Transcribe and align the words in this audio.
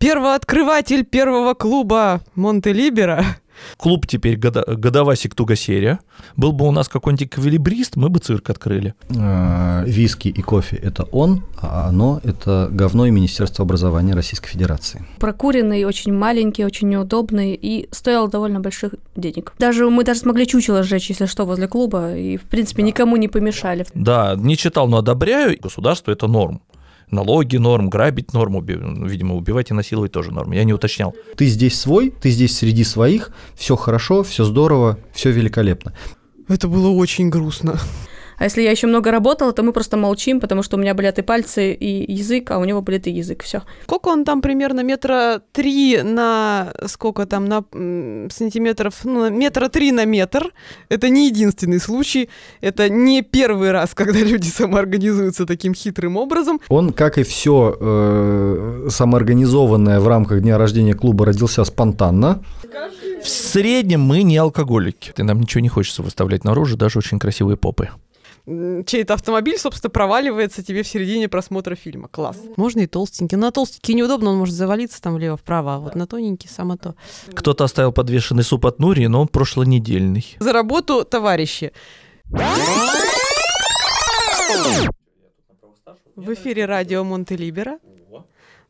первооткрыватель 0.00 1.04
первого 1.04 1.52
клуба 1.54 2.22
Монте-Либера. 2.34 3.24
Клуб 3.76 4.06
теперь 4.06 4.38
года, 4.38 4.64
годовасик 4.66 5.34
тугосерия. 5.34 6.00
Был 6.34 6.52
бы 6.52 6.66
у 6.66 6.70
нас 6.70 6.88
какой-нибудь 6.88 7.26
эквилибрист, 7.26 7.96
мы 7.96 8.08
бы 8.08 8.18
цирк 8.18 8.48
открыли. 8.48 8.94
Э, 9.10 9.84
Виски 9.86 10.28
и 10.28 10.40
кофе– 10.40 10.76
это 10.82 11.02
он, 11.12 11.44
а 11.60 11.88
оно– 11.88 12.22
это 12.24 12.68
говно 12.70 13.04
и 13.04 13.10
Министерство 13.10 13.62
образования 13.62 14.14
Российской 14.14 14.48
Федерации. 14.48 15.04
Прокуренный, 15.18 15.84
очень 15.84 16.14
маленький, 16.14 16.64
очень 16.64 16.88
неудобный 16.88 17.52
и 17.52 17.86
стоил 17.90 18.28
довольно 18.28 18.60
больших 18.60 18.94
денег. 19.14 19.52
Даже 19.58 19.90
мы 19.90 20.04
даже 20.04 20.20
смогли 20.20 20.46
чучело 20.46 20.82
сжечь, 20.82 21.10
если 21.10 21.26
что, 21.26 21.44
возле 21.44 21.68
клуба, 21.68 22.16
и, 22.16 22.38
в 22.38 22.44
принципе, 22.44 22.82
никому 22.82 23.16
не 23.16 23.28
помешали. 23.28 23.84
Да, 23.92 24.36
не 24.38 24.56
читал, 24.56 24.88
но 24.88 24.96
одобряю. 24.98 25.58
Государство– 25.60 26.10
это 26.12 26.26
норм. 26.28 26.62
Налоги 27.10 27.56
норм, 27.56 27.88
грабить 27.90 28.32
норм, 28.32 28.56
уби- 28.56 29.08
видимо, 29.08 29.34
убивать 29.34 29.70
и 29.70 29.74
насиловать 29.74 30.12
тоже 30.12 30.30
норм. 30.32 30.52
Я 30.52 30.64
не 30.64 30.72
уточнял. 30.72 31.14
Ты 31.36 31.46
здесь 31.46 31.78
свой, 31.78 32.10
ты 32.10 32.30
здесь 32.30 32.56
среди 32.56 32.84
своих, 32.84 33.32
все 33.54 33.76
хорошо, 33.76 34.22
все 34.22 34.44
здорово, 34.44 34.98
все 35.12 35.30
великолепно. 35.30 35.92
Это 36.48 36.68
было 36.68 36.88
очень 36.88 37.28
грустно. 37.30 37.78
А 38.40 38.44
если 38.44 38.62
я 38.62 38.70
еще 38.70 38.86
много 38.86 39.10
работала, 39.10 39.52
то 39.52 39.62
мы 39.62 39.74
просто 39.74 39.98
молчим, 39.98 40.40
потому 40.40 40.62
что 40.62 40.78
у 40.78 40.80
меня 40.80 40.94
болят 40.94 41.18
и 41.18 41.22
пальцы, 41.22 41.74
и 41.74 42.10
язык, 42.10 42.50
а 42.50 42.58
у 42.58 42.64
него 42.64 42.80
болит 42.80 43.06
и 43.06 43.10
язык. 43.10 43.42
Все. 43.42 43.60
Сколько 43.82 44.08
он 44.08 44.24
там 44.24 44.40
примерно 44.40 44.80
метра 44.80 45.42
три 45.52 46.00
на 46.02 46.72
сколько 46.86 47.26
там 47.26 47.44
на 47.44 47.64
сантиметров, 48.32 48.94
ну, 49.04 49.28
метра 49.28 49.68
три 49.68 49.92
на 49.92 50.06
метр. 50.06 50.54
Это 50.88 51.10
не 51.10 51.26
единственный 51.26 51.78
случай. 51.78 52.30
Это 52.62 52.88
не 52.88 53.20
первый 53.20 53.72
раз, 53.72 53.92
когда 53.94 54.20
люди 54.20 54.48
самоорганизуются 54.48 55.44
таким 55.44 55.74
хитрым 55.74 56.16
образом. 56.16 56.60
Он, 56.70 56.94
как 56.94 57.18
и 57.18 57.24
все 57.24 57.76
самоорганизованное 58.88 60.00
в 60.00 60.08
рамках 60.08 60.40
дня 60.40 60.56
рождения 60.56 60.94
клуба, 60.94 61.26
родился 61.26 61.62
спонтанно. 61.64 62.42
В 63.22 63.28
среднем 63.28 64.00
мы 64.00 64.22
не 64.22 64.38
алкоголики. 64.38 65.12
И 65.14 65.22
нам 65.22 65.40
ничего 65.40 65.60
не 65.60 65.68
хочется 65.68 66.02
выставлять 66.02 66.42
наружу, 66.44 66.78
даже 66.78 67.00
очень 67.00 67.18
красивые 67.18 67.58
попы. 67.58 67.90
Чей-то 68.84 69.14
автомобиль, 69.14 69.58
собственно, 69.58 69.90
проваливается 69.90 70.64
тебе 70.64 70.82
в 70.82 70.88
середине 70.88 71.28
просмотра 71.28 71.76
фильма. 71.76 72.08
Класс. 72.08 72.36
Можно 72.56 72.80
и 72.80 72.86
толстенький. 72.88 73.36
На 73.36 73.52
толстенький 73.52 73.94
неудобно, 73.94 74.30
он 74.30 74.38
может 74.38 74.54
завалиться 74.54 75.00
там 75.00 75.14
влево-вправо, 75.14 75.76
а 75.76 75.78
вот 75.78 75.94
на 75.94 76.06
тоненький 76.08 76.48
само 76.48 76.76
то. 76.76 76.96
Кто-то 77.32 77.62
оставил 77.64 77.92
подвешенный 77.92 78.42
суп 78.42 78.66
от 78.66 78.80
Нури, 78.80 79.06
но 79.06 79.20
он 79.20 79.28
прошлонедельный. 79.28 80.36
За 80.40 80.52
работу, 80.52 81.04
товарищи. 81.04 81.72
В 86.16 86.34
эфире 86.34 86.66
радио 86.66 87.04
Монте-Либера. 87.04 87.78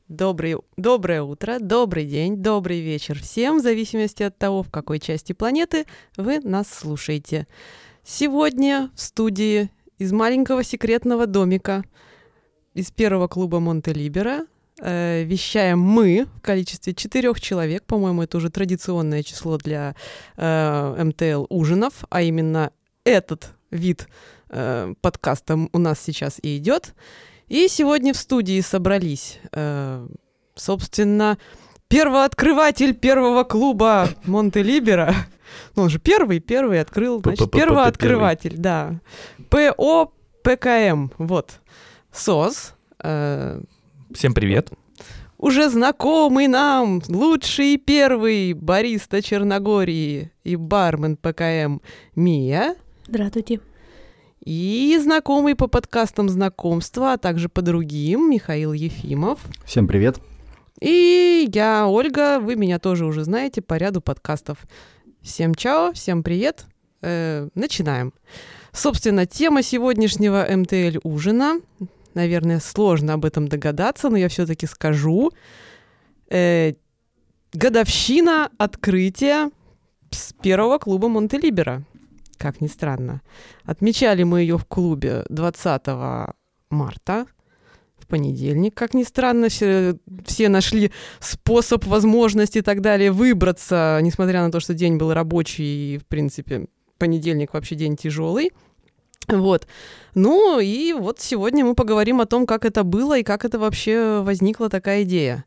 Добрый, 0.08 0.56
доброе 0.76 1.22
утро, 1.22 1.58
добрый 1.60 2.04
день, 2.04 2.36
добрый 2.36 2.80
вечер 2.80 3.18
всем, 3.18 3.58
в 3.58 3.62
зависимости 3.62 4.24
от 4.24 4.36
того, 4.36 4.64
в 4.64 4.70
какой 4.70 4.98
части 4.98 5.32
планеты 5.32 5.86
вы 6.16 6.40
нас 6.40 6.68
слушаете. 6.68 7.46
Сегодня 8.04 8.90
в 8.94 9.00
студии 9.00 9.70
из 9.98 10.12
маленького 10.12 10.64
секретного 10.64 11.26
домика 11.26 11.84
из 12.72 12.90
первого 12.90 13.28
клуба 13.28 13.60
Монте-Либера 13.60 14.46
э, 14.80 15.22
вещаем 15.24 15.80
мы 15.80 16.26
в 16.36 16.40
количестве 16.40 16.94
четырех 16.94 17.40
человек. 17.40 17.84
По-моему, 17.84 18.22
это 18.22 18.38
уже 18.38 18.48
традиционное 18.50 19.22
число 19.22 19.58
для 19.58 19.94
э, 20.36 21.04
МТЛ 21.04 21.46
ужинов, 21.50 22.04
а 22.08 22.22
именно 22.22 22.72
этот 23.04 23.50
вид 23.70 24.08
э, 24.48 24.94
подкаста 25.02 25.68
у 25.70 25.78
нас 25.78 26.00
сейчас 26.00 26.38
и 26.42 26.56
идет. 26.56 26.94
И 27.48 27.68
сегодня 27.68 28.14
в 28.14 28.16
студии 28.16 28.60
собрались, 28.62 29.40
э, 29.52 30.08
собственно, 30.54 31.36
первооткрыватель 31.90 32.94
первого 32.94 33.44
клуба 33.44 34.08
Монте-Либера. 34.24 35.14
Ну, 35.74 35.82
он 35.82 35.90
же 35.90 35.98
первый, 35.98 36.38
первый 36.38 36.80
открыл, 36.80 37.20
значит, 37.20 37.50
первооткрыватель, 37.50 38.56
да. 38.56 39.00
ПО 39.50 40.12
ПКМ, 40.42 41.10
вот. 41.18 41.60
СОС, 42.12 42.74
э, 43.02 43.60
Всем 44.14 44.32
привет. 44.32 44.70
уже 45.38 45.68
знакомый 45.68 46.46
нам, 46.46 47.02
лучший 47.08 47.76
первый 47.76 48.52
бариста 48.52 49.20
Черногории 49.20 50.30
и 50.44 50.56
бармен 50.56 51.16
ПКМ 51.16 51.80
Мия. 52.14 52.76
Здравствуйте. 53.08 53.60
И 54.44 54.96
знакомый 55.02 55.56
по 55.56 55.66
подкастам 55.66 56.28
знакомства, 56.28 57.14
а 57.14 57.18
также 57.18 57.48
по 57.48 57.60
другим 57.60 58.30
Михаил 58.30 58.72
Ефимов. 58.72 59.40
Всем 59.64 59.86
привет. 59.88 60.20
И 60.80 61.48
я, 61.52 61.86
Ольга, 61.86 62.38
вы 62.40 62.56
меня 62.56 62.78
тоже 62.78 63.04
уже 63.04 63.24
знаете 63.24 63.60
по 63.60 63.74
ряду 63.74 64.00
подкастов. 64.00 64.58
Всем 65.20 65.54
чао, 65.54 65.92
всем 65.92 66.22
привет. 66.22 66.64
Э, 67.02 67.48
начинаем. 67.54 68.14
Собственно, 68.72 69.26
тема 69.26 69.62
сегодняшнего 69.62 70.46
МТЛ 70.48 71.00
ужина. 71.02 71.60
Наверное, 72.14 72.60
сложно 72.60 73.14
об 73.14 73.26
этом 73.26 73.46
догадаться, 73.46 74.08
но 74.08 74.16
я 74.16 74.28
все-таки 74.28 74.66
скажу. 74.66 75.32
Э, 76.30 76.72
годовщина 77.52 78.50
открытия 78.56 79.50
с 80.10 80.32
первого 80.32 80.78
клуба 80.78 81.08
Монтелибера. 81.08 81.84
Как 82.38 82.62
ни 82.62 82.68
странно. 82.68 83.20
Отмечали 83.64 84.22
мы 84.22 84.40
ее 84.40 84.56
в 84.56 84.64
клубе 84.64 85.24
20 85.28 86.34
марта, 86.70 87.26
понедельник. 88.10 88.74
Как 88.74 88.92
ни 88.92 89.04
странно, 89.04 89.48
все, 89.48 90.48
нашли 90.48 90.92
способ, 91.20 91.86
возможность 91.86 92.56
и 92.56 92.60
так 92.60 92.82
далее 92.82 93.12
выбраться, 93.12 93.98
несмотря 94.02 94.42
на 94.42 94.52
то, 94.52 94.60
что 94.60 94.74
день 94.74 94.96
был 94.96 95.14
рабочий 95.14 95.94
и, 95.94 95.98
в 95.98 96.06
принципе, 96.06 96.66
понедельник 96.98 97.54
вообще 97.54 97.74
день 97.76 97.96
тяжелый. 97.96 98.52
Вот. 99.28 99.66
Ну 100.14 100.60
и 100.60 100.92
вот 100.92 101.20
сегодня 101.20 101.64
мы 101.64 101.74
поговорим 101.74 102.20
о 102.20 102.26
том, 102.26 102.46
как 102.46 102.64
это 102.64 102.82
было 102.82 103.18
и 103.18 103.22
как 103.22 103.44
это 103.44 103.58
вообще 103.58 104.20
возникла 104.22 104.68
такая 104.68 105.04
идея. 105.04 105.44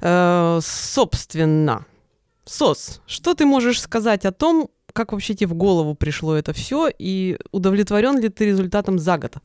Э, 0.00 0.60
собственно, 0.62 1.86
Сос, 2.48 3.02
что 3.06 3.34
ты 3.34 3.44
можешь 3.44 3.80
сказать 3.80 4.24
о 4.24 4.32
том, 4.32 4.70
как 4.94 5.12
вообще 5.12 5.34
тебе 5.34 5.48
в 5.48 5.54
голову 5.54 5.94
пришло 5.94 6.34
это 6.34 6.54
все, 6.54 6.90
и 6.98 7.38
удовлетворен 7.52 8.18
ли 8.18 8.30
ты 8.30 8.46
результатом 8.46 8.98
за 8.98 9.18
год? 9.18 9.36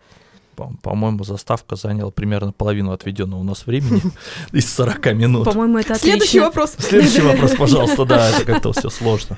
По- 0.55 0.71
По-моему, 0.81 1.23
заставка 1.23 1.75
заняла 1.75 2.11
примерно 2.11 2.51
половину 2.51 2.91
отведенного 2.91 3.39
у 3.39 3.43
нас 3.43 3.65
времени 3.65 4.01
из 4.51 4.71
40 4.73 5.13
минут. 5.13 5.45
По-моему, 5.45 5.77
это 5.79 5.95
Следующий 5.95 6.39
вопрос. 6.39 6.75
Следующий 6.77 7.21
вопрос, 7.21 7.51
пожалуйста, 7.57 8.05
да, 8.05 8.29
это 8.29 8.45
как-то 8.45 8.71
все 8.73 8.89
сложно. 8.89 9.37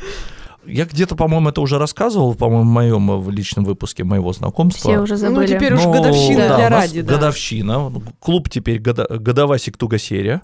Я 0.65 0.85
где-то, 0.85 1.15
по-моему, 1.15 1.49
это 1.49 1.61
уже 1.61 1.77
рассказывал, 1.77 2.33
по-моему, 2.33 2.63
в 2.63 2.73
моем 2.73 3.19
в 3.21 3.29
личном 3.29 3.65
выпуске 3.65 4.03
моего 4.03 4.33
знакомства. 4.33 4.89
Все 4.91 4.99
уже 4.99 5.13
Ну, 5.13 5.19
забыли. 5.19 5.47
теперь 5.47 5.73
уж 5.75 5.83
Ну, 5.83 5.91
годовщина 5.93 6.47
да, 6.47 6.55
для 6.57 6.69
ради, 6.69 7.01
да. 7.01 7.13
Годовщина. 7.13 7.91
Клуб 8.19 8.49
теперь 8.49 8.79
года- 8.79 9.07
годовасик 9.19 9.77
тугосерия. 9.77 10.41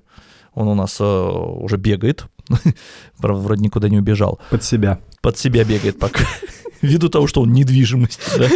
Он 0.54 0.68
у 0.68 0.76
нас 0.76 0.98
э, 1.00 1.04
уже 1.04 1.78
бегает. 1.78 2.26
Правда, 3.18 3.42
вроде 3.42 3.64
никуда 3.64 3.90
не 3.90 3.98
убежал. 3.98 4.40
Под 4.52 4.64
себя. 4.64 5.00
Под 5.22 5.40
себя 5.40 5.64
бегает 5.64 5.98
пока. 5.98 6.24
Ввиду 6.84 7.10
того, 7.10 7.26
что 7.26 7.42
он 7.42 7.52
недвижимость, 7.54 8.20
да. 8.38 8.48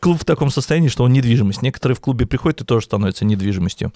Клуб 0.00 0.20
в 0.20 0.24
таком 0.24 0.50
состоянии, 0.50 0.88
что 0.88 1.04
он 1.04 1.12
недвижимость. 1.12 1.62
Некоторые 1.62 1.96
в 1.96 2.00
клубе 2.00 2.26
приходят 2.26 2.60
и 2.60 2.64
тоже 2.64 2.86
становятся 2.86 3.24
недвижимостью. 3.24 3.92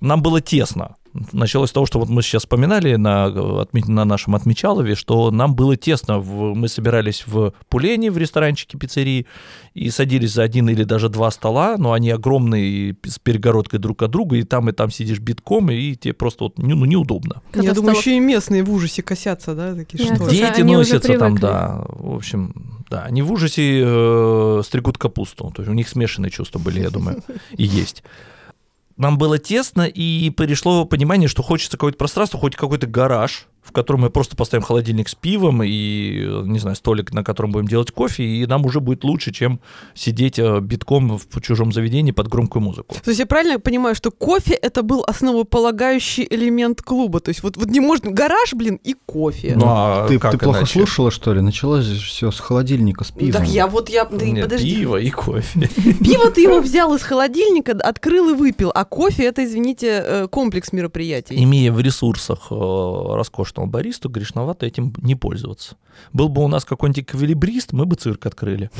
Нам 0.00 0.22
было 0.22 0.40
тесно. 0.40 0.94
Началось 1.32 1.70
с 1.70 1.72
того, 1.72 1.86
что 1.86 1.98
вот 1.98 2.08
мы 2.08 2.22
сейчас 2.22 2.42
вспоминали 2.42 2.94
на, 2.94 3.26
отме- 3.28 3.90
на 3.90 4.04
нашем 4.04 4.36
отмечалове, 4.36 4.94
что 4.94 5.32
нам 5.32 5.56
было 5.56 5.76
тесно. 5.76 6.20
Мы 6.20 6.68
собирались 6.68 7.24
в 7.26 7.52
Пулене, 7.68 8.12
в 8.12 8.18
ресторанчике 8.18 8.78
пиццерии, 8.78 9.26
и 9.74 9.90
садились 9.90 10.32
за 10.34 10.44
один 10.44 10.68
или 10.68 10.84
даже 10.84 11.08
два 11.08 11.32
стола, 11.32 11.76
но 11.78 11.94
они 11.94 12.10
огромные, 12.10 12.94
с 13.04 13.18
перегородкой 13.18 13.80
друг 13.80 14.00
от 14.02 14.10
друга, 14.12 14.36
и 14.36 14.44
там, 14.44 14.68
и 14.68 14.72
там 14.72 14.90
сидишь 14.92 15.18
битком, 15.18 15.68
и 15.72 15.96
тебе 15.96 16.14
просто 16.14 16.44
вот, 16.44 16.58
ну, 16.58 16.84
неудобно. 16.84 17.42
Я 17.46 17.52
Когда 17.52 17.74
думаю, 17.74 17.94
стало- 17.96 18.00
еще 18.02 18.16
и 18.16 18.20
местные 18.20 18.62
в 18.62 18.70
ужасе 18.70 19.02
косятся, 19.02 19.54
да, 19.56 19.74
такие 19.74 20.04
Нет, 20.04 20.16
что? 20.16 20.30
Дети 20.30 20.60
носятся 20.60 21.18
там, 21.18 21.36
да. 21.38 21.84
В 21.88 22.14
общем, 22.14 22.77
да, 22.88 23.02
они 23.02 23.22
в 23.22 23.32
ужасе 23.32 23.82
э, 23.84 24.62
стригут 24.64 24.98
капусту. 24.98 25.50
То 25.54 25.62
есть 25.62 25.70
у 25.70 25.74
них 25.74 25.88
смешанные 25.88 26.30
чувства 26.30 26.58
были, 26.58 26.80
я 26.80 26.90
думаю, 26.90 27.22
и 27.56 27.64
есть. 27.64 28.02
Нам 28.96 29.16
было 29.16 29.38
тесно, 29.38 29.82
и 29.82 30.30
пришло 30.30 30.84
понимание, 30.84 31.28
что 31.28 31.42
хочется 31.42 31.76
какое-то 31.76 31.98
пространство, 31.98 32.40
хоть 32.40 32.56
какой-то 32.56 32.86
гараж, 32.86 33.46
в 33.68 33.72
котором 33.72 34.00
мы 34.00 34.10
просто 34.10 34.34
поставим 34.34 34.62
холодильник 34.62 35.08
с 35.08 35.14
пивом 35.14 35.62
и, 35.62 36.26
не 36.44 36.58
знаю, 36.58 36.74
столик, 36.74 37.12
на 37.12 37.22
котором 37.22 37.52
будем 37.52 37.68
делать 37.68 37.90
кофе, 37.90 38.24
и 38.24 38.46
нам 38.46 38.64
уже 38.64 38.80
будет 38.80 39.04
лучше, 39.04 39.30
чем 39.30 39.60
сидеть 39.94 40.38
э, 40.38 40.60
битком 40.60 41.18
в 41.18 41.40
чужом 41.42 41.72
заведении 41.72 42.12
под 42.12 42.28
громкую 42.28 42.62
музыку. 42.62 42.96
То 43.04 43.10
есть 43.10 43.20
я 43.20 43.26
правильно 43.26 43.60
понимаю, 43.60 43.94
что 43.94 44.10
кофе 44.10 44.54
это 44.54 44.82
был 44.82 45.04
основополагающий 45.06 46.26
элемент 46.30 46.80
клуба? 46.80 47.20
То 47.20 47.28
есть 47.28 47.42
вот, 47.42 47.58
вот 47.58 47.68
не 47.68 47.80
может 47.80 48.04
гараж, 48.04 48.54
блин, 48.54 48.80
и 48.82 48.94
кофе. 48.94 49.54
Ну, 49.54 49.64
а 49.66 50.08
ты, 50.08 50.18
как 50.18 50.32
ты 50.32 50.38
плохо 50.38 50.60
иначе? 50.60 50.72
слушала, 50.72 51.10
что 51.10 51.34
ли? 51.34 51.42
Началось 51.42 51.86
все 51.86 52.30
с 52.30 52.40
холодильника, 52.40 53.04
с 53.04 53.10
пивом. 53.10 53.32
Так 53.32 53.48
я 53.48 53.66
вот 53.66 53.90
я 53.90 54.06
да, 54.06 54.24
Нет, 54.24 54.44
подожди. 54.44 54.76
пиво 54.76 54.96
и 54.96 55.10
кофе. 55.10 55.68
Пиво 56.00 56.30
ты 56.30 56.42
его 56.42 56.60
взял 56.60 56.94
из 56.94 57.02
холодильника, 57.02 57.72
открыл 57.72 58.30
и 58.30 58.34
выпил, 58.34 58.70
а 58.74 58.84
кофе 58.84 59.24
это, 59.24 59.44
извините, 59.44 60.02
э, 60.04 60.28
комплекс 60.28 60.72
мероприятий. 60.72 61.42
Имея 61.42 61.72
в 61.72 61.80
ресурсах 61.80 62.46
э, 62.50 62.54
роскошного 63.58 63.66
баристу, 63.66 64.08
грешновато 64.08 64.66
этим 64.66 64.92
не 65.02 65.14
пользоваться. 65.14 65.76
Был 66.12 66.28
бы 66.28 66.44
у 66.44 66.48
нас 66.48 66.64
какой-нибудь 66.64 67.04
эквилибрист, 67.04 67.72
мы 67.72 67.84
бы 67.84 67.96
цирк 67.96 68.26
открыли. 68.26 68.70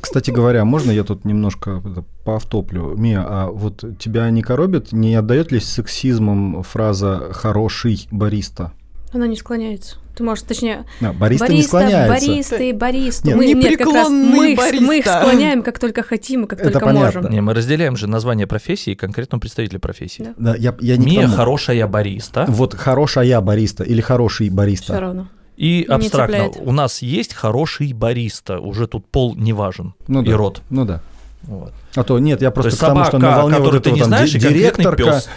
Кстати 0.00 0.30
говоря, 0.30 0.64
можно 0.64 0.92
я 0.92 1.04
тут 1.04 1.24
немножко 1.24 1.82
поавтоплю? 2.24 2.96
Мия, 2.96 3.24
а 3.26 3.50
вот 3.50 3.84
тебя 3.98 4.30
не 4.30 4.42
коробит, 4.42 4.92
не 4.92 5.14
отдает 5.14 5.52
ли 5.52 5.60
сексизмом 5.60 6.62
фраза 6.62 7.32
«хороший 7.32 8.08
бариста»? 8.10 8.72
Она 9.12 9.26
не 9.26 9.36
склоняется. 9.36 9.96
Ты 10.16 10.24
можешь, 10.24 10.44
точнее, 10.44 10.84
А, 11.00 11.12
бариста, 11.12 11.50
не 11.52 11.62
склоняется. 11.62 12.08
баристы, 12.28 12.74
баристы. 12.74 13.28
Нет, 13.28 13.36
мы, 13.36 13.46
нет, 13.52 13.78
как 13.78 13.92
раз 13.92 14.08
мы 14.10 14.52
их, 14.52 14.80
мы 14.80 14.98
их 14.98 15.06
склоняем, 15.06 15.62
как 15.62 15.78
только 15.78 16.02
хотим 16.02 16.44
и 16.44 16.46
как 16.46 16.60
Это 16.60 16.70
только 16.72 16.86
понятно. 16.86 17.20
можем. 17.22 17.32
Не, 17.32 17.40
мы 17.40 17.54
разделяем 17.54 17.96
же 17.96 18.06
название 18.06 18.46
профессии 18.46 18.90
и 18.90 18.94
конкретного 18.94 19.40
представителя 19.40 19.78
профессии. 19.78 20.22
Да. 20.36 20.52
Да, 20.52 20.56
я, 20.56 20.74
я 20.80 20.96
не 20.98 21.06
Мия 21.18 21.28
хорошая 21.28 21.86
бариста. 21.86 22.44
Вот 22.48 22.74
хорошая 22.74 23.40
бариста 23.40 23.84
или 23.84 24.00
хороший 24.02 24.48
Все 24.48 24.54
бариста. 24.54 25.00
равно. 25.00 25.28
И 25.56 25.86
Не 25.88 25.94
абстрактно, 25.94 26.36
цепляет. 26.48 26.56
у 26.68 26.72
нас 26.72 27.02
есть 27.02 27.34
хороший 27.34 27.92
бариста, 27.92 28.58
уже 28.58 28.86
тут 28.86 29.06
пол 29.06 29.34
не 29.36 29.52
важен, 29.52 29.94
Ну 30.08 30.22
и 30.22 30.28
да. 30.30 30.36
род. 30.36 30.62
Ну 30.70 30.84
да. 30.84 31.00
Вот. 31.42 31.72
А 31.94 32.04
то 32.04 32.18
нет, 32.18 32.40
я 32.42 32.50
просто 32.50 32.70
есть 32.70 32.78
к 32.78 32.86
тому, 32.86 33.04
что 33.04 33.18
на 33.18 33.36
волне 33.36 33.58
вот 33.58 33.82
ты 33.82 33.92
не 33.92 34.00
там 34.00 34.08
знаешь, 34.08 34.30
ди- 34.30 34.38
и 34.38 34.40
конкретный 34.40 34.84
директорка, 34.84 35.02
пёс. 35.04 35.28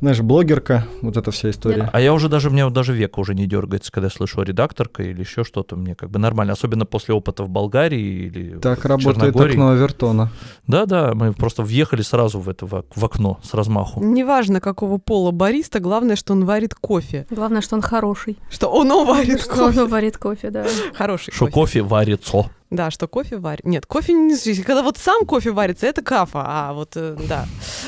Знаешь, 0.00 0.20
блогерка, 0.20 0.84
вот 1.02 1.16
эта 1.16 1.30
вся 1.30 1.50
история. 1.50 1.88
А 1.92 2.00
я 2.00 2.12
уже 2.12 2.28
даже, 2.28 2.50
меня 2.50 2.68
даже 2.70 2.92
века 2.92 3.18
уже 3.20 3.34
не 3.34 3.46
дергается, 3.46 3.90
когда 3.90 4.06
я 4.06 4.10
слышу 4.10 4.42
редакторка 4.42 5.02
или 5.02 5.20
еще 5.20 5.42
что-то, 5.44 5.76
мне 5.76 5.94
как 5.94 6.10
бы 6.10 6.18
нормально, 6.18 6.52
особенно 6.52 6.84
после 6.84 7.14
опыта 7.14 7.44
в 7.44 7.48
Болгарии 7.48 8.26
или 8.26 8.58
Так 8.58 8.80
в 8.80 8.84
работает 8.86 9.16
Черногории. 9.16 9.52
окно 9.52 9.70
Авертона. 9.70 10.30
Да-да, 10.66 11.12
мы 11.14 11.32
просто 11.32 11.62
въехали 11.62 12.02
сразу 12.02 12.38
в 12.40 12.48
это 12.48 12.66
в 12.66 12.74
ок- 12.74 12.86
в 12.94 13.04
окно 13.04 13.38
с 13.42 13.54
размаху. 13.54 14.02
Неважно, 14.04 14.60
какого 14.60 14.98
пола 14.98 15.30
бариста, 15.30 15.80
главное, 15.80 16.16
что 16.16 16.32
он 16.34 16.44
варит 16.44 16.74
кофе. 16.74 17.26
Главное, 17.30 17.60
что 17.62 17.76
он 17.76 17.82
хороший. 17.82 18.36
Что 18.50 18.68
он 18.68 18.88
варит 19.06 19.40
Что 19.40 19.50
кофе. 19.66 19.80
он 19.82 19.88
варит 19.88 20.16
кофе, 20.18 20.50
да. 20.50 20.66
Хороший 20.94 21.32
Что 21.32 21.46
кофе 21.46 21.82
варится. 21.82 22.50
Да, 22.70 22.90
что 22.90 23.06
кофе 23.06 23.38
варит. 23.38 23.64
Нет, 23.64 23.86
кофе 23.86 24.12
не... 24.12 24.36
Когда 24.62 24.82
вот 24.82 24.98
сам 24.98 25.24
кофе 25.24 25.52
варится, 25.52 25.86
это 25.86 26.02
кафа. 26.02 26.42
А 26.44 26.72
вот, 26.72 26.92
э, 26.96 27.16
да. 27.28 27.46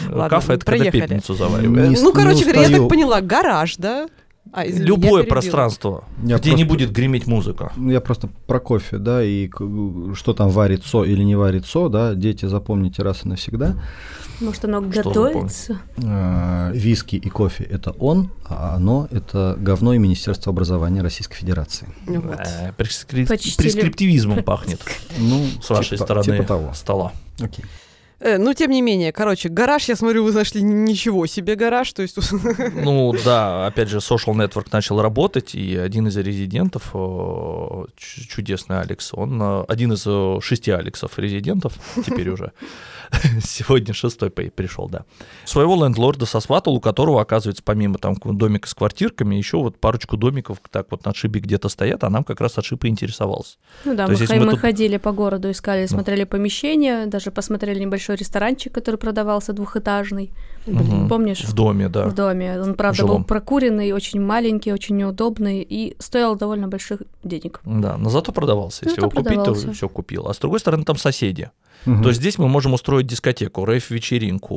Ладно, 0.09 0.29
Кафе 0.29 0.55
это 0.55 0.65
когда 0.65 0.79
проехали. 0.85 1.01
пепельницу 1.03 1.35
заваривают. 1.35 1.89
Не 1.91 1.97
Э, 1.97 2.01
ну, 2.01 2.13
короче 2.13 2.45
говоря, 2.45 2.63
я 2.63 2.79
так 2.79 2.89
поняла, 2.89 3.21
гараж, 3.21 3.77
да? 3.77 4.09
А, 4.53 4.67
извини, 4.67 4.87
Любое 4.87 5.25
пространство, 5.25 6.05
Я 6.25 6.39
где 6.39 6.51
не 6.51 6.65
просто- 6.65 6.67
будет 6.87 6.93
греметь 6.93 7.27
музыка. 7.27 7.73
Ну, 7.77 7.91
я 7.93 8.01
просто 8.01 8.29
про 8.47 8.61
кофе, 8.61 8.99
да, 8.99 9.23
и 9.23 9.49
что 10.15 10.33
там 10.35 10.49
варит 10.51 10.85
со 10.85 11.05
или 11.05 11.23
не 11.23 11.35
варит 11.37 11.67
со, 11.67 11.89
да, 11.89 12.15
дети, 12.15 12.47
запомните 12.47 13.03
раз 13.03 13.25
и 13.25 13.29
навсегда. 13.29 13.77
Может, 14.41 14.65
оно 14.65 14.81
Что 14.93 15.03
готовится? 15.03 15.79
Э, 15.97 16.71
Виски 16.73 17.17
и 17.17 17.29
кофе– 17.29 17.65
это 17.71 17.91
он, 17.93 18.31
а 18.49 18.75
оно– 18.77 19.09
это 19.11 19.57
говно 19.59 19.95
и 19.95 19.99
Министерство 19.99 20.51
образования 20.53 21.03
Российской 21.03 21.37
Федерации. 21.37 21.89
Вот. 22.07 22.39
Э, 22.41 22.73
прескри- 22.79 23.27
Почти 23.27 23.57
Прескриптивизмом 23.57 24.43
пахнет 24.45 24.81
Ну, 25.19 25.45
с 25.61 25.69
вашей 25.71 25.97
типа- 25.97 26.05
стороны 26.05 26.25
Типа 26.25 26.45
того. 26.45 26.73
стола. 26.75 27.13
Окей. 27.41 27.65
Э, 27.65 27.88
ну, 28.21 28.55
тем 28.55 28.71
не 28.71 28.83
менее, 28.83 29.13
короче, 29.13 29.49
гараж, 29.49 29.89
я 29.89 29.97
смотрю, 29.97 30.25
вы 30.25 30.33
нашли 30.33 30.63
ничего 30.63 31.27
себе 31.27 31.55
гараж, 31.55 31.93
то 31.93 32.03
есть... 32.03 32.17
Ну 32.75 33.15
да, 33.25 33.67
опять 33.67 33.89
же, 33.89 33.99
Social 33.99 34.35
Network 34.35 34.69
начал 34.73 35.01
работать, 35.01 35.55
и 35.55 35.77
один 35.77 36.09
из 36.09 36.17
резидентов, 36.17 36.91
э, 36.95 37.85
чудесный 37.97 38.81
Алекс, 38.81 39.15
он 39.15 39.41
э, 39.41 39.65
один 39.69 39.93
из 39.93 40.05
э, 40.07 40.39
шести 40.43 40.71
Алексов 40.73 41.19
резидентов, 41.19 41.75
теперь 42.05 42.29
уже, 42.31 42.53
сегодня 43.43 43.95
шестой 43.95 44.31
пришел, 44.31 44.89
да. 44.89 45.05
Своего 45.45 45.83
лендлорда 45.85 46.27
сосватал, 46.27 46.75
у 46.75 46.81
которого, 46.81 47.21
оказывается, 47.21 47.63
помимо 47.65 47.99
там 47.99 48.15
домика 48.25 48.69
с 48.69 48.75
квартирками, 48.75 49.35
еще 49.37 49.59
вот 49.59 49.79
парочку 49.79 50.17
домиков 50.17 50.59
так 50.71 50.87
вот 50.91 51.05
на 51.05 51.11
отшибе 51.13 51.41
где-то 51.41 51.69
стоят, 51.69 52.05
а 52.05 52.11
нам 52.11 52.25
как 52.25 52.41
раз 52.41 52.59
отшиб 52.59 52.85
и 52.85 52.89
интересовался. 52.89 53.57
Ну 53.85 53.95
да, 53.95 54.07
То 54.07 54.13
мы, 54.13 54.19
есть, 54.19 54.31
мы 54.33 54.41
мы 54.41 54.51
тут- 54.53 54.61
ходили 54.61 54.97
по 54.97 55.13
городу, 55.13 55.51
искали, 55.51 55.83
Ну. 55.83 55.89
смотрели 55.89 56.25
помещения, 56.25 57.07
даже 57.07 57.31
посмотрели 57.31 57.79
небольшой 57.81 58.17
ресторанчик, 58.17 58.73
который 58.73 58.97
продавался 58.97 59.53
двухэтажный. 59.53 60.33
Мгм. 60.67 61.09
Помнишь? 61.09 61.45
В 61.45 61.55
доме, 61.55 61.89
да. 61.89 62.07
В 62.07 62.15
доме. 62.15 62.61
Он, 62.61 62.75
правда, 62.75 62.99
Жилом. 62.99 63.17
был 63.19 63.25
прокуренный, 63.25 63.93
очень 63.93 64.21
маленький, 64.21 64.73
очень 64.73 64.97
неудобный 64.97 65.63
и 65.63 65.97
стоил 65.99 66.37
довольно 66.37 66.69
больших 66.69 67.03
денег. 67.25 67.61
Да, 67.65 67.97
но 67.97 68.11
зато 68.11 68.33
продавался. 68.33 68.85
Если 68.85 69.01
Зато 69.01 69.07
его 69.07 69.11
купить, 69.11 69.27
продавался. 69.37 69.67
то 69.69 69.73
все 69.73 69.89
купил. 69.89 70.29
А 70.29 70.35
с 70.35 70.39
другой 70.39 70.61
стороны, 70.61 70.85
там 70.85 70.97
соседи. 70.97 71.51
Мгм. 71.85 72.03
То 72.03 72.09
есть 72.09 72.21
здесь 72.21 72.39
мы 72.39 72.49
можем 72.49 72.75
устроить 72.75 73.07
дискотеку, 73.07 73.65
рейв-вечеринку, 73.65 74.55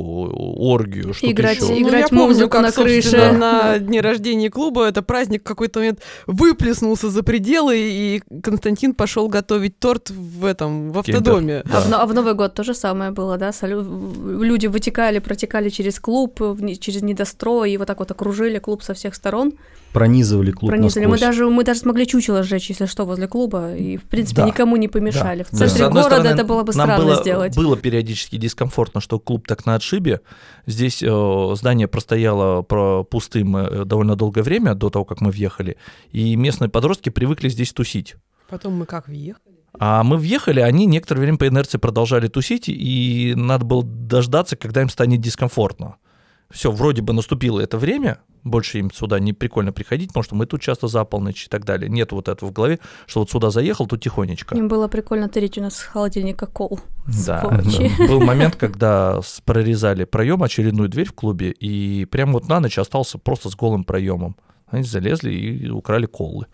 оргию, 0.58 1.14
что-то 1.14 1.32
Играть 1.32 1.56
еще. 1.56 1.80
играть 1.80 2.10
Ну, 2.10 2.18
я 2.20 2.26
помню, 2.26 2.48
как, 2.48 2.62
на 2.62 2.72
крыше. 2.72 3.32
на 3.32 3.78
дне 3.78 4.00
рождения 4.00 4.50
клуба 4.50 4.86
это 4.86 5.02
праздник 5.02 5.42
в 5.42 5.44
какой-то 5.44 5.80
момент 5.80 6.00
выплеснулся 6.26 7.10
за 7.10 7.22
пределы, 7.22 7.76
и 7.78 8.22
Константин 8.42 8.94
пошел 8.94 9.28
готовить 9.28 9.78
торт 9.78 10.10
в 10.10 10.44
этом, 10.44 10.92
в 10.92 10.98
автодоме. 10.98 11.62
Да. 11.64 11.78
А, 11.78 11.80
в, 11.80 11.92
а 11.94 12.06
в 12.06 12.14
Новый 12.14 12.34
год 12.34 12.54
то 12.54 12.64
же 12.64 12.74
самое 12.74 13.10
было, 13.10 13.38
да? 13.38 13.52
Люди 13.62 14.66
вытекали, 14.66 15.18
протекали 15.18 15.68
через 15.68 16.00
клуб, 16.00 16.40
через 16.80 17.02
недострой, 17.02 17.72
и 17.72 17.76
вот 17.76 17.86
так 17.86 17.98
вот 17.98 18.10
окружили 18.10 18.58
клуб 18.58 18.82
со 18.82 18.94
всех 18.94 19.14
сторон. 19.14 19.52
Пронизывали 19.92 20.50
клуб 20.52 20.70
Пронизали. 20.70 21.06
Мы 21.06 21.18
даже, 21.18 21.48
мы 21.48 21.64
даже 21.64 21.80
смогли 21.80 22.06
чучело 22.06 22.42
сжечь, 22.42 22.70
если 22.70 22.86
что, 22.86 23.04
возле 23.04 23.28
клуба, 23.28 23.74
и, 23.74 23.96
в 23.98 24.04
принципе, 24.04 24.42
Да. 24.42 24.46
никому 24.46 24.76
не 24.76 24.88
помешали. 24.88 25.44
Да. 25.50 25.56
В 25.56 25.58
центре 25.58 25.84
одной 25.84 26.02
города 26.04 26.20
стороны, 26.22 26.34
это 26.40 26.46
было 26.46 26.62
бы 26.62 26.72
странно 26.72 27.04
было, 27.04 27.16
сделать. 27.16 27.56
Было 27.56 27.76
периодически 27.76 28.36
дискомфортно, 28.36 29.00
что 29.00 29.18
клуб 29.18 29.46
так 29.46 29.66
на 29.66 29.74
отшибе. 29.74 30.20
Здесь 30.66 31.02
э, 31.02 31.54
здание 31.56 31.88
простояло 31.88 32.62
про 32.62 33.04
пустым 33.04 33.56
э, 33.56 33.84
довольно 33.84 34.16
долгое 34.16 34.42
время 34.42 34.74
до 34.74 34.88
того, 34.88 35.04
как 35.04 35.20
мы 35.20 35.30
въехали. 35.30 35.76
И 36.10 36.36
местные 36.36 36.68
подростки 36.70 37.10
привыкли 37.10 37.48
здесь 37.48 37.72
тусить. 37.72 38.14
Потом 38.48 38.74
мы 38.74 38.86
как 38.86 39.08
въехали? 39.08 39.56
А 39.78 40.02
мы 40.04 40.18
въехали, 40.18 40.60
они 40.60 40.84
некоторое 40.86 41.20
время 41.20 41.38
по 41.38 41.48
инерции 41.48 41.78
продолжали 41.78 42.28
тусить, 42.28 42.64
и 42.68 43.32
надо 43.36 43.64
было 43.64 43.82
дождаться, 43.82 44.56
когда 44.56 44.82
им 44.82 44.90
станет 44.90 45.20
дискомфортно. 45.20 45.96
Все, 46.50 46.70
вроде 46.70 47.00
бы 47.00 47.14
наступило 47.14 47.60
это 47.60 47.78
время, 47.78 48.18
больше 48.44 48.78
им 48.78 48.90
сюда 48.90 49.18
не 49.18 49.32
прикольно 49.32 49.72
приходить, 49.72 50.08
потому 50.08 50.24
что 50.24 50.34
мы 50.34 50.46
тут 50.46 50.60
часто 50.60 50.88
за 50.88 51.04
полночь 51.04 51.46
и 51.46 51.48
так 51.48 51.64
далее. 51.64 51.88
Нет 51.88 52.12
вот 52.12 52.28
этого 52.28 52.50
в 52.50 52.52
голове, 52.52 52.78
что 53.06 53.20
вот 53.20 53.30
сюда 53.30 53.50
заехал, 53.50 53.86
тут 53.86 54.02
тихонечко. 54.02 54.56
Им 54.56 54.68
было 54.68 54.88
прикольно 54.88 55.28
тырить 55.28 55.58
у 55.58 55.62
нас 55.62 55.76
с 55.76 55.82
холодильника 55.82 56.46
кол. 56.46 56.80
Да, 57.26 57.42
да. 57.42 58.06
Был 58.08 58.20
момент, 58.20 58.56
когда 58.56 59.20
прорезали 59.44 60.04
проем, 60.04 60.42
очередную 60.42 60.88
дверь 60.88 61.08
в 61.08 61.12
клубе, 61.12 61.50
и 61.50 62.04
прямо 62.06 62.34
вот 62.34 62.48
на 62.48 62.60
ночь 62.60 62.78
остался 62.78 63.18
просто 63.18 63.48
с 63.50 63.56
голым 63.56 63.84
проемом. 63.84 64.36
Они 64.66 64.84
залезли 64.84 65.32
и 65.32 65.68
украли 65.68 66.06
колы. 66.06 66.46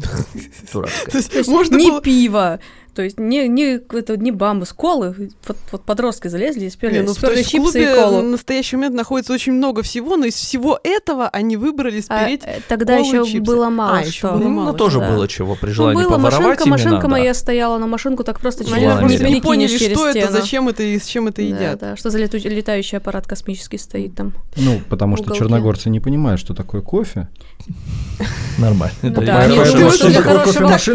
То 0.72 0.86
есть 1.12 1.48
можно 1.48 1.76
не 1.76 1.90
было... 1.90 2.00
пиво, 2.00 2.60
то 2.94 3.02
есть 3.02 3.18
не, 3.18 3.48
не, 3.48 3.74
это, 3.92 4.16
не 4.16 4.30
бамбус, 4.30 4.72
колы. 4.72 5.30
Вот, 5.46 5.56
вот 5.72 5.82
подростки 5.84 6.28
залезли 6.28 6.66
и 6.66 6.70
спели, 6.70 6.94
Не, 6.94 7.00
ну, 7.00 7.06
то 7.08 7.14
сперли 7.14 7.38
есть 7.38 7.48
в 7.48 7.52
чипсы 7.52 7.82
и 7.82 7.84
клубе 7.86 8.02
колу. 8.02 8.20
в 8.20 8.24
настоящий 8.24 8.76
момент 8.76 8.94
находится 8.96 9.32
очень 9.32 9.52
много 9.52 9.82
всего, 9.82 10.16
но 10.16 10.26
из 10.26 10.34
всего 10.34 10.78
этого 10.82 11.28
они 11.28 11.56
выбрали 11.56 12.02
А, 12.08 12.22
спереть... 12.22 12.42
э, 12.44 12.60
тогда 12.68 12.96
колы, 12.98 13.06
еще 13.06 13.24
чипсы. 13.32 13.40
было 13.52 13.68
мало 13.70 13.98
А, 13.98 14.04
что. 14.04 14.32
было 14.32 14.38
Ну, 14.38 14.48
мало 14.50 14.72
тоже 14.74 14.98
да. 15.00 15.10
было 15.10 15.28
чего 15.28 15.54
при 15.54 15.68
Ну, 15.68 15.74
желании 15.74 16.02
было, 16.02 16.10
поворовать 16.16 16.42
машинка, 16.42 16.62
именно, 16.64 16.70
машинка 16.76 17.02
да. 17.02 17.08
моя 17.08 17.34
стояла, 17.34 17.78
но 17.78 17.86
машинку 17.86 18.24
так 18.24 18.40
просто 18.40 18.64
через 18.64 18.76
Они 18.76 18.86
просто 19.00 19.28
не 19.28 19.40
поняли, 19.40 19.76
что 19.76 20.08
это, 20.08 20.20
стену. 20.20 20.32
зачем 20.32 20.68
это 20.68 20.82
и 20.82 20.98
с 20.98 21.06
чем 21.06 21.28
это 21.28 21.36
Да, 21.36 21.42
едят. 21.42 21.78
да, 21.80 21.96
что 21.96 22.10
за 22.10 22.18
лету- 22.18 22.38
летающий 22.38 22.98
аппарат 22.98 23.26
космический 23.26 23.78
стоит 23.78 24.14
там. 24.14 24.32
Ну, 24.56 24.80
потому 24.88 25.16
что 25.16 25.34
черногорцы 25.34 25.90
не 25.90 26.00
понимают, 26.00 26.40
что 26.40 26.54
такое 26.54 26.80
кофе. 26.80 27.28
Нормально. 28.58 28.94
Ну 29.02 29.08
я 29.08 29.12
для 29.12 29.32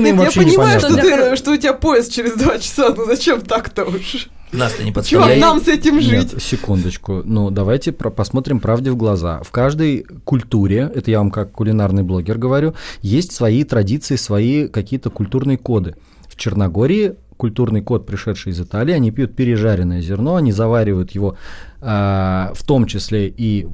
я 0.10 0.16
вообще 0.16 0.40
понимаю, 0.42 0.78
непонятно. 0.78 1.02
ты, 1.02 1.10
хоро- 1.12 1.36
что 1.36 1.52
у 1.52 1.58
тебя 1.58 1.74
поезд 1.86 2.12
через 2.12 2.34
два 2.34 2.58
часа, 2.58 2.94
ну 2.98 3.06
зачем 3.06 3.42
так-то 3.42 3.86
уж? 3.86 4.27
Нас-то 4.51 4.84
не 4.84 4.89
Чувак, 4.89 4.96
подставляй. 4.96 5.39
нам 5.39 5.62
с 5.62 5.68
этим 5.68 6.01
жить. 6.01 6.34
Нет, 6.34 6.42
секундочку. 6.42 7.22
Ну, 7.24 7.51
давайте 7.51 7.92
про- 7.92 8.10
посмотрим 8.10 8.60
правде 8.60 8.89
в 8.89 8.96
глаза. 8.96 9.42
В 9.44 9.51
каждой 9.51 10.06
культуре, 10.24 10.92
это 10.96 11.12
я 11.12 11.20
вам 11.20 11.30
как 11.30 11.51
кулинарный 11.51 12.04
блогер 12.04 12.38
говорю, 12.39 12.74
есть 13.01 13.34
свои 13.34 13.63
традиции, 13.63 14.15
свои 14.15 14.68
какие-то 14.68 15.10
культурные 15.12 15.58
коды. 15.58 15.96
В 16.27 16.36
Черногории 16.36 17.15
культурный 17.38 17.82
код, 17.82 18.08
пришедший 18.08 18.51
из 18.54 18.60
Италии, 18.62 18.94
они 18.94 19.12
пьют 19.12 19.36
пережаренное 19.36 20.01
зерно, 20.01 20.36
они 20.38 20.51
заваривают 20.51 21.12
его, 21.12 21.38
а, 21.82 22.51
в 22.56 22.63
том 22.65 22.86
числе 22.88 23.27
и 23.27 23.68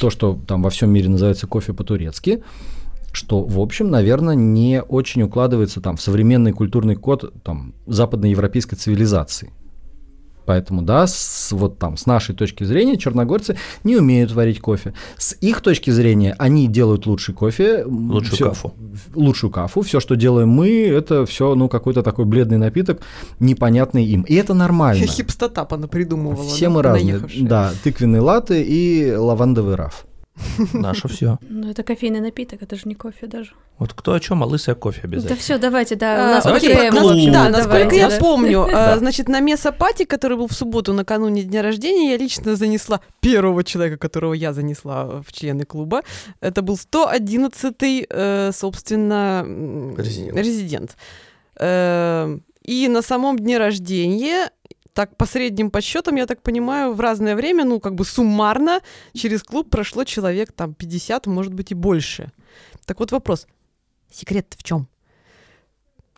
то, 0.00 0.10
что 0.10 0.38
там 0.48 0.62
во 0.62 0.70
всем 0.70 0.90
мире 0.90 1.08
называется 1.10 1.46
кофе 1.46 1.74
по-турецки, 1.74 2.42
что, 3.12 3.42
в 3.44 3.60
общем, 3.60 3.90
наверное, 3.90 4.34
не 4.34 4.82
очень 4.82 5.22
укладывается 5.22 5.80
там 5.80 5.96
в 5.96 6.02
современный 6.02 6.52
культурный 6.52 6.96
код 6.96 7.32
там, 7.42 7.74
западноевропейской 7.86 8.76
цивилизации. 8.76 9.52
Поэтому, 10.44 10.82
да, 10.82 11.06
с, 11.06 11.52
вот 11.52 11.78
там, 11.78 11.96
с 11.96 12.06
нашей 12.06 12.34
точки 12.34 12.64
зрения, 12.64 12.96
черногорцы 12.96 13.56
не 13.84 13.96
умеют 13.96 14.32
варить 14.32 14.60
кофе. 14.60 14.92
С 15.16 15.36
их 15.40 15.60
точки 15.60 15.90
зрения, 15.90 16.34
они 16.38 16.66
делают 16.66 17.06
лучший 17.06 17.34
кофе. 17.34 17.84
Лучшую 17.86 18.34
всё- 18.34 18.48
кафу. 18.48 18.74
Лучшую 19.14 19.50
кафу. 19.52 19.82
Все, 19.82 20.00
что 20.00 20.16
делаем 20.16 20.48
мы, 20.48 20.68
это 20.88 21.26
все, 21.26 21.54
ну, 21.54 21.68
какой-то 21.68 22.02
такой 22.02 22.24
бледный 22.24 22.58
напиток, 22.58 23.02
непонятный 23.38 24.04
им. 24.04 24.22
И 24.22 24.34
это 24.34 24.52
нормально. 24.52 25.06
Хипстота 25.06 25.64
придумывала. 25.64 26.48
Все 26.48 26.68
мы 26.68 26.82
разные. 26.82 27.12
наехавшие. 27.12 27.46
Да, 27.46 27.72
тыквенный 27.84 28.20
латте 28.20 28.62
и 28.62 29.14
лавандовый 29.14 29.76
раф. 29.76 30.06
Наше 30.72 31.08
все. 31.08 31.38
Ну, 31.48 31.70
это 31.70 31.82
кофейный 31.82 32.20
напиток, 32.20 32.62
это 32.62 32.74
же 32.76 32.82
не 32.86 32.94
кофе 32.94 33.26
даже. 33.26 33.52
Вот 33.78 33.92
кто 33.92 34.12
о 34.14 34.20
чем, 34.20 34.42
а 34.42 34.46
лысый 34.46 34.72
о 34.72 34.76
кофе 34.76 35.00
Да 35.02 35.08
обязательно. 35.08 35.38
все, 35.38 35.58
давайте, 35.58 35.94
да. 35.96 36.26
А, 36.26 36.30
у 36.30 36.34
нас 36.34 36.44
давайте 36.44 36.90
нас- 36.90 37.00
клубу. 37.00 37.32
Да, 37.32 37.48
насколько 37.48 37.68
давайте, 37.78 37.96
я 37.98 38.08
да. 38.10 38.18
помню, 38.18 38.66
Да. 38.70 38.98
значит, 38.98 39.28
на 39.28 39.40
Месопати, 39.40 40.04
который 40.04 40.36
был 40.36 40.46
в 40.48 40.52
субботу 40.52 40.92
накануне 40.94 41.42
дня 41.42 41.62
рождения, 41.62 42.12
я 42.12 42.16
лично 42.16 42.56
занесла 42.56 43.00
первого 43.20 43.62
человека, 43.64 43.98
которого 43.98 44.32
я 44.34 44.52
занесла 44.52 45.22
в 45.26 45.32
члены 45.32 45.64
клуба. 45.64 46.02
Это 46.40 46.62
был 46.62 46.76
111-й, 46.76 48.06
э, 48.08 48.50
собственно, 48.54 49.44
Резидент. 49.98 50.36
резидент. 50.38 50.96
Э, 51.58 52.38
И 52.64 52.86
на 52.88 53.02
самом 53.02 53.38
дне 53.38 53.58
рождения 53.58 54.50
так, 54.94 55.16
по 55.16 55.26
средним 55.26 55.70
подсчетам, 55.70 56.16
я 56.16 56.26
так 56.26 56.42
понимаю, 56.42 56.94
в 56.94 57.00
разное 57.00 57.34
время, 57.34 57.64
ну, 57.64 57.80
как 57.80 57.94
бы 57.94 58.04
суммарно 58.04 58.80
через 59.14 59.42
клуб 59.42 59.70
прошло 59.70 60.04
человек 60.04 60.52
там 60.52 60.74
50, 60.74 61.26
может 61.26 61.54
быть, 61.54 61.72
и 61.72 61.74
больше. 61.74 62.32
Так 62.84 63.00
вот 63.00 63.12
вопрос. 63.12 63.46
Секрет 64.10 64.54
в 64.58 64.62
чем? 64.62 64.88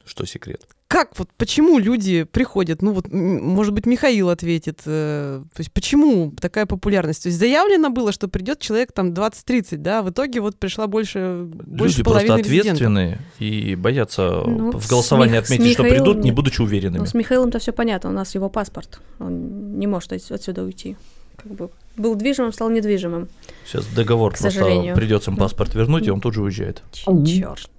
Что 0.05 0.27
секрет? 0.27 0.74
Как 0.89 1.19
вот 1.19 1.29
почему 1.37 1.79
люди 1.79 2.23
приходят? 2.25 2.83
Ну 2.83 2.93
вот, 2.93 3.11
может 3.11 3.73
быть, 3.75 3.87
Михаил 3.87 4.29
ответит. 4.31 4.81
э, 4.87 5.43
то 5.53 5.61
есть 5.61 5.73
почему 5.73 6.33
такая 6.41 6.67
популярность? 6.67 7.23
То 7.25 7.29
есть 7.29 7.39
заявлено 7.39 7.91
было, 7.91 8.13
что 8.13 8.29
придет 8.29 8.61
человек 8.61 8.93
там 8.93 9.13
20-30, 9.13 9.79
да, 9.79 10.01
а 10.01 10.03
в 10.03 10.11
итоге 10.11 10.41
вот 10.41 10.57
пришла 10.57 10.87
больше, 10.87 11.47
больше 11.49 11.97
Люди 11.99 12.03
половины 12.05 12.27
просто 12.35 12.49
резидентов. 12.49 12.73
ответственные 12.75 13.19
и 13.41 13.75
боятся 13.75 14.43
Ну, 14.47 14.73
в 14.79 14.89
голосовании 14.89 15.35
Мих- 15.37 15.43
отметить, 15.45 15.73
что 15.73 15.83
Михаилом 15.83 16.05
придут, 16.07 16.25
не 16.25 16.33
будучи 16.33 16.61
уверенными. 16.61 16.99
Ну, 17.01 17.07
с 17.07 17.15
Михаилом-то 17.15 17.59
все 17.59 17.73
понятно, 17.73 18.11
у 18.11 18.13
нас 18.13 18.35
его 18.35 18.49
паспорт. 18.49 19.01
Он 19.19 19.79
не 19.79 19.87
может 19.87 20.13
от- 20.13 20.31
отсюда 20.31 20.63
уйти. 20.63 20.97
Как 21.37 21.53
бы 21.53 21.71
был 21.97 22.15
движимым, 22.15 22.53
стал 22.53 22.71
недвижимым. 22.71 23.29
Сейчас 23.65 23.87
договор 23.87 24.33
К 24.33 24.39
просто 24.39 24.59
сожалению. 24.59 24.95
придется 24.95 25.31
им 25.31 25.37
паспорт 25.37 25.75
вернуть, 25.75 26.07
и 26.07 26.11
он 26.11 26.21
тут 26.21 26.35
же 26.35 26.43
уезжает. 26.43 26.83
Черт. 26.93 27.71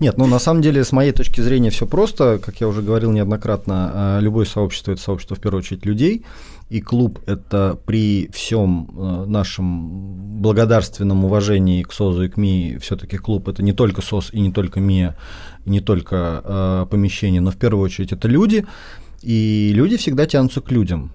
Нет, 0.00 0.18
ну 0.18 0.26
на 0.26 0.38
самом 0.38 0.60
деле, 0.60 0.84
с 0.84 0.92
моей 0.92 1.12
точки 1.12 1.40
зрения, 1.40 1.70
все 1.70 1.86
просто. 1.86 2.38
Как 2.38 2.60
я 2.60 2.68
уже 2.68 2.82
говорил 2.82 3.12
неоднократно, 3.12 4.18
э, 4.18 4.22
любое 4.22 4.44
сообщество 4.44 4.92
это 4.92 5.00
сообщество 5.00 5.36
в 5.36 5.40
первую 5.40 5.60
очередь 5.60 5.86
людей. 5.86 6.24
И 6.68 6.82
клуб 6.82 7.20
это 7.26 7.78
при 7.86 8.28
всем 8.32 8.90
э, 8.90 9.24
нашем 9.26 10.40
благодарственном 10.42 11.24
уважении 11.24 11.82
к 11.82 11.92
СОЗу 11.92 12.24
и 12.24 12.28
к 12.28 12.36
МИ, 12.36 12.78
все-таки 12.80 13.16
клуб 13.16 13.48
это 13.48 13.62
не 13.62 13.72
только 13.72 14.02
СОЗ 14.02 14.30
и 14.32 14.40
не 14.40 14.52
только 14.52 14.80
МИА, 14.80 15.16
и 15.64 15.70
не 15.70 15.80
только 15.80 16.42
э, 16.44 16.86
помещение, 16.90 17.40
но 17.40 17.50
в 17.50 17.56
первую 17.56 17.84
очередь 17.84 18.12
это 18.12 18.28
люди. 18.28 18.66
И 19.22 19.72
люди 19.74 19.96
всегда 19.96 20.26
тянутся 20.26 20.60
к 20.60 20.70
людям. 20.70 21.12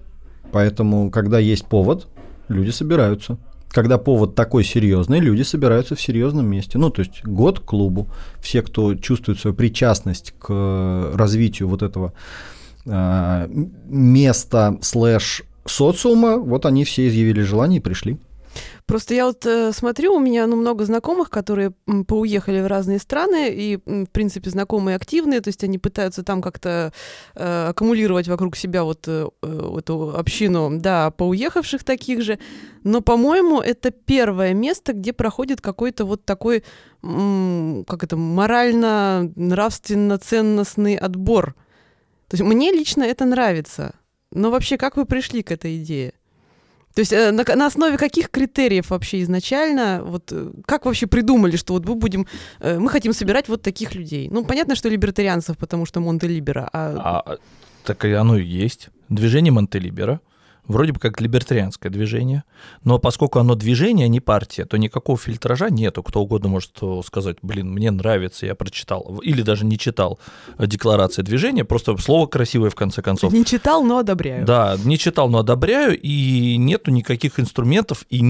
Поэтому, 0.54 1.10
когда 1.10 1.40
есть 1.40 1.66
повод, 1.66 2.06
люди 2.46 2.70
собираются. 2.70 3.38
Когда 3.70 3.98
повод 3.98 4.36
такой 4.36 4.62
серьезный, 4.62 5.18
люди 5.18 5.42
собираются 5.42 5.96
в 5.96 6.00
серьезном 6.00 6.46
месте. 6.46 6.78
Ну, 6.78 6.90
то 6.90 7.02
есть 7.02 7.24
год 7.24 7.58
клубу. 7.58 8.06
Все, 8.40 8.62
кто 8.62 8.94
чувствует 8.94 9.40
свою 9.40 9.56
причастность 9.56 10.32
к 10.38 11.10
развитию 11.14 11.66
вот 11.68 11.82
этого 11.82 12.12
м- 12.86 13.72
места 13.88 14.78
слэш 14.80 15.42
социума, 15.66 16.36
вот 16.36 16.66
они 16.66 16.84
все 16.84 17.08
изъявили 17.08 17.40
желание 17.40 17.80
и 17.80 17.82
пришли. 17.82 18.18
Просто 18.86 19.14
я 19.14 19.26
вот 19.26 19.44
э, 19.46 19.72
смотрю, 19.72 20.14
у 20.14 20.20
меня 20.20 20.46
ну, 20.46 20.56
много 20.56 20.84
знакомых, 20.84 21.30
которые 21.30 21.72
м, 21.86 22.04
поуехали 22.04 22.60
в 22.60 22.66
разные 22.66 22.98
страны, 22.98 23.48
и, 23.50 23.78
м, 23.86 24.06
в 24.06 24.10
принципе, 24.10 24.50
знакомые 24.50 24.96
активные, 24.96 25.40
то 25.40 25.48
есть 25.48 25.64
они 25.64 25.78
пытаются 25.78 26.22
там 26.22 26.42
как-то 26.42 26.92
э, 27.34 27.66
аккумулировать 27.70 28.28
вокруг 28.28 28.56
себя 28.56 28.84
вот 28.84 29.08
э, 29.08 29.28
э, 29.42 29.76
эту 29.78 30.16
общину, 30.16 30.70
да, 30.78 31.10
поуехавших 31.10 31.84
таких 31.84 32.22
же. 32.22 32.38
Но, 32.82 33.00
по-моему, 33.00 33.60
это 33.60 33.90
первое 33.90 34.54
место, 34.54 34.92
где 34.92 35.12
проходит 35.12 35.60
какой-то 35.60 36.04
вот 36.04 36.24
такой, 36.24 36.62
м, 37.02 37.84
как 37.88 38.04
это, 38.04 38.16
морально-нравственно-ценностный 38.16 40.96
отбор. 40.96 41.54
То 42.28 42.36
есть 42.36 42.44
мне 42.44 42.72
лично 42.72 43.02
это 43.02 43.24
нравится. 43.24 43.94
Но 44.30 44.50
вообще, 44.50 44.76
как 44.76 44.96
вы 44.96 45.04
пришли 45.04 45.42
к 45.42 45.52
этой 45.52 45.80
идее? 45.80 46.12
То 46.94 47.00
есть 47.00 47.12
э, 47.12 47.32
на, 47.32 47.44
на 47.56 47.66
основе 47.66 47.96
каких 47.98 48.30
критериев 48.30 48.90
вообще 48.90 49.22
изначально, 49.22 50.00
вот 50.04 50.32
э, 50.32 50.50
как 50.64 50.86
вообще 50.86 51.06
придумали, 51.06 51.56
что 51.56 51.74
вот 51.74 51.84
мы 51.86 51.96
будем, 51.96 52.26
э, 52.60 52.78
мы 52.78 52.88
хотим 52.88 53.12
собирать 53.12 53.48
вот 53.48 53.62
таких 53.62 53.94
людей? 53.94 54.28
Ну, 54.30 54.44
понятно, 54.44 54.76
что 54.76 54.88
либертарианцев, 54.88 55.58
потому 55.58 55.86
что 55.86 56.00
Монте-Либера, 56.00 56.70
а, 56.72 57.22
А 57.26 57.38
так 57.84 58.04
оно 58.04 58.36
и 58.36 58.44
есть. 58.44 58.88
Движение 59.08 59.52
Монтелибера, 59.52 60.20
вроде 60.66 60.92
бы 60.92 61.00
как 61.00 61.20
либертарианское 61.20 61.90
движение, 61.90 62.44
но 62.84 62.98
поскольку 62.98 63.38
оно 63.38 63.54
движение, 63.54 64.06
а 64.06 64.08
не 64.08 64.20
партия, 64.20 64.64
то 64.64 64.76
никакого 64.76 65.18
фильтража 65.18 65.70
нету. 65.70 66.02
Кто 66.02 66.20
угодно 66.20 66.48
может 66.48 66.72
э, 66.80 67.00
сказать, 67.04 67.38
блин, 67.42 67.70
мне 67.70 67.90
нравится, 67.90 68.46
я 68.46 68.54
прочитал, 68.54 69.18
или 69.22 69.42
даже 69.42 69.64
не 69.64 69.78
читал 69.78 70.18
э, 70.58 70.66
декларации 70.66 71.22
движения, 71.22 71.64
просто 71.64 71.96
слово 71.98 72.26
красивое 72.26 72.70
в 72.70 72.74
конце 72.74 73.02
концов. 73.02 73.32
не 73.32 73.44
читал, 73.44 73.84
но 73.84 73.98
одобряю. 73.98 74.44
Да, 74.44 74.76
не 74.84 74.98
читал, 74.98 75.28
но 75.28 75.38
одобряю, 75.38 75.98
и 75.98 76.56
нету 76.56 76.90
никаких 76.90 77.38
инструментов, 77.40 78.04
и 78.08 78.20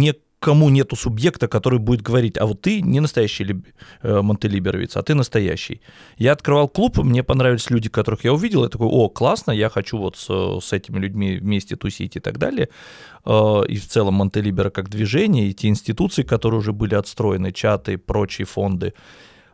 никому 0.41 0.71
нету 0.71 0.97
субъекта, 0.97 1.49
который 1.49 1.79
будет 1.79 2.03
говорить, 2.03 2.37
а 2.39 2.45
вот 2.45 2.61
ты 2.61 2.83
не 2.83 3.01
настоящий 3.01 3.45
либ- 3.45 3.67
э, 4.03 4.21
монтелиберовец, 4.21 4.97
а 4.97 5.03
ты 5.03 5.15
настоящий. 5.15 5.81
Я 6.19 6.33
открывал 6.33 6.69
клуб, 6.69 6.99
мне 6.99 7.23
понравились 7.23 7.71
люди, 7.71 7.89
которых 7.89 8.25
я 8.25 8.33
увидел, 8.33 8.63
я 8.63 8.69
такой, 8.69 8.87
о, 8.89 9.09
классно, 9.09 9.53
я 9.53 9.69
хочу 9.71 9.99
вот 9.99 10.17
с, 10.17 10.61
с 10.61 10.73
этими 10.73 10.99
людьми 10.99 11.39
вместе 11.39 11.77
тусить 11.77 12.17
и 12.17 12.21
так 12.21 12.39
далее. 12.39 12.69
Э, 13.25 13.63
И 13.69 13.77
в 13.77 13.87
целом 13.87 14.15
Монтелибера 14.15 14.71
как 14.71 14.89
движение, 14.91 15.49
и 15.49 15.55
те 15.55 15.69
институции, 15.69 16.23
которые 16.25 16.59
уже 16.61 16.73
были 16.73 16.95
отстроены, 16.95 17.51
чаты, 17.53 17.97
прочие 17.97 18.45
фонды, 18.45 18.93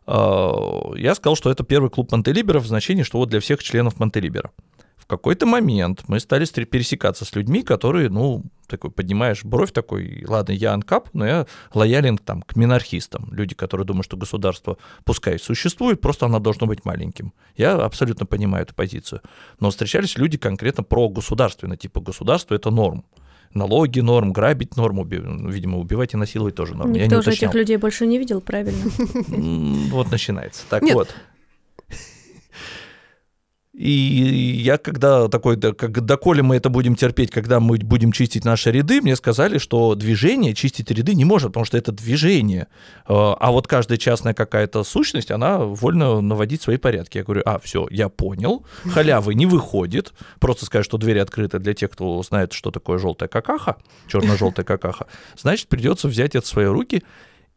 э, 0.06 0.50
я 0.96 1.14
сказал, 1.14 1.36
что 1.36 1.50
это 1.50 1.62
первый 1.62 1.90
клуб 1.90 2.10
Монтелибера 2.12 2.58
в 2.58 2.66
значении, 2.66 3.04
что 3.04 3.18
вот 3.18 3.28
для 3.28 3.38
всех 3.38 3.62
членов 3.62 4.00
Монтелибера. 4.00 4.50
В 5.10 5.12
какой-то 5.12 5.44
момент 5.44 6.04
мы 6.06 6.20
стали 6.20 6.44
пересекаться 6.44 7.24
с 7.24 7.34
людьми, 7.34 7.64
которые, 7.64 8.08
ну, 8.10 8.44
такой 8.68 8.92
поднимаешь 8.92 9.42
бровь 9.44 9.72
такой, 9.72 10.24
ладно, 10.24 10.52
я 10.52 10.72
анкап, 10.72 11.08
но 11.14 11.26
я 11.26 11.46
лоялен 11.74 12.16
там, 12.16 12.42
к 12.42 12.54
минархистам. 12.54 13.28
Люди, 13.32 13.56
которые 13.56 13.84
думают, 13.84 14.04
что 14.04 14.16
государство 14.16 14.78
пускай 15.02 15.40
существует, 15.40 16.00
просто 16.00 16.26
оно 16.26 16.38
должно 16.38 16.68
быть 16.68 16.84
маленьким. 16.84 17.32
Я 17.56 17.72
абсолютно 17.74 18.24
понимаю 18.24 18.62
эту 18.62 18.76
позицию. 18.76 19.20
Но 19.58 19.70
встречались 19.70 20.16
люди 20.16 20.38
конкретно 20.38 20.84
про 20.84 21.08
государственно, 21.08 21.76
типа 21.76 22.00
государство 22.00 22.54
это 22.54 22.70
норм. 22.70 23.04
Налоги 23.52 23.98
норм, 23.98 24.32
грабить 24.32 24.76
норм, 24.76 25.00
уби- 25.00 25.50
видимо, 25.50 25.78
убивать 25.78 26.14
и 26.14 26.16
насиловать 26.16 26.54
тоже 26.54 26.76
норм. 26.76 26.92
Я 26.92 27.00
не 27.00 27.04
Никто 27.06 27.16
же 27.22 27.30
уточнял. 27.30 27.50
этих 27.50 27.58
людей 27.58 27.76
больше 27.78 28.06
не 28.06 28.16
видел, 28.16 28.40
правильно? 28.40 28.78
Вот 29.90 30.12
начинается. 30.12 30.62
Так 30.70 30.82
Нет. 30.82 30.94
вот. 30.94 31.12
И 33.72 33.88
я 33.88 34.78
когда 34.78 35.28
такой, 35.28 35.54
да, 35.54 35.72
как, 35.72 36.04
доколе 36.04 36.42
мы 36.42 36.56
это 36.56 36.68
будем 36.70 36.96
терпеть, 36.96 37.30
когда 37.30 37.60
мы 37.60 37.78
будем 37.78 38.10
чистить 38.10 38.44
наши 38.44 38.72
ряды, 38.72 39.00
мне 39.00 39.14
сказали, 39.14 39.58
что 39.58 39.94
движение 39.94 40.54
чистить 40.54 40.90
ряды 40.90 41.14
не 41.14 41.24
может, 41.24 41.48
потому 41.50 41.64
что 41.64 41.78
это 41.78 41.92
движение. 41.92 42.66
Э, 43.08 43.34
А 43.38 43.52
вот 43.52 43.68
каждая 43.68 43.96
частная 43.96 44.34
какая-то 44.34 44.82
сущность, 44.82 45.30
она 45.30 45.58
вольно 45.58 46.20
наводить 46.20 46.62
свои 46.62 46.78
порядки. 46.78 47.18
Я 47.18 47.24
говорю, 47.24 47.42
а, 47.46 47.60
все, 47.60 47.86
я 47.92 48.08
понял, 48.08 48.66
халявы 48.86 49.34
не 49.36 49.46
выходит, 49.46 50.14
просто 50.40 50.66
сказать, 50.66 50.84
что 50.84 50.98
двери 50.98 51.20
открыты 51.20 51.60
для 51.60 51.72
тех, 51.72 51.90
кто 51.90 52.20
знает, 52.24 52.52
что 52.52 52.72
такое 52.72 52.98
желтая 52.98 53.28
какаха, 53.28 53.76
черно-желтая 54.08 54.66
какаха, 54.66 55.06
значит, 55.38 55.68
придется 55.68 56.08
взять 56.08 56.34
это 56.34 56.44
в 56.44 56.48
свои 56.48 56.66
руки. 56.66 57.04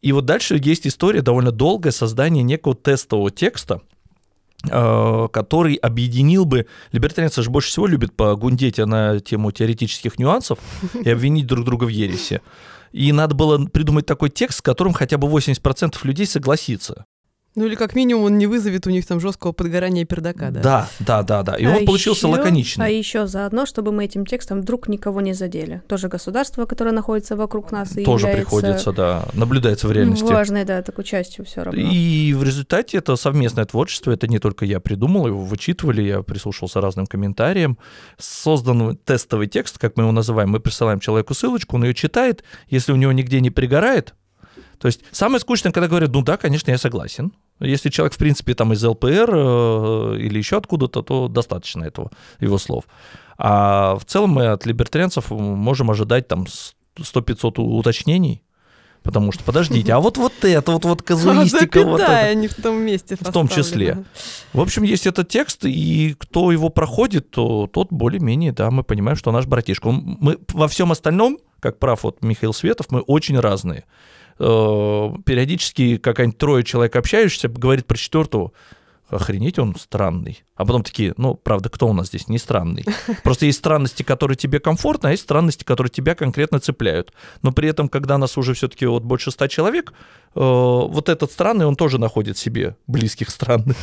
И 0.00 0.12
вот 0.12 0.26
дальше 0.26 0.60
есть 0.62 0.86
история 0.86 1.22
довольно 1.22 1.50
долгое 1.50 1.90
создание 1.90 2.44
некого 2.44 2.76
тестового 2.76 3.32
текста, 3.32 3.80
который 4.66 5.74
объединил 5.76 6.44
бы... 6.44 6.66
Либертарианцы 6.92 7.42
же 7.42 7.50
больше 7.50 7.68
всего 7.68 7.86
любят 7.86 8.14
погундеть 8.14 8.78
на 8.78 9.20
тему 9.20 9.52
теоретических 9.52 10.18
нюансов 10.18 10.58
и 11.02 11.10
обвинить 11.10 11.46
друг 11.46 11.64
друга 11.64 11.84
в 11.84 11.88
ересе. 11.88 12.40
И 12.92 13.12
надо 13.12 13.34
было 13.34 13.64
придумать 13.66 14.06
такой 14.06 14.30
текст, 14.30 14.58
с 14.58 14.62
которым 14.62 14.92
хотя 14.92 15.18
бы 15.18 15.26
80% 15.26 15.96
людей 16.04 16.26
согласится. 16.26 17.04
Ну 17.56 17.66
или 17.66 17.76
как 17.76 17.94
минимум 17.94 18.24
он 18.24 18.38
не 18.38 18.48
вызовет 18.48 18.84
у 18.88 18.90
них 18.90 19.06
там 19.06 19.20
жесткого 19.20 19.52
подгорания 19.52 20.04
пердака, 20.04 20.50
да? 20.50 20.60
Да, 20.60 20.88
да, 20.98 21.22
да, 21.22 21.42
да. 21.44 21.54
И 21.54 21.64
А 21.64 21.76
он 21.76 21.86
получился 21.86 22.26
ещё- 22.26 22.36
лаконичный. 22.36 22.86
А 22.86 22.88
еще 22.88 23.28
заодно, 23.28 23.64
чтобы 23.64 23.92
мы 23.92 24.06
этим 24.06 24.26
текстом 24.26 24.60
вдруг 24.60 24.88
никого 24.88 25.20
не 25.20 25.34
задели. 25.34 25.80
Тоже 25.86 26.08
государство, 26.08 26.66
которое 26.66 26.90
находится 26.90 27.36
вокруг 27.36 27.70
нас 27.70 27.96
и 27.96 28.02
Тоже 28.04 28.26
является 28.26 28.50
приходится, 28.50 28.92
да, 28.92 29.28
наблюдается 29.34 29.86
в 29.86 29.92
реальности. 29.92 30.24
важной, 30.24 30.64
да, 30.64 30.82
такой 30.82 31.04
частью 31.04 31.44
все 31.44 31.62
равно. 31.62 31.80
И 31.80 32.34
в 32.34 32.42
результате 32.42 32.98
это 32.98 33.14
совместное 33.14 33.66
творчество, 33.66 34.10
это 34.10 34.26
не 34.26 34.40
только 34.40 34.64
я 34.64 34.80
придумал, 34.80 35.28
его 35.28 35.40
вычитывали, 35.44 36.02
я 36.02 36.22
прислушался 36.22 36.80
разным 36.80 37.06
комментариям. 37.06 37.78
Создан 38.18 38.96
тестовый 38.96 39.46
текст, 39.46 39.78
как 39.78 39.96
мы 39.96 40.02
его 40.02 40.12
называем, 40.12 40.50
мы 40.50 40.58
присылаем 40.58 40.98
человеку 40.98 41.34
ссылочку, 41.34 41.76
он 41.76 41.84
ее 41.84 41.94
читает, 41.94 42.42
если 42.68 42.90
у 42.92 42.96
него 42.96 43.12
нигде 43.12 43.40
не 43.40 43.50
пригорает, 43.50 44.14
то 44.78 44.86
есть 44.88 45.02
самое 45.12 45.38
скучное, 45.40 45.72
когда 45.72 45.86
говорят, 45.88 46.10
ну 46.10 46.22
да, 46.22 46.36
конечно, 46.36 46.70
я 46.72 46.78
согласен. 46.78 47.32
Если 47.60 47.88
человек, 47.88 48.14
в 48.14 48.18
принципе, 48.18 48.54
там 48.54 48.72
из 48.72 48.84
ЛПР 48.84 49.30
э, 49.32 50.16
или 50.18 50.38
еще 50.38 50.56
откуда-то, 50.56 51.02
то 51.02 51.28
достаточно 51.28 51.84
этого, 51.84 52.10
его 52.40 52.58
слов. 52.58 52.84
А 53.38 53.96
в 53.96 54.04
целом 54.04 54.30
мы 54.30 54.46
от 54.46 54.66
либертарианцев 54.66 55.30
можем 55.30 55.90
ожидать 55.90 56.28
там 56.28 56.46
100-500 56.98 57.60
уточнений, 57.60 58.42
потому 59.02 59.32
что, 59.32 59.44
подождите, 59.44 59.92
а 59.92 60.00
вот 60.00 60.18
вот 60.18 60.32
это, 60.42 60.72
вот, 60.72 60.84
вот 60.84 61.02
казуистика, 61.02 61.82
а 61.82 61.84
вот 61.84 62.00
это. 62.00 62.34
не 62.34 62.48
в 62.48 62.54
том 62.54 62.76
месте 62.76 63.16
В 63.20 63.32
том 63.32 63.48
числе. 63.48 64.04
В 64.52 64.60
общем, 64.60 64.82
есть 64.82 65.06
этот 65.06 65.28
текст, 65.28 65.64
и 65.64 66.14
кто 66.18 66.50
его 66.52 66.68
проходит, 66.70 67.30
то 67.30 67.68
тот 67.72 67.88
более-менее, 67.92 68.52
да, 68.52 68.70
мы 68.70 68.82
понимаем, 68.82 69.16
что 69.16 69.30
наш 69.32 69.46
братишка. 69.46 69.88
Он- 69.88 70.16
Мы 70.20 70.38
во 70.52 70.68
всем 70.68 70.90
остальном, 70.92 71.38
как 71.60 71.78
прав 71.78 72.02
вот 72.04 72.22
Михаил 72.22 72.52
Светов, 72.52 72.86
мы 72.90 73.00
очень 73.00 73.38
разные. 73.38 73.84
Э, 74.38 75.10
Периодически 75.24 75.96
какая-нибудь 75.96 76.38
трое 76.38 76.64
человек 76.64 76.96
общающихся 76.96 77.48
говорит 77.48 77.86
про 77.86 77.96
четвертого, 77.96 78.52
охренеть, 79.08 79.58
он 79.58 79.74
странный. 79.76 80.42
А 80.56 80.64
потом 80.64 80.84
такие, 80.84 81.14
ну, 81.16 81.34
правда, 81.34 81.68
кто 81.68 81.88
у 81.88 81.92
нас 81.92 82.08
здесь 82.08 82.28
не 82.28 82.38
странный? 82.38 82.84
Просто 83.24 83.46
есть 83.46 83.58
странности, 83.58 84.04
которые 84.04 84.36
тебе 84.36 84.60
комфортны, 84.60 85.08
а 85.08 85.10
есть 85.10 85.24
странности, 85.24 85.64
которые 85.64 85.90
тебя 85.90 86.14
конкретно 86.14 86.60
цепляют. 86.60 87.12
Но 87.42 87.52
при 87.52 87.68
этом, 87.68 87.88
когда 87.88 88.18
нас 88.18 88.38
уже 88.38 88.54
все-таки 88.54 88.86
вот 88.86 89.02
больше 89.02 89.32
ста 89.32 89.48
человек, 89.48 89.92
э, 90.34 90.40
вот 90.40 91.08
этот 91.08 91.32
странный, 91.32 91.66
он 91.66 91.74
тоже 91.74 91.98
находит 91.98 92.38
себе 92.38 92.76
близких 92.86 93.30
странных. 93.30 93.76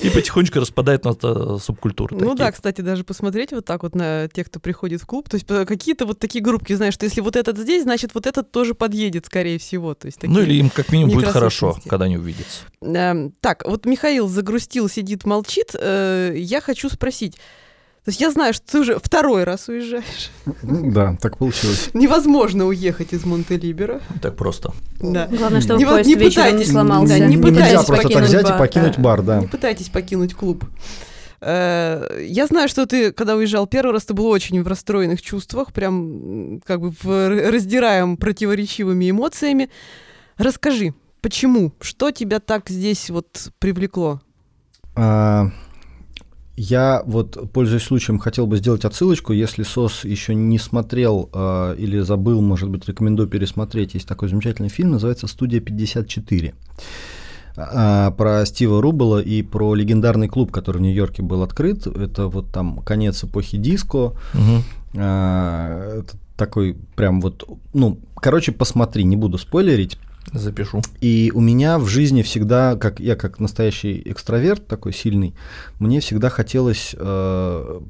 И 0.00 0.10
потихонечку 0.10 0.58
распадает 0.58 1.04
на 1.04 1.16
э, 1.22 1.58
субкультуры. 1.62 2.16
Ну 2.16 2.34
да, 2.34 2.50
кстати, 2.50 2.80
даже 2.80 3.04
посмотреть 3.04 3.52
вот 3.52 3.64
так 3.64 3.84
вот 3.84 3.94
на 3.94 4.28
тех, 4.28 4.46
кто 4.46 4.58
приходит 4.58 5.00
в 5.00 5.06
клуб, 5.06 5.28
то 5.28 5.36
есть 5.36 5.46
э, 5.48 5.64
какие-то 5.66 6.04
вот 6.04 6.18
такие 6.18 6.42
группки, 6.42 6.72
знаешь, 6.72 6.94
что 6.94 7.04
если 7.04 7.20
вот 7.20 7.36
этот 7.36 7.56
здесь, 7.56 7.84
значит 7.84 8.12
вот 8.14 8.26
этот 8.26 8.50
тоже 8.50 8.74
подъедет, 8.74 9.26
скорее 9.26 9.58
всего. 9.58 9.94
То 9.94 10.06
есть. 10.06 10.22
Ну 10.24 10.40
или 10.40 10.54
им 10.54 10.70
как 10.70 10.90
минимум 10.90 11.14
будет 11.14 11.28
хорошо, 11.28 11.78
когда 11.86 12.06
они 12.06 12.16
увидятся. 12.16 12.64
Эм, 12.80 13.32
так, 13.40 13.64
вот 13.66 13.86
Михаил 13.86 14.26
загрустил, 14.26 14.88
сидит, 14.88 15.24
молчит. 15.24 15.59
Э, 15.74 16.32
я 16.36 16.60
хочу 16.60 16.88
спросить. 16.88 17.34
То 18.04 18.08
есть 18.10 18.20
я 18.20 18.30
знаю, 18.30 18.54
что 18.54 18.64
ты 18.72 18.80
уже 18.80 18.98
второй 18.98 19.44
раз 19.44 19.68
уезжаешь. 19.68 20.30
Да, 20.62 21.16
так 21.20 21.36
получилось. 21.36 21.90
Невозможно 21.92 22.64
уехать 22.66 23.12
из 23.12 23.24
Монтелибера. 23.26 24.00
Так 24.22 24.36
просто. 24.36 24.72
Да. 25.00 25.26
Главное, 25.30 25.60
чтобы 25.60 25.78
Не 25.80 25.84
поезд 25.84 26.08
не 26.08 26.14
вечером 26.14 26.44
не 26.46 26.50
пытайтесь. 26.52 26.72
сломался. 26.72 27.12
Да, 27.12 27.18
не 27.26 27.36
Нельзя 27.36 27.48
пытайтесь 27.48 27.72
просто 27.86 27.94
так 27.94 28.02
покинуть 28.04 28.28
взять 28.28 28.46
и 28.46 28.48
бар. 28.48 28.58
покинуть 28.58 28.96
Да. 28.96 29.02
бар, 29.02 29.22
да. 29.22 29.40
Не 29.40 29.46
пытайтесь 29.48 29.88
покинуть 29.90 30.34
клуб. 30.34 30.64
Э, 31.42 32.24
Я 32.26 32.46
знаю, 32.46 32.68
что 32.70 32.86
ты, 32.86 33.12
когда 33.12 33.36
уезжал 33.36 33.66
первый 33.66 33.92
раз, 33.92 34.04
ты 34.06 34.14
был 34.14 34.26
очень 34.26 34.62
в 34.62 34.66
расстроенных 34.66 35.20
чувствах, 35.20 35.72
прям 35.74 36.60
как 36.64 36.80
бы 36.80 36.94
в 37.02 37.50
раздираем 37.50 38.16
противоречивыми 38.16 39.10
эмоциями. 39.10 39.70
Расскажи, 40.38 40.94
почему? 41.20 41.72
Что 41.82 42.10
тебя 42.12 42.40
так 42.40 42.70
здесь 42.70 43.10
вот 43.10 43.48
привлекло? 43.58 44.20
А, 45.02 45.50
Я 46.56 47.02
вот, 47.06 47.50
пользуясь 47.52 47.84
случаем, 47.84 48.18
хотел 48.18 48.46
бы 48.46 48.58
сделать 48.58 48.84
отсылочку. 48.84 49.32
Если 49.32 49.62
СОС 49.62 50.04
еще 50.04 50.34
не 50.34 50.58
смотрел 50.58 51.30
а, 51.32 51.74
или 51.74 52.00
забыл, 52.00 52.42
может 52.42 52.68
быть, 52.68 52.86
рекомендую 52.86 53.28
пересмотреть. 53.28 53.94
Есть 53.94 54.06
такой 54.06 54.28
замечательный 54.28 54.68
фильм, 54.68 54.90
называется 54.90 55.26
«Студия 55.26 55.60
54». 55.60 56.52
А, 57.56 58.10
Про 58.10 58.44
Стива 58.44 58.82
Рубела 58.82 59.20
и 59.22 59.42
про 59.42 59.74
легендарный 59.74 60.28
клуб, 60.28 60.52
который 60.52 60.78
в 60.78 60.82
Нью-Йорке 60.82 61.22
был 61.22 61.42
открыт. 61.42 61.86
Это 61.86 62.26
вот 62.26 62.52
там 62.52 62.80
конец 62.82 63.24
эпохи 63.24 63.56
диско. 63.56 64.12
А, 64.96 66.00
это 66.00 66.18
такой 66.36 66.76
прям 66.94 67.22
вот, 67.22 67.48
ну, 67.72 67.98
короче, 68.16 68.52
посмотри, 68.52 69.04
не 69.04 69.16
буду 69.16 69.38
спойлерить. 69.38 69.98
Запишу. 70.32 70.80
И 71.00 71.32
у 71.34 71.40
меня 71.40 71.78
в 71.78 71.88
жизни 71.88 72.22
всегда, 72.22 72.76
как 72.76 73.00
я 73.00 73.16
как 73.16 73.40
настоящий 73.40 74.00
экстраверт 74.04 74.66
такой 74.66 74.92
сильный, 74.92 75.34
мне 75.78 76.00
всегда 76.00 76.28
хотелось 76.30 76.94
э, 76.96 77.80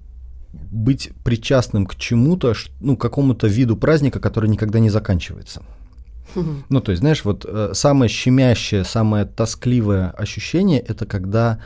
быть 0.52 1.10
причастным 1.24 1.86
к 1.86 1.96
чему-то, 1.96 2.54
ну, 2.80 2.96
к 2.96 3.00
какому-то 3.00 3.46
виду 3.46 3.76
праздника, 3.76 4.20
который 4.20 4.48
никогда 4.48 4.78
не 4.78 4.90
заканчивается. 4.90 5.62
Ну, 6.68 6.80
то 6.80 6.92
есть, 6.92 7.00
знаешь, 7.00 7.24
вот 7.24 7.44
э, 7.46 7.70
самое 7.74 8.08
щемящее, 8.08 8.84
самое 8.84 9.24
тоскливое 9.24 10.10
ощущение 10.10 10.78
это 10.78 11.04
когда 11.04 11.58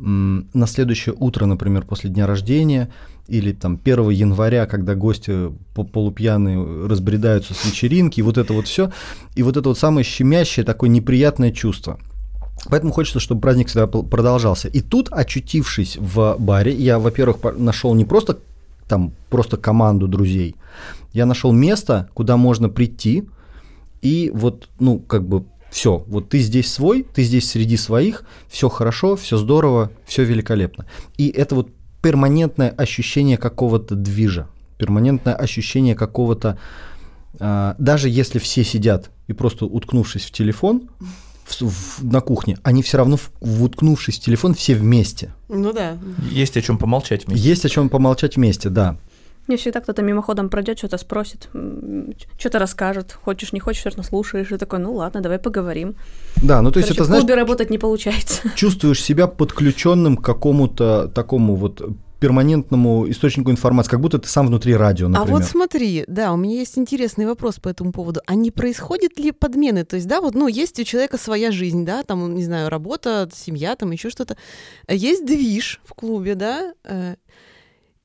м, 0.00 0.48
на 0.52 0.66
следующее 0.66 1.14
утро, 1.16 1.46
например, 1.46 1.84
после 1.86 2.10
дня 2.10 2.26
рождения, 2.26 2.92
или 3.28 3.52
там 3.52 3.78
1 3.82 4.10
января, 4.10 4.66
когда 4.66 4.94
гости 4.94 5.50
по- 5.74 5.84
полупьяные 5.84 6.86
разбредаются 6.86 7.54
с 7.54 7.64
вечеринки, 7.64 8.20
вот 8.20 8.38
это 8.38 8.52
вот 8.52 8.66
все, 8.66 8.92
и 9.34 9.42
вот 9.42 9.56
это 9.56 9.68
вот 9.68 9.78
самое 9.78 10.04
щемящее, 10.04 10.64
такое 10.64 10.90
неприятное 10.90 11.50
чувство. 11.50 11.98
Поэтому 12.68 12.92
хочется, 12.92 13.20
чтобы 13.20 13.40
праздник 13.40 13.68
всегда 13.68 13.86
продолжался. 13.86 14.68
И 14.68 14.80
тут, 14.80 15.08
очутившись 15.10 15.96
в 15.96 16.36
баре, 16.38 16.72
я, 16.72 16.98
во-первых, 16.98 17.38
нашел 17.56 17.94
не 17.94 18.04
просто 18.04 18.38
там 18.88 19.12
просто 19.30 19.56
команду 19.56 20.06
друзей, 20.06 20.54
я 21.12 21.24
нашел 21.24 21.52
место, 21.52 22.10
куда 22.14 22.36
можно 22.36 22.68
прийти, 22.68 23.24
и 24.02 24.30
вот, 24.34 24.68
ну, 24.80 24.98
как 24.98 25.26
бы 25.26 25.44
все, 25.70 26.04
вот 26.06 26.28
ты 26.28 26.40
здесь 26.40 26.70
свой, 26.70 27.06
ты 27.14 27.22
здесь 27.22 27.48
среди 27.48 27.76
своих, 27.78 28.24
все 28.48 28.68
хорошо, 28.68 29.16
все 29.16 29.38
здорово, 29.38 29.90
все 30.04 30.24
великолепно. 30.24 30.84
И 31.16 31.28
это 31.28 31.54
вот 31.54 31.70
перманентное 32.02 32.70
ощущение 32.70 33.36
какого-то 33.38 33.94
движа, 33.94 34.46
перманентное 34.78 35.34
ощущение 35.34 35.94
какого-то, 35.94 36.58
а, 37.40 37.74
даже 37.78 38.08
если 38.08 38.38
все 38.38 38.64
сидят 38.64 39.10
и 39.28 39.32
просто 39.32 39.64
уткнувшись 39.66 40.24
в 40.24 40.30
телефон 40.32 40.82
в 41.44 41.62
в- 41.62 42.04
на 42.04 42.20
кухне, 42.20 42.56
они 42.62 42.82
все 42.82 42.96
равно, 42.98 43.16
в- 43.16 43.30
в- 43.40 43.62
уткнувшись 43.64 44.18
в 44.18 44.20
телефон, 44.20 44.54
все 44.54 44.74
вместе. 44.74 45.32
Ну 45.48 45.72
да. 45.72 45.98
Есть 46.30 46.56
о 46.56 46.62
чем 46.62 46.78
помолчать 46.78 47.26
вместе. 47.26 47.48
Есть 47.48 47.64
о 47.64 47.68
чем 47.68 47.88
помолчать 47.88 48.36
вместе, 48.36 48.68
да. 48.70 48.96
Мне 49.48 49.56
всегда 49.56 49.80
кто-то 49.80 50.02
мимоходом 50.02 50.48
пройдет, 50.48 50.78
что-то 50.78 50.98
спросит, 50.98 51.48
что-то 52.38 52.58
расскажет. 52.58 53.12
Хочешь, 53.24 53.52
не 53.52 53.60
хочешь, 53.60 53.80
все 53.80 53.90
равно 53.90 54.02
слушаешь. 54.04 54.52
И 54.52 54.56
такой, 54.56 54.78
ну 54.78 54.94
ладно, 54.94 55.20
давай 55.20 55.38
поговорим. 55.38 55.96
Да, 56.42 56.62
ну 56.62 56.70
то 56.70 56.78
есть 56.78 56.88
Короче, 56.88 56.94
это, 56.94 57.02
в 57.04 57.06
знаешь, 57.06 57.22
клубе 57.22 57.34
работать 57.34 57.70
не 57.70 57.78
получается. 57.78 58.48
чувствуешь 58.54 59.02
себя 59.02 59.26
подключенным 59.26 60.16
к 60.16 60.24
какому-то 60.24 61.08
такому 61.08 61.56
вот 61.56 61.82
перманентному 62.20 63.10
источнику 63.10 63.50
информации, 63.50 63.90
как 63.90 64.00
будто 64.00 64.16
ты 64.16 64.28
сам 64.28 64.46
внутри 64.46 64.76
радио, 64.76 65.06
А 65.06 65.08
например. 65.08 65.40
вот 65.40 65.44
смотри, 65.44 66.04
да, 66.06 66.32
у 66.32 66.36
меня 66.36 66.54
есть 66.60 66.78
интересный 66.78 67.26
вопрос 67.26 67.58
по 67.58 67.68
этому 67.68 67.90
поводу. 67.90 68.20
А 68.26 68.36
не 68.36 68.52
происходит 68.52 69.18
ли 69.18 69.32
подмены? 69.32 69.84
То 69.84 69.96
есть, 69.96 70.06
да, 70.06 70.20
вот, 70.20 70.36
ну, 70.36 70.46
есть 70.46 70.78
у 70.78 70.84
человека 70.84 71.18
своя 71.18 71.50
жизнь, 71.50 71.84
да, 71.84 72.04
там, 72.04 72.32
не 72.36 72.44
знаю, 72.44 72.68
работа, 72.70 73.28
семья, 73.34 73.74
там 73.74 73.90
еще 73.90 74.08
что-то. 74.08 74.36
А 74.86 74.94
Есть 74.94 75.26
движ 75.26 75.80
в 75.84 75.94
клубе, 75.94 76.36
да. 76.36 76.74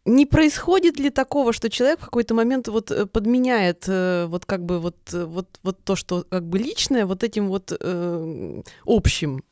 Не 0.07 0.25
происходит 0.25 0.99
ли 0.99 1.09
такого, 1.09 1.51
что 1.51 1.69
человек 1.69 1.99
в 1.99 2.05
какой-то 2.05 2.33
момент 2.33 2.69
вот 2.69 2.91
э, 2.91 3.05
подменяет 3.05 3.83
э, 3.89 4.25
вот 4.29 4.45
как 4.45 4.63
бы 4.63 4.79
вот, 4.79 4.95
э, 5.11 5.25
вот, 5.25 5.47
вот 5.63 5.83
то, 5.83 5.97
что 5.97 6.23
как 6.29 6.47
бы 6.47 6.57
личное, 6.57 7.05
вот 7.05 7.23
этим 7.25 7.49
вот 7.49 7.73
э, 7.77 8.61
общим? 8.85 9.43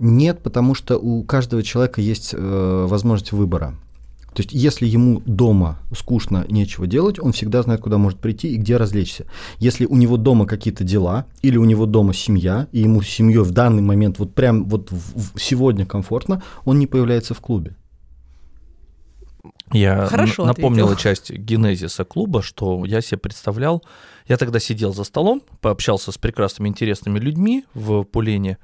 Нет, 0.00 0.42
потому 0.42 0.74
что 0.74 0.98
у 0.98 1.22
каждого 1.22 1.62
человека 1.62 2.00
есть 2.00 2.34
э, 2.34 2.86
возможность 2.88 3.30
выбора. 3.30 3.74
То 4.34 4.42
есть, 4.42 4.52
если 4.52 4.86
ему 4.86 5.22
дома 5.24 5.78
скучно, 5.96 6.44
нечего 6.48 6.88
делать, 6.88 7.20
он 7.20 7.30
всегда 7.30 7.62
знает, 7.62 7.80
куда 7.80 7.96
может 7.96 8.18
прийти 8.18 8.48
и 8.48 8.56
где 8.56 8.76
развлечься. 8.76 9.26
Если 9.58 9.86
у 9.86 9.94
него 9.94 10.16
дома 10.16 10.46
какие-то 10.46 10.82
дела, 10.82 11.26
или 11.42 11.56
у 11.58 11.64
него 11.64 11.86
дома 11.86 12.12
семья, 12.12 12.66
и 12.72 12.80
ему 12.80 13.02
с 13.02 13.06
семьей 13.06 13.44
в 13.44 13.52
данный 13.52 13.82
момент 13.82 14.18
вот 14.18 14.34
прям 14.34 14.64
вот 14.64 14.90
в- 14.90 15.36
в- 15.36 15.40
сегодня 15.40 15.86
комфортно, 15.86 16.42
он 16.64 16.80
не 16.80 16.88
появляется 16.88 17.34
в 17.34 17.40
клубе. 17.40 17.76
Я 19.72 20.06
Хорошо 20.06 20.44
напомнила 20.44 20.92
ответил. 20.92 21.02
часть 21.10 21.30
генезиса 21.30 22.04
клуба, 22.04 22.42
что 22.42 22.84
я 22.84 23.00
себе 23.00 23.18
представлял. 23.18 23.82
Я 24.26 24.36
тогда 24.36 24.58
сидел 24.60 24.92
за 24.92 25.04
столом, 25.04 25.42
пообщался 25.60 26.12
с 26.12 26.18
прекрасными, 26.18 26.68
интересными 26.68 27.18
людьми 27.18 27.64
в 27.74 28.04
Пулене, 28.04 28.58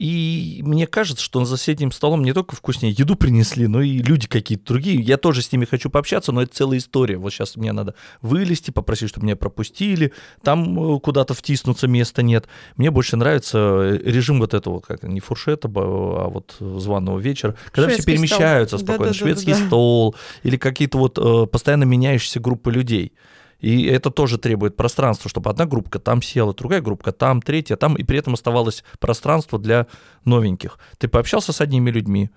И 0.00 0.62
мне 0.64 0.86
кажется, 0.86 1.22
что 1.22 1.44
за 1.44 1.58
соседним 1.58 1.92
столом 1.92 2.22
не 2.22 2.32
только 2.32 2.56
вкуснее 2.56 2.90
еду 2.90 3.16
принесли, 3.16 3.66
но 3.66 3.82
и 3.82 3.98
люди 3.98 4.26
какие-то 4.26 4.64
другие. 4.64 4.98
Я 4.98 5.18
тоже 5.18 5.42
с 5.42 5.52
ними 5.52 5.66
хочу 5.66 5.90
пообщаться, 5.90 6.32
но 6.32 6.40
это 6.40 6.54
целая 6.54 6.78
история. 6.78 7.18
Вот 7.18 7.34
сейчас 7.34 7.54
мне 7.56 7.70
надо 7.72 7.94
вылезти, 8.22 8.70
попросить, 8.70 9.10
чтобы 9.10 9.26
меня 9.26 9.36
пропустили, 9.36 10.14
там 10.42 10.96
э, 10.96 11.00
куда-то 11.00 11.34
втиснуться 11.34 11.86
места 11.86 12.22
нет. 12.22 12.46
Мне 12.76 12.90
больше 12.90 13.18
нравится 13.18 13.58
э, 13.58 13.98
режим 14.02 14.38
вот 14.38 14.54
этого, 14.54 14.80
как 14.80 15.02
не 15.02 15.20
фуршета, 15.20 15.68
а 15.68 16.28
вот 16.30 16.56
званого 16.58 17.18
вечера, 17.18 17.54
когда 17.70 17.90
Шведский 17.90 18.02
все 18.02 18.12
перемещаются 18.12 18.78
стол. 18.78 18.86
спокойно. 18.86 19.12
Да-да-да-да-да. 19.12 19.42
Шведский 19.42 19.66
стол 19.66 20.14
или 20.42 20.56
какие-то 20.56 20.96
вот 20.96 21.18
э, 21.18 21.46
постоянно 21.46 21.84
меняющиеся 21.84 22.40
группы 22.40 22.72
людей. 22.72 23.12
И 23.60 23.84
это 23.84 24.10
тоже 24.10 24.38
требует 24.38 24.76
пространства, 24.76 25.28
чтобы 25.28 25.50
одна 25.50 25.66
группа 25.66 25.98
там 25.98 26.22
села, 26.22 26.54
другая 26.54 26.80
группа 26.80 27.12
там, 27.12 27.42
третья 27.42 27.76
там, 27.76 27.94
и 27.94 28.02
при 28.04 28.18
этом 28.18 28.34
оставалось 28.34 28.84
пространство 28.98 29.58
для 29.58 29.86
новеньких. 30.24 30.78
Ты 30.98 31.08
пообщался 31.08 31.52
с 31.52 31.60
одними 31.60 31.90
людьми, 31.90 32.30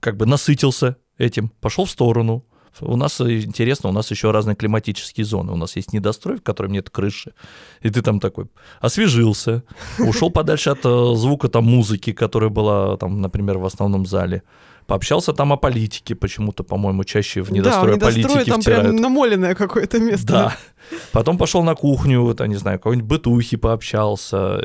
как 0.00 0.16
бы 0.16 0.26
насытился 0.26 0.96
этим, 1.18 1.48
пошел 1.60 1.84
в 1.84 1.90
сторону. 1.90 2.44
У 2.80 2.96
нас 2.96 3.20
э, 3.20 3.40
интересно, 3.40 3.90
у 3.90 3.92
нас 3.92 4.10
еще 4.10 4.30
разные 4.30 4.56
климатические 4.56 5.24
зоны. 5.24 5.52
У 5.52 5.56
нас 5.56 5.76
есть 5.76 5.92
недострой, 5.92 6.38
в 6.38 6.42
котором 6.42 6.72
нет 6.72 6.90
крыши. 6.90 7.32
И 7.82 7.90
ты 7.90 8.02
там 8.02 8.20
такой 8.20 8.46
освежился, 8.80 9.62
ушел 9.98 10.30
подальше 10.30 10.70
от 10.70 10.84
э, 10.84 11.14
звука 11.14 11.48
там 11.48 11.64
музыки, 11.64 12.12
которая 12.12 12.50
была 12.50 12.96
там, 12.96 13.20
например, 13.20 13.58
в 13.58 13.64
основном 13.64 14.06
зале. 14.06 14.42
Пообщался 14.86 15.32
там 15.32 15.52
о 15.52 15.56
политике, 15.56 16.14
почему-то, 16.14 16.62
по-моему, 16.62 17.02
чаще 17.02 17.42
в 17.42 17.46
да, 17.46 17.50
в 17.50 17.54
недострое 17.54 17.94
недострое 17.96 18.24
политики 18.24 18.50
там 18.50 18.60
втирают. 18.60 18.86
прям 18.86 18.96
намоленное 18.96 19.54
какое-то 19.56 19.98
место. 19.98 20.26
Да. 20.26 20.56
Потом 21.10 21.38
пошел 21.38 21.64
на 21.64 21.74
кухню, 21.74 22.22
вот, 22.22 22.40
я 22.40 22.46
не 22.46 22.54
знаю, 22.54 22.78
какой-нибудь 22.78 23.08
бытухи 23.08 23.56
пообщался. 23.56 24.60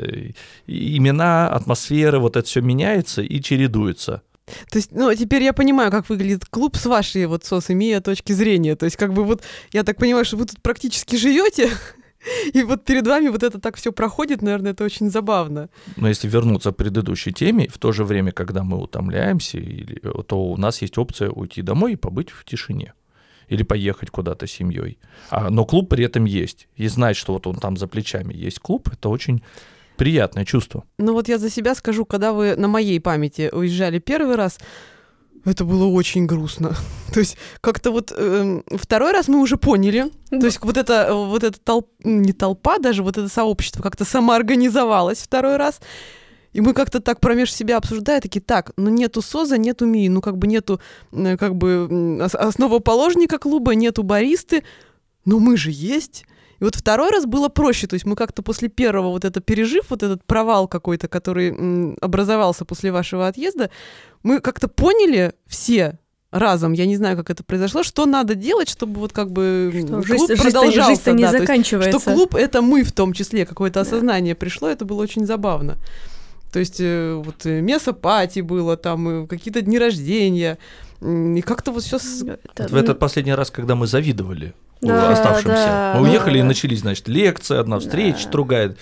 И 0.66 0.96
имена, 0.96 1.48
атмосферы, 1.48 2.20
вот 2.20 2.36
это 2.36 2.46
все 2.46 2.60
меняется 2.60 3.20
и 3.22 3.40
чередуется. 3.40 4.22
То 4.70 4.78
есть, 4.78 4.92
ну, 4.92 5.14
теперь 5.14 5.42
я 5.42 5.52
понимаю, 5.52 5.90
как 5.90 6.08
выглядит 6.08 6.44
клуб 6.46 6.76
с 6.76 6.86
вашей 6.86 7.26
вот 7.26 7.44
сос 7.44 7.70
имея 7.70 8.00
точки 8.00 8.32
зрения. 8.32 8.76
То 8.76 8.84
есть, 8.86 8.96
как 8.96 9.12
бы 9.12 9.24
вот, 9.24 9.42
я 9.72 9.82
так 9.82 9.96
понимаю, 9.98 10.24
что 10.24 10.36
вы 10.36 10.46
тут 10.46 10.60
практически 10.62 11.16
живете, 11.16 11.70
и 12.54 12.62
вот 12.62 12.84
перед 12.84 13.06
вами 13.06 13.28
вот 13.28 13.42
это 13.42 13.58
так 13.58 13.76
все 13.76 13.92
проходит, 13.92 14.42
наверное, 14.42 14.72
это 14.72 14.84
очень 14.84 15.10
забавно. 15.10 15.68
Но 15.96 16.08
если 16.08 16.28
вернуться 16.28 16.70
к 16.72 16.76
предыдущей 16.76 17.32
теме, 17.32 17.68
в 17.68 17.78
то 17.78 17.92
же 17.92 18.04
время, 18.04 18.32
когда 18.32 18.62
мы 18.62 18.78
утомляемся, 18.78 19.58
или- 19.58 20.00
то 20.26 20.36
у 20.36 20.56
нас 20.56 20.82
есть 20.82 20.98
опция 20.98 21.30
уйти 21.30 21.62
домой 21.62 21.92
и 21.92 21.96
побыть 21.96 22.30
в 22.30 22.44
тишине. 22.44 22.94
Или 23.48 23.64
поехать 23.64 24.10
куда-то 24.10 24.46
с 24.46 24.50
семьей. 24.52 24.98
А, 25.30 25.50
но 25.50 25.64
клуб 25.66 25.90
при 25.90 26.04
этом 26.04 26.24
есть. 26.24 26.68
И 26.76 26.88
знать, 26.88 27.16
что 27.16 27.32
вот 27.34 27.46
он 27.46 27.56
там 27.56 27.76
за 27.76 27.86
плечами 27.86 28.32
есть 28.32 28.60
клуб, 28.60 28.88
это 28.90 29.08
очень 29.10 29.42
приятное 30.02 30.44
чувство. 30.44 30.82
Ну 30.98 31.12
вот 31.12 31.28
я 31.28 31.38
за 31.38 31.48
себя 31.48 31.76
скажу, 31.76 32.04
когда 32.04 32.32
вы 32.32 32.56
на 32.56 32.66
моей 32.66 32.98
памяти 32.98 33.50
уезжали 33.52 34.00
первый 34.00 34.34
раз, 34.34 34.58
это 35.44 35.64
было 35.64 35.86
очень 35.86 36.26
грустно. 36.26 36.74
То 37.14 37.20
есть 37.20 37.36
как-то 37.60 37.92
вот 37.92 38.12
эм, 38.16 38.64
второй 38.66 39.12
раз 39.12 39.28
мы 39.28 39.38
уже 39.40 39.56
поняли, 39.56 40.10
то 40.30 40.46
есть 40.46 40.58
вот 40.62 40.76
это 40.76 41.06
э, 41.08 41.12
вот 41.12 41.44
эта 41.44 41.60
толп, 41.60 41.88
не 42.02 42.32
толпа 42.32 42.78
даже, 42.78 43.04
вот 43.04 43.16
это 43.16 43.28
сообщество 43.28 43.80
как-то 43.82 44.04
самоорганизовалось 44.04 45.18
второй 45.18 45.56
раз. 45.56 45.80
И 46.52 46.60
мы 46.60 46.74
как-то 46.74 47.00
так 47.00 47.20
промеж 47.20 47.54
себя 47.54 47.76
обсуждая, 47.76 48.20
такие, 48.20 48.40
так, 48.40 48.72
ну 48.76 48.90
нету 48.90 49.22
СОЗа, 49.22 49.56
нету 49.56 49.86
МИ, 49.86 50.08
ну 50.08 50.20
как 50.20 50.36
бы 50.36 50.48
нету 50.48 50.80
э, 51.12 51.36
как 51.36 51.54
бы 51.54 52.18
основоположника 52.20 53.38
клуба, 53.38 53.76
нету 53.76 54.02
баристы, 54.02 54.64
но 55.24 55.38
мы 55.38 55.56
же 55.56 55.70
есть. 55.70 56.24
И 56.62 56.64
вот 56.64 56.76
второй 56.76 57.10
раз 57.10 57.26
было 57.26 57.48
проще, 57.48 57.88
то 57.88 57.94
есть 57.94 58.06
мы 58.06 58.14
как-то 58.14 58.40
после 58.42 58.68
первого 58.68 59.08
вот 59.10 59.24
это 59.24 59.40
пережив, 59.40 59.90
вот 59.90 60.04
этот 60.04 60.22
провал 60.24 60.68
какой-то, 60.68 61.08
который 61.08 61.48
м, 61.50 61.96
образовался 62.00 62.64
после 62.64 62.92
вашего 62.92 63.26
отъезда, 63.26 63.68
мы 64.22 64.38
как-то 64.40 64.68
поняли 64.68 65.32
все 65.48 65.98
разом, 66.30 66.72
я 66.72 66.86
не 66.86 66.96
знаю, 66.96 67.16
как 67.16 67.30
это 67.30 67.42
произошло, 67.42 67.82
что 67.82 68.06
надо 68.06 68.36
делать, 68.36 68.68
чтобы 68.68 69.00
вот 69.00 69.12
как 69.12 69.32
бы 69.32 69.72
Что 69.74 69.86
клуб 69.88 70.06
жизнь- 70.06 70.40
продолжался. 70.40 70.90
жизнь-то 70.90 71.12
не 71.12 71.24
да, 71.24 71.30
то 71.30 71.36
есть 71.38 71.46
заканчивается. 71.48 71.98
что 72.00 72.14
клуб 72.14 72.34
это 72.36 72.62
мы 72.62 72.84
в 72.84 72.92
том 72.92 73.12
числе, 73.12 73.44
какое-то 73.44 73.80
осознание 73.80 74.34
пришло, 74.36 74.68
это 74.68 74.84
было 74.84 75.02
очень 75.02 75.26
забавно. 75.26 75.78
То 76.52 76.60
есть 76.60 76.76
э, 76.80 77.14
вот 77.24 77.44
э, 77.44 77.60
место 77.60 77.92
пати 77.92 78.38
было, 78.40 78.76
там 78.76 79.24
э, 79.24 79.26
какие-то 79.26 79.62
дни 79.62 79.78
рождения, 79.80 80.58
и 81.00 81.42
как-то 81.42 81.72
вот 81.72 81.82
все... 81.82 81.96
Это- 81.96 82.68
В 82.68 82.76
этот 82.76 82.98
последний 83.00 83.34
раз, 83.34 83.50
когда 83.50 83.74
мы 83.74 83.86
завидовали 83.88 84.54
Да, 84.82 85.10
оставшимся. 85.12 85.48
да, 85.48 85.94
мы 85.98 86.06
да, 86.06 86.10
уехали, 86.10 86.38
и 86.38 86.42
да. 86.42 86.46
начались, 86.48 86.80
значит, 86.80 87.08
лекция, 87.08 87.60
одна 87.60 87.78
встреча, 87.78 88.24
Да. 88.24 88.30
другая, 88.30 88.76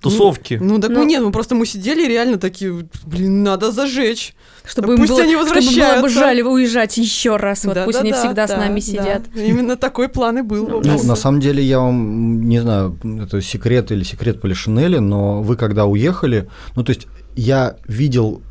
тусовки. 0.00 0.58
Ну, 0.60 0.78
так 0.80 0.90
Ну- 0.90 1.04
нет, 1.04 1.22
мы 1.22 1.32
просто 1.32 1.54
мы 1.54 1.64
сидели 1.64 2.04
и 2.04 2.08
реально 2.08 2.38
такие, 2.38 2.86
блин, 3.06 3.42
надо 3.42 3.72
зажечь. 3.72 4.34
Чтобы 4.66 4.94
им 4.94 4.98
Пусть 4.98 5.10
было, 5.10 5.22
они 5.22 5.32
чтобы 5.34 5.44
было 5.50 5.54
бы 5.54 5.60
возвращаются. 5.60 6.08
жаль 6.18 6.42
уезжать 6.42 6.96
еще 6.96 7.36
раз. 7.36 7.64
Вот 7.64 7.76
пусть 7.84 7.98
они 8.00 8.10
Да-да-да, 8.10 8.26
всегда 8.28 8.46
с 8.46 8.50
да, 8.50 8.56
нами 8.56 8.80
да. 8.80 8.86
сидят. 8.86 9.22
Именно 9.34 9.76
такой 9.76 10.08
план 10.08 10.38
и 10.38 10.42
был. 10.42 10.66
Ну, 10.68 10.80
Ну, 10.82 11.02
на 11.04 11.16
самом 11.16 11.40
деле, 11.40 11.62
я 11.62 11.80
вам 11.80 12.48
не 12.48 12.60
знаю, 12.60 12.98
это 13.22 13.40
секрет 13.42 13.92
или 13.92 14.02
секрет 14.04 14.40
Полишинеля, 14.40 15.00
но 15.00 15.42
вы 15.42 15.56
когда 15.56 15.84
уехали, 15.86 16.48
ну, 16.76 16.82
то 16.82 16.90
есть 16.90 17.06
я 17.36 17.76
видел... 17.86 18.42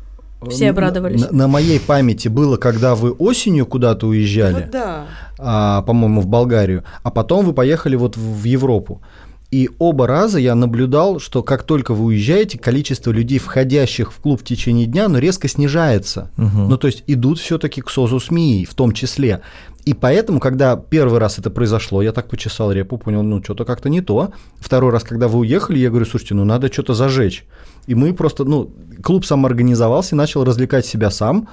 Все 0.50 0.66
на- 0.66 0.70
обрадовались. 0.70 1.20
На, 1.30 1.32
на 1.36 1.48
моей 1.48 1.80
памяти 1.80 2.28
было, 2.28 2.56
когда 2.56 2.94
вы 2.94 3.12
осенью 3.12 3.66
куда-то 3.66 4.06
уезжали, 4.06 4.54
Вот 4.54 4.70
да. 4.70 5.04
а, 5.38 5.82
по-моему, 5.82 6.20
в 6.20 6.26
Болгарию, 6.26 6.84
а 7.02 7.10
потом 7.10 7.44
вы 7.44 7.52
поехали 7.52 7.96
вот 7.96 8.16
в, 8.16 8.42
в 8.42 8.44
Европу. 8.44 9.02
И 9.50 9.70
оба 9.78 10.08
раза 10.08 10.40
я 10.40 10.56
наблюдал, 10.56 11.20
что 11.20 11.44
как 11.44 11.62
только 11.62 11.94
вы 11.94 12.06
уезжаете, 12.06 12.58
количество 12.58 13.12
людей, 13.12 13.38
входящих 13.38 14.12
в 14.12 14.16
клуб 14.16 14.40
в 14.40 14.44
течение 14.44 14.86
дня, 14.86 15.06
ну, 15.06 15.18
резко 15.18 15.46
снижается. 15.46 16.32
Мгм. 16.36 16.70
Ну, 16.70 16.76
то 16.76 16.88
есть 16.88 17.04
идут 17.06 17.38
все-таки 17.38 17.80
к 17.80 17.88
СОЗу 17.88 18.18
СМИ 18.18 18.66
в 18.68 18.74
том 18.74 18.90
числе. 18.90 19.42
И 19.84 19.94
поэтому, 19.94 20.40
когда 20.40 20.76
первый 20.76 21.20
раз 21.20 21.38
это 21.38 21.50
произошло, 21.50 22.02
я 22.02 22.10
так 22.10 22.28
почесал 22.28 22.72
репу, 22.72 22.98
понял, 22.98 23.22
ну, 23.22 23.40
что-то 23.44 23.64
как-то 23.64 23.88
не 23.88 24.00
то. 24.00 24.32
Второй 24.58 24.90
раз, 24.90 25.04
когда 25.04 25.28
вы 25.28 25.40
уехали, 25.40 25.78
я 25.78 25.90
говорю, 25.90 26.06
слушайте, 26.06 26.34
ну, 26.34 26.44
надо 26.44 26.72
что-то 26.72 26.94
зажечь. 26.94 27.44
И 27.86 27.94
мы 27.94 28.14
просто, 28.14 28.44
ну, 28.44 28.70
клуб 29.02 29.26
самоорганизовался, 29.26 30.16
начал 30.16 30.44
развлекать 30.44 30.86
себя 30.86 31.10
сам. 31.10 31.48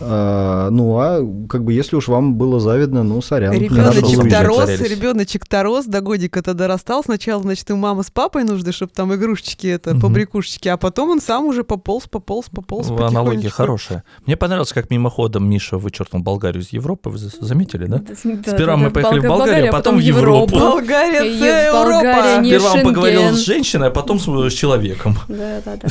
А, 0.00 0.68
ну, 0.70 0.98
а 0.98 1.20
как 1.48 1.64
бы, 1.64 1.72
если 1.72 1.96
уж 1.96 2.08
вам 2.08 2.34
было 2.34 2.60
завидно, 2.60 3.02
ну, 3.02 3.22
сорян. 3.22 3.52
Ребеночек 3.54 4.28
дорос, 4.30 4.66
зарялись. 4.66 4.90
ребеночек-то 4.90 5.62
рос, 5.62 5.86
до 5.86 6.00
годика-то 6.00 6.52
дорастал. 6.54 7.02
Сначала, 7.04 7.42
значит, 7.42 7.70
и 7.70 7.74
мама 7.74 8.02
с 8.02 8.10
папой 8.10 8.44
нужны, 8.44 8.72
чтобы 8.72 8.92
там 8.94 9.14
игрушечки, 9.14 9.66
это, 9.66 9.90
Мгм. 9.92 10.00
побрякушечки, 10.00 10.68
а 10.68 10.76
потом 10.76 11.10
он 11.10 11.20
сам 11.20 11.44
уже 11.46 11.64
пополз, 11.64 12.06
пополз, 12.08 12.46
пополз 12.50 12.88
Ну, 12.88 13.02
Аналогия 13.04 13.48
хорошая. 13.50 14.04
Мне 14.26 14.36
понравилось, 14.36 14.72
как 14.72 14.90
мимоходом 14.90 15.48
Миша 15.48 15.78
вычеркнул 15.78 16.22
Болгарию 16.22 16.62
из 16.62 16.72
Европы. 16.72 17.08
Вы 17.10 17.18
за- 17.18 17.30
заметили, 17.40 17.86
да? 17.86 17.98
Да, 17.98 18.14
Сперва 18.52 18.76
мы 18.76 18.84
да, 18.86 18.90
поехали 18.90 19.20
в 19.20 19.24
Болга- 19.24 19.28
Болгарию, 19.38 19.68
а 19.70 19.72
потом 19.72 19.96
в 19.96 20.00
Европу. 20.00 20.58
Болгария, 20.58 21.24
Европа. 21.24 22.44
Сперва 22.46 22.72
он 22.72 22.82
поговорил 22.82 23.22
с 23.32 23.38
женщиной, 23.38 23.88
а 23.88 23.90
потом 23.90 24.18
с, 24.18 24.24
с 24.24 24.52
человеком. 24.54 25.16
Да, 25.28 25.60
да, 25.64 25.69
да. 25.76 25.88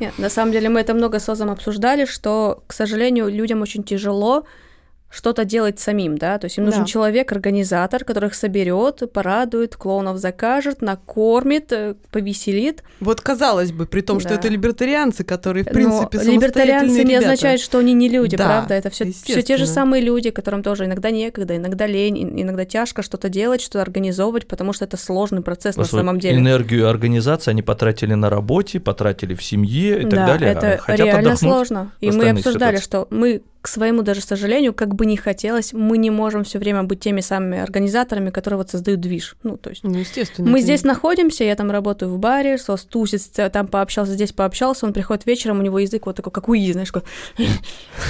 Нет, 0.00 0.18
на 0.18 0.30
самом 0.30 0.52
деле 0.52 0.68
мы 0.68 0.80
это 0.80 0.94
много 0.94 1.18
с 1.18 1.28
Озом 1.28 1.50
обсуждали, 1.50 2.06
что, 2.06 2.62
к 2.66 2.72
сожалению, 2.72 3.28
людям 3.28 3.60
очень 3.60 3.84
тяжело 3.84 4.46
что-то 5.12 5.44
делать 5.44 5.80
самим, 5.80 6.16
да, 6.16 6.38
то 6.38 6.44
есть 6.46 6.56
им 6.58 6.64
нужен 6.64 6.82
Да. 6.82 6.86
человек, 6.86 7.32
организатор, 7.32 8.04
который 8.04 8.28
их 8.28 8.34
соберет, 8.34 9.02
порадует, 9.12 9.74
клоунов 9.76 10.18
закажет, 10.18 10.82
накормит, 10.82 11.72
э, 11.72 11.94
повеселит. 12.12 12.84
Вот 13.00 13.20
казалось 13.20 13.72
бы, 13.72 13.86
при 13.86 14.02
том, 14.02 14.20
что 14.20 14.28
Да. 14.30 14.34
это 14.36 14.48
либертарианцы, 14.48 15.24
которые, 15.24 15.64
в 15.64 15.66
Но 15.66 15.72
принципе, 15.72 16.18
либертарианцы 16.18 16.40
самостоятельные 16.40 17.04
не 17.04 17.10
ребята. 17.10 17.24
означает, 17.32 17.60
что 17.60 17.78
они 17.78 17.92
не 17.92 18.08
люди, 18.08 18.36
Да, 18.36 18.44
правда? 18.46 18.74
Это 18.74 18.90
все, 18.90 19.10
все 19.10 19.42
те 19.42 19.56
же 19.56 19.66
самые 19.66 20.00
люди, 20.02 20.30
которым 20.30 20.62
тоже 20.62 20.84
иногда 20.84 21.10
некогда, 21.10 21.56
иногда 21.56 21.86
лень, 21.86 22.22
ин- 22.22 22.40
иногда 22.42 22.64
тяжко 22.64 23.02
что-то 23.02 23.28
делать, 23.28 23.60
что-то 23.60 23.82
организовывать, 23.82 24.46
потому 24.46 24.72
что 24.72 24.84
это 24.84 24.96
сложный 24.96 25.42
процесс 25.42 25.74
на 25.76 25.80
Просто 25.82 25.96
вот 25.96 26.02
самом 26.02 26.20
деле. 26.20 26.36
Энергию 26.36 26.88
организации 26.88 27.50
они 27.50 27.62
потратили 27.62 28.14
на 28.14 28.30
работе, 28.30 28.78
потратили 28.78 29.34
в 29.34 29.42
семье 29.42 29.98
и 30.00 30.02
так 30.02 30.10
да, 30.10 30.26
далее. 30.26 30.50
а 30.50 30.52
это 30.52 30.78
Хотят 30.82 31.06
реально 31.06 31.30
отдохнуть. 31.32 31.38
сложно. 31.52 31.92
И 32.00 32.10
мы 32.12 32.30
обсуждали, 32.30 32.76
ситуациях. 32.76 32.82
что 32.82 33.06
мы, 33.10 33.42
к 33.62 33.68
своему 33.68 34.02
даже 34.02 34.22
сожалению, 34.22 34.72
как 34.72 34.94
бы 34.94 35.04
не 35.04 35.16
хотелось, 35.18 35.72
мы 35.74 35.98
не 35.98 36.10
можем 36.10 36.44
все 36.44 36.58
время 36.58 36.82
быть 36.84 37.00
теми 37.00 37.20
самыми 37.20 37.58
организаторами, 37.58 38.30
которые 38.30 38.56
вот 38.58 38.70
создают 38.70 39.00
движ. 39.00 39.36
Ну, 39.42 39.58
то 39.58 39.68
есть 39.70 39.84
Ну, 39.84 39.98
естественно. 39.98 40.48
мы 40.50 40.60
здесь 40.62 40.82
находимся, 40.82 41.44
я 41.44 41.54
там 41.56 41.70
работаю 41.70 42.10
в 42.10 42.18
баре, 42.18 42.56
сос 42.56 42.84
тусит, 42.84 43.22
там 43.52 43.66
пообщался, 43.68 44.12
здесь 44.12 44.32
пообщался, 44.32 44.86
он 44.86 44.92
приходит 44.94 45.26
вечером, 45.26 45.58
у 45.58 45.62
него 45.62 45.78
язык 45.78 46.06
вот 46.06 46.16
такой, 46.16 46.32
как 46.32 46.48
у 46.48 46.54
Изи, 46.56 46.72
знаешь, 46.72 46.88
такой. 46.90 47.02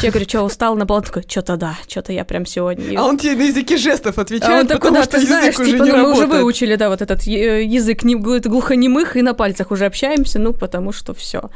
Я 0.02 0.10
говорю, 0.10 0.28
что, 0.28 0.42
устал 0.42 0.76
на 0.76 0.84
балкон? 0.84 1.00
Такой, 1.06 1.24
что-то 1.26 1.56
да, 1.56 1.76
что-то 1.88 2.12
я 2.12 2.24
прям 2.24 2.46
сегодня. 2.46 2.84
И- 2.84 2.94
А 2.96 3.04
он 3.04 3.18
тебе 3.18 3.34
на 3.34 3.42
языке 3.42 3.76
жестов 3.76 4.18
а 4.18 4.22
отвечает, 4.22 4.62
он 4.62 4.66
такой, 4.68 4.92
да, 4.92 5.04
ты 5.06 5.20
знаешь, 5.26 5.56
типа, 5.56 5.84
ну, 5.84 5.96
мы 5.96 6.12
уже 6.12 6.26
выучили, 6.26 6.76
да, 6.76 6.88
вот 6.90 7.02
этот 7.02 7.26
э, 7.26 7.64
язык 7.64 8.04
глухонемых, 8.04 9.16
и 9.16 9.22
на 9.22 9.34
пальцах 9.34 9.70
уже 9.70 9.86
общаемся, 9.86 10.38
ну, 10.38 10.52
потому 10.52 10.92
что 10.92 11.12
все. 11.14 11.50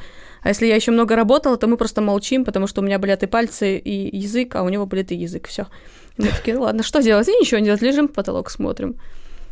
А 0.45 0.49
если 0.51 0.67
я 0.67 0.77
еще 0.77 0.93
много 0.93 1.17
работала, 1.17 1.57
то 1.57 1.67
мы 1.67 1.77
просто 1.77 2.01
молчим, 2.01 2.45
потому 2.45 2.67
что 2.69 2.81
у 2.81 2.85
меня 2.85 2.99
болят 2.99 3.23
и 3.23 3.27
пальцы, 3.27 3.77
и 3.77 4.17
язык, 4.17 4.55
а 4.55 4.63
у 4.63 4.69
него 4.69 4.87
болит 4.87 5.11
и 5.11 5.17
язык, 5.17 5.49
все. 5.49 5.67
Мы 6.19 6.29
такие, 6.29 6.55
ну 6.57 6.63
ладно, 6.63 6.83
что 6.85 7.03
делать? 7.03 7.27
И 7.29 7.33
ничего 7.33 7.59
не 7.59 7.65
делать, 7.67 7.83
лежим 7.83 8.07
в 8.09 8.13
потолок, 8.13 8.51
смотрим. 8.51 8.95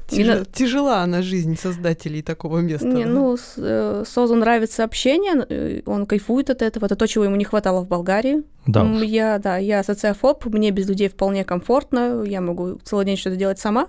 Тяжел- 0.08 0.44
Тяжела 0.52 0.98
она 1.02 1.22
жизнь 1.22 1.56
создателей 1.56 2.22
такого 2.22 2.58
места. 2.58 2.86
Не, 2.86 3.04
да. 3.04 3.10
ну, 3.10 3.36
э, 3.56 4.04
Созу 4.06 4.34
нравится 4.34 4.84
общение, 4.84 5.46
э, 5.48 5.80
он 5.86 6.04
кайфует 6.06 6.50
от 6.50 6.60
этого. 6.60 6.84
Это 6.86 6.96
то, 6.96 7.06
чего 7.06 7.24
ему 7.24 7.36
не 7.36 7.44
хватало 7.44 7.80
в 7.82 7.88
Болгарии. 7.88 8.42
Да. 8.66 8.80
М, 8.82 9.02
Я, 9.02 9.38
да, 9.38 9.56
я 9.56 9.82
социофоб, 9.82 10.44
мне 10.46 10.70
без 10.70 10.88
людей 10.88 11.08
вполне 11.08 11.44
комфортно, 11.44 12.22
я 12.26 12.40
могу 12.40 12.78
целый 12.84 13.06
день 13.06 13.16
что-то 13.16 13.36
делать 13.36 13.58
сама. 13.58 13.86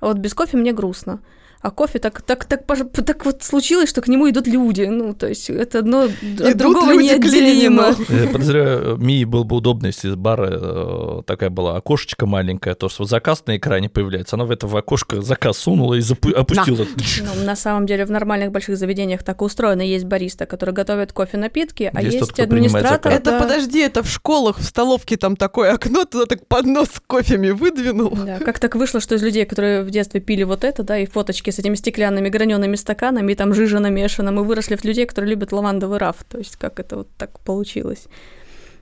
А 0.00 0.06
вот 0.08 0.18
без 0.18 0.34
кофе 0.34 0.58
мне 0.58 0.72
грустно. 0.72 1.20
А 1.60 1.70
кофе 1.70 1.98
так, 1.98 2.22
так, 2.22 2.44
так, 2.44 2.64
так 2.66 3.24
вот 3.24 3.42
случилось, 3.42 3.88
что 3.88 4.00
к 4.00 4.08
нему 4.08 4.28
идут 4.30 4.46
люди. 4.46 4.82
Ну, 4.82 5.14
то 5.14 5.26
есть 5.26 5.50
это 5.50 5.80
одно 5.80 6.02
от 6.02 6.10
Идут 6.22 6.56
другого 6.56 6.92
неотделимо. 6.92 7.94
Я 8.08 8.28
подозреваю, 8.28 8.96
Мии 8.98 9.24
было 9.24 9.42
бы 9.42 9.56
удобно, 9.56 9.86
если 9.86 10.08
из 10.08 10.14
бара 10.14 10.48
э, 10.50 11.22
такая 11.26 11.50
была 11.50 11.76
окошечко 11.76 12.26
маленькое, 12.26 12.74
то, 12.74 12.88
что 12.88 13.04
заказ 13.04 13.44
на 13.46 13.56
экране 13.56 13.88
появляется. 13.88 14.36
Она 14.36 14.44
в 14.44 14.50
это 14.50 14.66
в 14.66 14.76
окошко 14.76 15.22
заказ 15.22 15.58
сунула 15.58 15.94
и 15.94 16.00
запу- 16.00 16.32
опустила. 16.32 16.86
Ну, 16.86 17.44
на 17.44 17.56
самом 17.56 17.86
деле 17.86 18.04
в 18.04 18.10
нормальных 18.10 18.52
больших 18.52 18.76
заведениях 18.76 19.22
так 19.22 19.40
и 19.40 19.44
устроено. 19.44 19.82
Есть 19.82 20.04
бариста, 20.04 20.46
который 20.46 20.74
готовит 20.74 21.12
кофе, 21.12 21.36
напитки, 21.36 21.90
а 21.92 22.02
Есть 22.02 22.16
есть, 22.16 22.30
тот, 22.30 22.40
администратор. 22.40 23.12
Это 23.12 23.32
да. 23.32 23.40
подожди, 23.40 23.80
это 23.80 24.02
в 24.02 24.10
школах, 24.10 24.58
в 24.58 24.64
столовке 24.64 25.16
там 25.16 25.36
такое 25.36 25.72
окно, 25.72 26.04
туда 26.04 26.26
так 26.26 26.46
поднос 26.46 26.88
с 26.88 27.02
кофеми 27.06 27.50
выдвинул. 27.50 28.10
Да, 28.10 28.38
как 28.38 28.58
так 28.58 28.76
вышло, 28.76 29.00
что 29.00 29.14
из 29.14 29.22
людей, 29.22 29.44
которые 29.44 29.82
в 29.82 29.90
детстве 29.90 30.20
пили 30.20 30.42
вот 30.42 30.64
это, 30.64 30.82
да, 30.82 30.98
и 30.98 31.06
фоточки 31.06 31.45
с 31.50 31.58
этими 31.58 31.74
стеклянными 31.74 32.28
гранеными 32.28 32.76
стаканами, 32.76 33.32
и 33.32 33.34
там 33.34 33.54
жижа 33.54 33.78
намешана, 33.78 34.32
мы 34.32 34.44
выросли 34.44 34.76
в 34.76 34.84
людей, 34.84 35.06
которые 35.06 35.30
любят 35.30 35.52
лавандовый 35.52 35.98
раф. 35.98 36.16
То 36.28 36.38
есть 36.38 36.56
как 36.56 36.80
это 36.80 36.96
вот 36.96 37.08
так 37.16 37.40
получилось. 37.40 38.06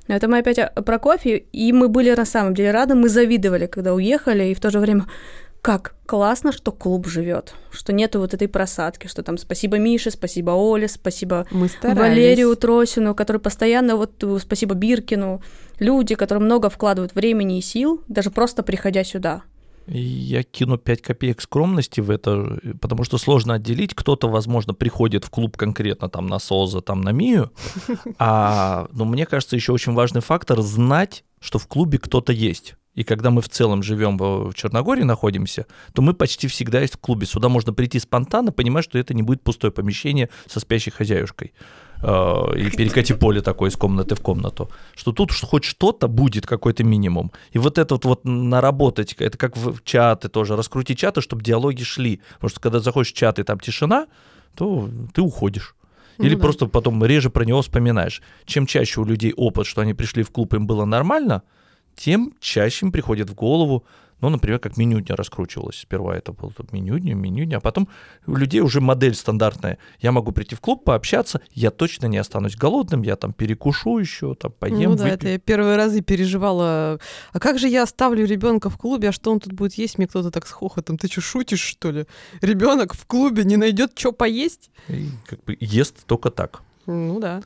Но 0.09 0.15
Это 0.15 0.29
мы 0.29 0.39
опять 0.39 0.59
про 0.75 0.99
кофе, 0.99 1.39
и 1.53 1.73
мы 1.73 1.89
были 1.89 2.15
на 2.15 2.27
самом 2.27 2.55
деле 2.55 2.73
рады, 2.73 2.95
мы 2.95 3.09
завидовали, 3.09 3.67
когда 3.67 3.95
уехали, 3.95 4.45
и 4.45 4.55
в 4.55 4.61
то 4.61 4.71
же 4.71 4.79
время 4.79 5.07
как 5.65 5.95
классно, 6.05 6.53
что 6.53 6.73
клуб 6.73 7.07
живет, 7.07 7.55
что 7.71 7.95
нету 7.95 8.21
вот 8.21 8.35
этой 8.35 8.49
просадки, 8.49 9.07
что 9.07 9.23
там 9.23 9.39
спасибо 9.39 9.79
Мише, 9.79 10.11
спасибо 10.11 10.51
Оле, 10.51 10.89
спасибо 10.89 11.47
Мы 11.51 11.69
старались. 11.69 11.99
Валерию 11.99 12.55
Тросину, 12.55 13.15
который 13.15 13.41
постоянно, 13.41 13.97
вот 13.97 14.23
э, 14.23 14.39
спасибо 14.43 14.75
Биркину, 14.75 15.41
люди, 15.79 16.17
которые 16.17 16.45
много 16.45 16.69
вкладывают 16.69 17.15
времени 17.15 17.57
и 17.57 17.63
сил, 17.63 18.03
даже 18.09 18.31
просто 18.31 18.63
приходя 18.63 19.05
сюда. 19.05 19.43
Я 19.87 20.43
кину 20.43 20.79
5 20.79 21.03
копеек 21.03 21.43
скромности 21.43 22.01
в 22.01 22.11
это, 22.11 22.59
потому 22.81 23.05
что 23.05 23.19
сложно 23.19 23.55
отделить. 23.55 23.95
Кто-то, 23.95 24.29
возможно, 24.29 24.73
приходит 24.73 25.25
в 25.25 25.31
клуб 25.31 25.57
конкретно 25.57 26.09
там 26.09 26.27
на 26.27 26.39
Соза, 26.39 26.81
там 26.81 27.01
на 27.03 27.11
Мию. 27.11 27.51
А, 28.19 28.89
ну, 28.93 29.05
мне 29.05 29.27
кажется, 29.27 29.57
еще 29.57 29.73
очень 29.73 29.93
важный 29.93 30.21
фактор 30.21 30.61
знать, 30.63 31.25
что 31.41 31.59
в 31.59 31.67
клубе 31.67 31.99
кто-то 31.99 32.33
есть. 32.33 32.75
И 32.95 33.03
когда 33.03 33.31
мы 33.31 33.43
в 33.43 33.49
целом 33.49 33.83
живем 33.83 34.17
в 34.17 34.55
Черногории, 34.55 35.03
находимся, 35.03 35.67
то 35.93 36.01
мы 36.01 36.15
почти 36.15 36.47
всегда 36.47 36.81
есть 36.81 36.95
в 36.95 36.99
клубе. 36.99 37.27
Сюда 37.27 37.49
можно 37.49 37.73
прийти 37.73 37.99
спонтанно, 37.99 38.53
понимая, 38.53 38.83
что 38.83 38.99
это 38.99 39.15
не 39.15 39.23
будет 39.23 39.43
пустое 39.43 39.73
помещение 39.73 40.31
со 40.47 40.61
спящей 40.61 40.93
хозяюшкой. 40.93 41.53
Э, 42.03 42.57
И 42.57 42.71
перекати 42.71 43.15
поле 43.15 43.41
такое 43.41 43.71
из 43.71 43.77
комнаты 43.77 44.15
в 44.15 44.21
комнату. 44.21 44.71
Что 44.95 45.13
тут 45.13 45.33
хоть 45.33 45.65
что-то 45.65 46.09
будет, 46.09 46.47
какой-то 46.47 46.85
минимум. 46.85 47.33
И 47.53 47.59
вот 47.59 47.79
это 47.79 47.95
вот, 47.95 48.05
вот 48.05 48.25
наработать, 48.25 49.15
это 49.19 49.39
как 49.39 49.57
в 49.57 49.83
чаты 49.85 50.29
тоже, 50.29 50.57
раскрутить 50.57 50.99
чаты, 50.99 51.21
чтобы 51.21 51.43
диалоги 51.43 51.83
шли. 51.83 52.21
Потому 52.35 52.51
что 52.51 52.61
когда 52.61 52.81
заходишь 52.81 53.13
в 53.13 53.17
чат 53.17 53.39
и 53.39 53.43
там 53.43 53.59
тишина, 53.61 54.07
то 54.57 54.89
ты 55.15 55.23
уходишь. 55.23 55.75
Ну 56.19 56.27
Или 56.27 56.35
да. 56.35 56.43
просто 56.43 56.67
потом 56.67 57.05
реже 57.05 57.31
про 57.31 57.45
него 57.45 57.61
вспоминаешь. 57.61 58.23
Чем 58.45 58.67
чаще 58.67 59.01
у 59.01 59.05
людей 59.05 59.33
опыт, 59.37 59.67
что 59.67 59.81
они 59.81 59.95
пришли 59.95 60.23
в 60.23 60.31
клуб, 60.31 60.55
им 60.55 60.67
было 60.67 60.85
нормально, 60.85 61.43
тем 61.97 62.33
чаще 62.41 62.87
им 62.87 62.93
приходит 62.93 63.31
в 63.31 63.35
голову, 63.35 63.85
ну, 64.25 64.31
например, 64.31 64.59
как 64.59 64.77
меню 64.77 65.01
дня 65.01 65.17
раскручивалось. 65.17 65.81
Сперва 65.81 66.17
это 66.17 66.33
было 66.33 66.51
там 66.53 66.67
меню 66.73 66.99
дня, 66.99 67.15
меню 67.15 67.45
дня, 67.45 67.59
а 67.59 67.61
потом 67.61 67.89
у 68.27 68.35
людей 68.37 68.61
уже 68.61 68.81
модель 68.81 69.15
стандартная. 69.15 69.79
Я 70.01 70.13
могу 70.13 70.33
прийти 70.33 70.55
в 70.55 70.61
клуб, 70.61 70.83
пообщаться, 70.83 71.43
я 71.53 71.71
точно 71.71 72.07
не 72.07 72.17
останусь 72.17 72.57
голодным, 72.57 73.03
я 73.03 73.17
там 73.17 73.35
перекушу 73.35 73.99
еще, 73.99 74.35
там 74.35 74.53
поем, 74.53 74.93
ну 74.93 74.97
да, 74.97 75.05
выпью. 75.05 75.15
это 75.15 75.29
я 75.29 75.39
первые 75.39 75.77
разы 75.77 76.01
переживала. 76.01 76.99
А 77.33 77.39
как 77.39 77.59
же 77.59 77.69
я 77.69 77.83
оставлю 77.83 78.25
ребенка 78.25 78.71
в 78.71 78.79
клубе, 78.79 79.11
а 79.11 79.13
что 79.13 79.31
он 79.31 79.41
тут 79.41 79.53
будет 79.53 79.75
есть? 79.75 79.99
Мне 79.99 80.07
кто-то 80.07 80.31
так 80.31 80.47
с 80.47 80.51
хохотом. 80.51 80.97
Ты 80.97 81.09
что, 81.09 81.21
шутишь, 81.21 81.61
что 81.61 81.91
ли? 81.91 82.07
Ребенок 82.41 82.95
в 82.95 83.05
клубе 83.07 83.45
не 83.45 83.57
найдет, 83.57 83.93
что 83.95 84.13
поесть? 84.13 84.71
И 84.89 85.09
как 85.27 85.45
бы 85.45 85.57
ест 85.61 86.07
только 86.07 86.31
так. 86.31 86.63
Ну 86.87 87.21
да. 87.21 87.43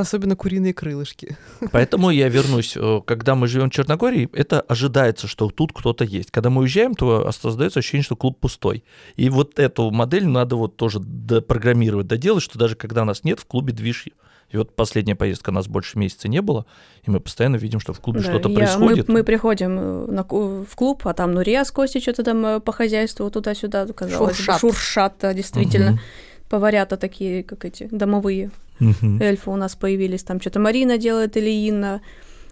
Особенно 0.00 0.36
куриные 0.36 0.72
крылышки. 0.74 1.36
Поэтому 1.72 2.10
я 2.10 2.28
вернусь, 2.28 2.76
э, 2.76 3.00
когда 3.04 3.34
мы 3.34 3.46
живем 3.46 3.70
в 3.70 3.72
Черногории, 3.72 4.28
это 4.32 4.60
ожидается, 4.60 5.26
что 5.26 5.50
тут 5.50 5.72
кто-то 5.72 6.04
есть. 6.04 6.30
Когда 6.30 6.50
мы 6.50 6.62
уезжаем, 6.62 6.94
то 6.94 7.30
создается 7.32 7.80
ощущение, 7.80 8.04
что 8.04 8.16
клуб 8.16 8.38
пустой. 8.38 8.82
И 9.16 9.28
вот 9.28 9.58
эту 9.58 9.90
модель 9.90 10.26
надо 10.26 10.56
вот 10.56 10.76
тоже 10.76 11.00
допрограммировать, 11.00 12.06
доделать, 12.06 12.42
что 12.42 12.58
даже 12.58 12.76
когда 12.76 13.04
нас 13.04 13.24
нет, 13.24 13.40
в 13.40 13.46
клубе 13.46 13.72
движ. 13.72 14.06
И 14.50 14.56
вот 14.56 14.74
последняя 14.74 15.14
поездка 15.14 15.52
нас 15.52 15.68
больше 15.68 15.96
месяца 15.96 16.26
не 16.26 16.42
было, 16.42 16.66
и 17.04 17.10
мы 17.10 17.20
постоянно 17.20 17.56
видим, 17.56 17.78
что 17.78 17.92
в 17.92 18.00
клубе 18.00 18.20
Да, 18.20 18.30
что-то 18.30 18.48
я- 18.48 18.54
происходит. 18.56 19.08
Мы, 19.08 19.14
мы 19.14 19.24
приходим 19.24 19.78
э, 19.78 20.06
на 20.10 20.24
в 20.24 20.74
клуб, 20.74 21.06
а 21.06 21.14
там 21.14 21.32
Нурия 21.32 21.64
с 21.64 21.70
Костей 21.70 22.02
что-то 22.02 22.24
там 22.24 22.44
э, 22.44 22.60
по 22.60 22.72
хозяйству 22.72 23.30
туда-сюда, 23.30 23.86
казалось 23.86 24.36
Шуршат. 24.36 24.60
шуршат, 24.60 25.14
действительно. 25.34 25.92
Мгм. 25.92 26.00
Поварята 26.48 26.96
такие, 26.96 27.44
как 27.44 27.64
эти, 27.64 27.86
домовые. 27.92 28.50
Мгм. 28.80 29.20
эльфы 29.22 29.50
у 29.50 29.56
нас 29.56 29.76
появились, 29.76 30.22
там 30.24 30.40
что-то 30.40 30.58
Марина 30.60 30.98
делает 30.98 31.36
или 31.36 31.50
Инна, 31.68 32.00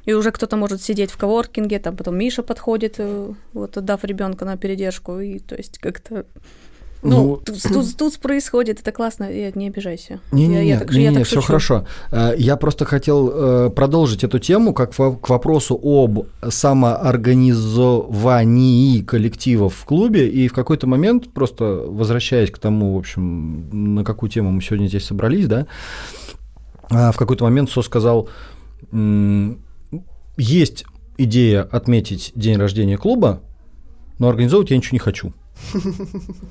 и 0.05 0.13
уже 0.15 0.31
кто-то 0.31 0.57
может 0.57 0.81
сидеть 0.83 1.11
в 1.11 1.17
коворкинге, 1.17 1.79
там 1.79 1.97
потом 1.97 2.17
Миша 2.17 2.43
подходит, 2.43 2.95
э, 2.99 3.33
вот 3.55 3.77
отдав 3.77 4.05
ребенка 4.05 4.45
на 4.45 4.57
передержку, 4.57 5.19
и 5.21 5.39
то 5.39 5.55
есть 5.57 5.79
как-то 5.79 6.25
Ну, 7.03 7.37
тут, 7.37 7.63
тут, 7.63 7.97
тут 7.97 8.19
происходит, 8.19 8.81
это 8.81 8.91
классно, 8.91 9.25
и 9.31 9.53
не 9.57 9.69
обижайся. 9.69 10.19
Не-не-не, 10.33 10.57
Я- 10.69 10.75
я 10.75 10.79
так- 10.81 10.93
я 10.93 11.13
так 11.13 11.25
все 11.27 11.41
хорошо. 11.41 11.87
Э, 12.11 12.35
Я 12.37 12.57
просто 12.57 12.85
хотел 12.87 13.31
э, 13.33 13.71
продолжить 13.71 14.25
эту 14.25 14.41
тему 14.41 14.75
как 14.75 14.93
к 14.97 15.29
вопросу 15.29 15.79
об 15.81 16.27
самоорганизовании 17.59 19.01
коллективов 19.03 19.75
в 19.75 19.85
клубе. 19.85 20.29
И 20.29 20.49
в 20.49 20.53
какой-то 20.53 20.87
момент, 20.87 21.33
просто 21.33 21.65
возвращаясь 21.87 22.51
к 22.51 22.59
тому, 22.59 22.95
в 22.95 22.99
общем, 22.99 23.95
на 23.97 24.05
какую 24.05 24.31
тему 24.31 24.51
мы 24.51 24.61
сегодня 24.63 24.89
здесь 24.89 25.05
собрались, 25.05 25.47
да, 25.47 25.67
в 26.89 27.17
какой-то 27.17 27.45
момент 27.45 27.71
СО 27.71 27.83
сказал, 27.83 28.29
есть 30.37 30.85
идея 31.17 31.63
отметить 31.63 32.33
день 32.35 32.57
рождения 32.57 32.97
клуба, 32.97 33.41
но 34.19 34.29
организовывать 34.29 34.71
я 34.71 34.77
ничего 34.77 34.95
не 34.95 35.01
хочу. 35.01 35.33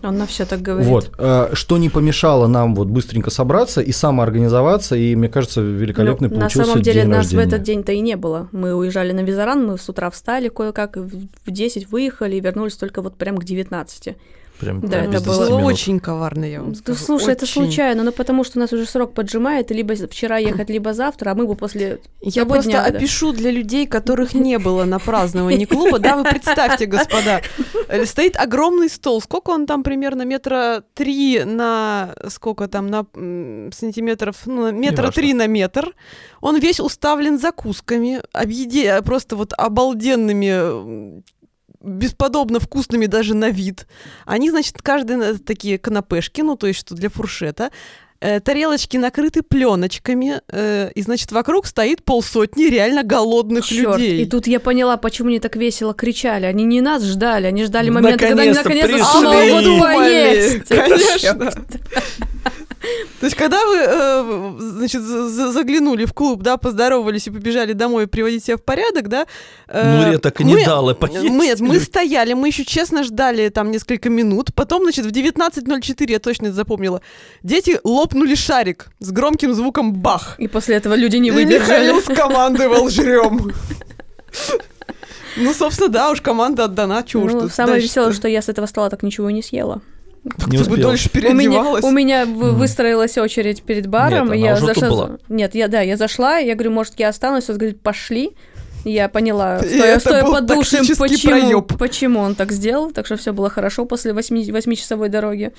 Он 0.03 0.17
на 0.17 0.25
все 0.25 0.45
так 0.45 0.61
говорит. 0.61 0.89
Вот, 0.89 1.11
э, 1.17 1.49
что 1.53 1.77
не 1.77 1.89
помешало 1.89 2.47
нам 2.47 2.75
вот 2.75 2.87
быстренько 2.89 3.29
собраться 3.29 3.81
и 3.81 3.91
самоорганизоваться, 3.91 4.95
и 4.95 5.15
мне 5.15 5.29
кажется, 5.29 5.61
великолепный 5.61 6.27
Ну, 6.27 6.35
на 6.35 6.41
получился 6.41 6.69
самом 6.71 6.83
деле 6.83 7.01
день 7.01 7.09
нас 7.09 7.17
рождения. 7.19 7.43
в 7.43 7.47
этот 7.47 7.63
день-то 7.63 7.91
и 7.93 7.99
не 8.01 8.17
было. 8.17 8.49
Мы 8.51 8.73
уезжали 8.73 9.13
на 9.13 9.21
Визаран, 9.21 9.65
мы 9.65 9.77
с 9.77 9.87
утра 9.87 10.09
встали 10.09 10.49
кое-как, 10.49 10.97
в 10.97 11.27
в 11.45 11.51
10 11.51 11.89
выехали 11.89 12.35
и 12.35 12.41
вернулись 12.41 12.75
только 12.75 13.01
вот 13.01 13.15
прям 13.15 13.37
к 13.37 13.45
19. 13.45 14.15
Прям, 14.59 14.81
Да, 14.81 14.87
прям 14.87 15.09
это 15.09 15.17
Это 15.17 15.25
было 15.25 15.35
10 15.37 15.49
было 15.49 15.57
минут. 15.59 15.71
очень 15.73 15.99
коварно, 15.99 16.45
я 16.45 16.61
вам 16.61 16.71
Да 16.73 16.77
скажу. 16.79 16.99
слушай, 17.05 17.33
это 17.33 17.43
Очень. 17.43 17.53
случайно, 17.53 18.03
но 18.03 18.11
потому 18.11 18.43
что 18.43 18.57
у 18.57 18.61
нас 18.61 18.73
уже 18.73 18.85
срок 18.85 19.13
поджимает, 19.13 19.69
либо 19.71 19.93
вчера 19.95 20.37
ехать, 20.37 20.69
либо 20.69 20.93
завтра, 20.93 21.31
а 21.31 21.35
мы 21.35 21.45
бы 21.45 21.55
после 21.55 21.99
Я 22.21 22.41
того 22.43 22.55
просто 22.55 22.71
дня, 22.71 22.89
да. 22.89 22.97
опишу 22.97 23.33
для 23.33 23.51
людей, 23.51 23.85
которых 23.85 24.33
не 24.33 24.57
было 24.57 24.83
на 24.85 24.99
праздновании 24.99 25.65
клуба. 25.65 25.99
Да, 25.99 26.15
вы 26.17 26.23
представьте, 26.23 26.85
господа, 26.87 27.41
э, 27.87 28.05
стоит 28.05 28.35
огромный 28.35 28.89
стол. 28.89 29.21
Сколько 29.21 29.51
он 29.51 29.65
там 29.67 29.83
примерно? 29.83 30.23
Метра 30.23 30.83
три 30.95 31.43
на... 31.43 32.15
Сколько 32.29 32.67
там? 32.67 32.87
На 32.89 33.05
сантиметров? 33.71 34.37
Ну, 34.45 34.71
метра 34.71 35.11
три 35.11 35.33
на 35.33 35.47
метр. 35.47 35.93
Он 36.41 36.57
весь 36.59 36.79
уставлен 36.79 37.37
закусками, 37.39 38.21
объеде... 38.33 39.01
просто 39.03 39.35
вот 39.35 39.53
обалденными 39.57 41.21
бесподобно 41.81 42.59
вкусными 42.59 43.05
даже 43.05 43.33
на 43.33 43.49
вид. 43.49 43.87
Они, 44.25 44.49
значит, 44.49 44.81
каждый 44.81 45.37
такие 45.39 45.77
канапешки, 45.77 46.41
ну, 46.41 46.55
то 46.55 46.67
есть 46.67 46.79
что 46.79 46.95
для 46.95 47.09
фуршета. 47.09 47.71
Э, 48.19 48.39
тарелочки 48.39 48.97
накрыты 48.97 49.43
пленочками, 49.43 50.41
э, 50.51 50.89
и, 50.95 51.01
значит, 51.03 51.31
вокруг 51.31 51.67
стоит 51.67 52.03
полсотни 52.03 52.65
реально 52.65 53.03
голодных 53.03 53.65
Чёрт, 53.65 53.99
людей. 53.99 54.23
И 54.23 54.25
тут 54.25 54.47
я 54.47 54.59
поняла, 54.59 54.97
почему 54.97 55.29
они 55.29 55.39
так 55.39 55.55
весело 55.55 55.93
кричали. 55.93 56.47
Они 56.47 56.63
не 56.63 56.81
нас 56.81 57.03
ждали, 57.03 57.45
они 57.45 57.63
ждали 57.63 57.91
момента, 57.91 58.25
когда 58.25 58.41
они 58.41 58.53
Наконец-то 58.53 59.05
смогут 59.05 59.81
поесть. 59.81 60.67
Конечно. 60.67 61.51
То 63.19 63.25
есть, 63.25 63.35
когда 63.35 63.65
вы, 63.65 63.75
э, 63.77 64.53
значит, 64.59 65.01
за- 65.01 65.27
за- 65.29 65.51
заглянули 65.51 66.05
в 66.05 66.13
клуб, 66.13 66.41
да, 66.43 66.57
поздоровались 66.57 67.27
и 67.27 67.31
побежали 67.31 67.73
домой 67.73 68.07
приводить 68.07 68.43
себя 68.45 68.57
в 68.57 68.63
порядок, 68.63 69.07
да? 69.09 69.25
э, 69.67 69.97
Нурия 70.05 70.19
так 70.19 70.39
и 70.41 70.43
не 70.43 70.53
мы- 70.55 70.65
дала 70.65 70.93
поесть. 70.93 71.29
Мы, 71.29 71.55
мы 71.59 71.79
стояли, 71.79 72.33
мы 72.33 72.47
еще 72.47 72.63
честно 72.65 73.03
ждали 73.03 73.49
там 73.49 73.71
несколько 73.71 74.09
минут. 74.09 74.53
Потом, 74.53 74.83
значит, 74.83 75.05
в 75.05 75.11
19.04, 75.11 76.11
я 76.11 76.19
точно 76.19 76.47
это 76.47 76.55
запомнила, 76.55 77.01
дети 77.43 77.79
лопнули 77.83 78.35
шарик 78.35 78.87
с 78.99 79.11
громким 79.11 79.53
звуком 79.53 79.93
бах. 79.93 80.35
И 80.37 80.47
после 80.47 80.75
этого 80.75 80.93
люди 80.95 81.17
не 81.17 81.29
И 81.29 81.31
выдержали. 81.31 81.87
Михаил 81.91 82.01
скомандовал 82.01 82.89
«жрем». 82.89 83.51
Ну, 85.35 85.53
собственно, 85.53 85.89
да, 85.89 86.09
уж 86.11 86.21
команда 86.21 86.65
отдана, 86.65 87.03
чего 87.05 87.23
уж 87.25 87.33
Ну, 87.33 87.41
тут 87.41 87.53
самое 87.53 87.75
дальше-то? 87.75 87.99
веселое, 88.01 88.13
что 88.13 88.27
я 88.27 88.41
с 88.41 88.49
этого 88.49 88.65
стола 88.65 88.89
так 88.89 89.03
ничего 89.03 89.29
и 89.29 89.33
не 89.33 89.43
съела. 89.43 89.81
Не 90.47 90.57
Ты 90.57 90.63
бы 90.65 90.71
успел. 90.71 90.89
дольше 90.89 91.09
У 91.13 91.17
меня, 91.17 91.29
переодевалась. 91.35 91.83
у 91.83 91.91
меня 91.91 92.25
вы- 92.25 92.51
Мгм. 92.51 92.59
выстроилась 92.59 93.17
очередь 93.17 93.63
перед 93.63 93.87
баром, 93.87 94.27
Нет, 94.31 94.35
и 94.35 94.37
она 94.39 94.47
я 94.47 94.53
уже 94.55 94.67
тут 94.67 94.75
зашла. 94.77 94.89
была. 95.07 95.17
Нет, 95.29 95.55
я 95.55 95.67
да, 95.67 95.81
я 95.81 95.97
зашла, 95.97 96.37
я 96.37 96.53
говорю, 96.55 96.71
может, 96.71 96.93
я 96.99 97.09
останусь, 97.09 97.49
он 97.49 97.57
говорит, 97.57 97.81
пошли. 97.81 98.31
Я 98.85 99.09
поняла, 99.09 99.57
И 99.59 99.67
стоя, 99.67 99.99
стоя 99.99 100.23
под 100.23 100.45
душем, 100.45 100.85
почему, 100.97 101.31
проёб. 101.31 101.77
почему 101.77 102.19
он 102.19 102.35
так 102.35 102.51
сделал, 102.53 102.91
так 102.91 103.05
что 103.05 103.17
все 103.17 103.33
было 103.33 103.49
хорошо 103.49 103.85
после 103.85 104.13
восьми- 104.13 104.49
восьмичасовой 104.51 105.09
дороги. 105.09 105.51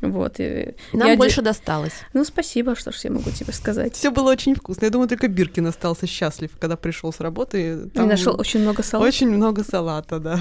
Вот. 0.00 0.34
и 0.40 0.74
Нам 0.92 1.08
я 1.08 1.14
де- 1.14 1.18
больше 1.18 1.42
досталось. 1.42 1.92
Ну, 2.12 2.24
спасибо, 2.24 2.74
что 2.76 2.90
ж 2.92 2.96
я 3.04 3.10
могу 3.10 3.30
тебе 3.30 3.52
сказать. 3.52 3.94
Все 3.94 4.10
было 4.10 4.30
очень 4.32 4.54
вкусно. 4.54 4.84
Я 4.86 4.90
думаю, 4.90 5.08
только 5.08 5.28
Биркин 5.28 5.66
остался 5.68 6.06
счастлив, 6.06 6.50
когда 6.60 6.76
пришел 6.76 7.12
с 7.12 7.20
работы. 7.20 7.60
И 7.86 7.88
Там 7.90 8.08
нашел 8.08 8.34
очень 8.38 8.60
много 8.60 8.82
салата. 8.82 9.08
очень 9.08 9.30
много 9.30 9.62
салата, 9.64 10.18
да. 10.18 10.38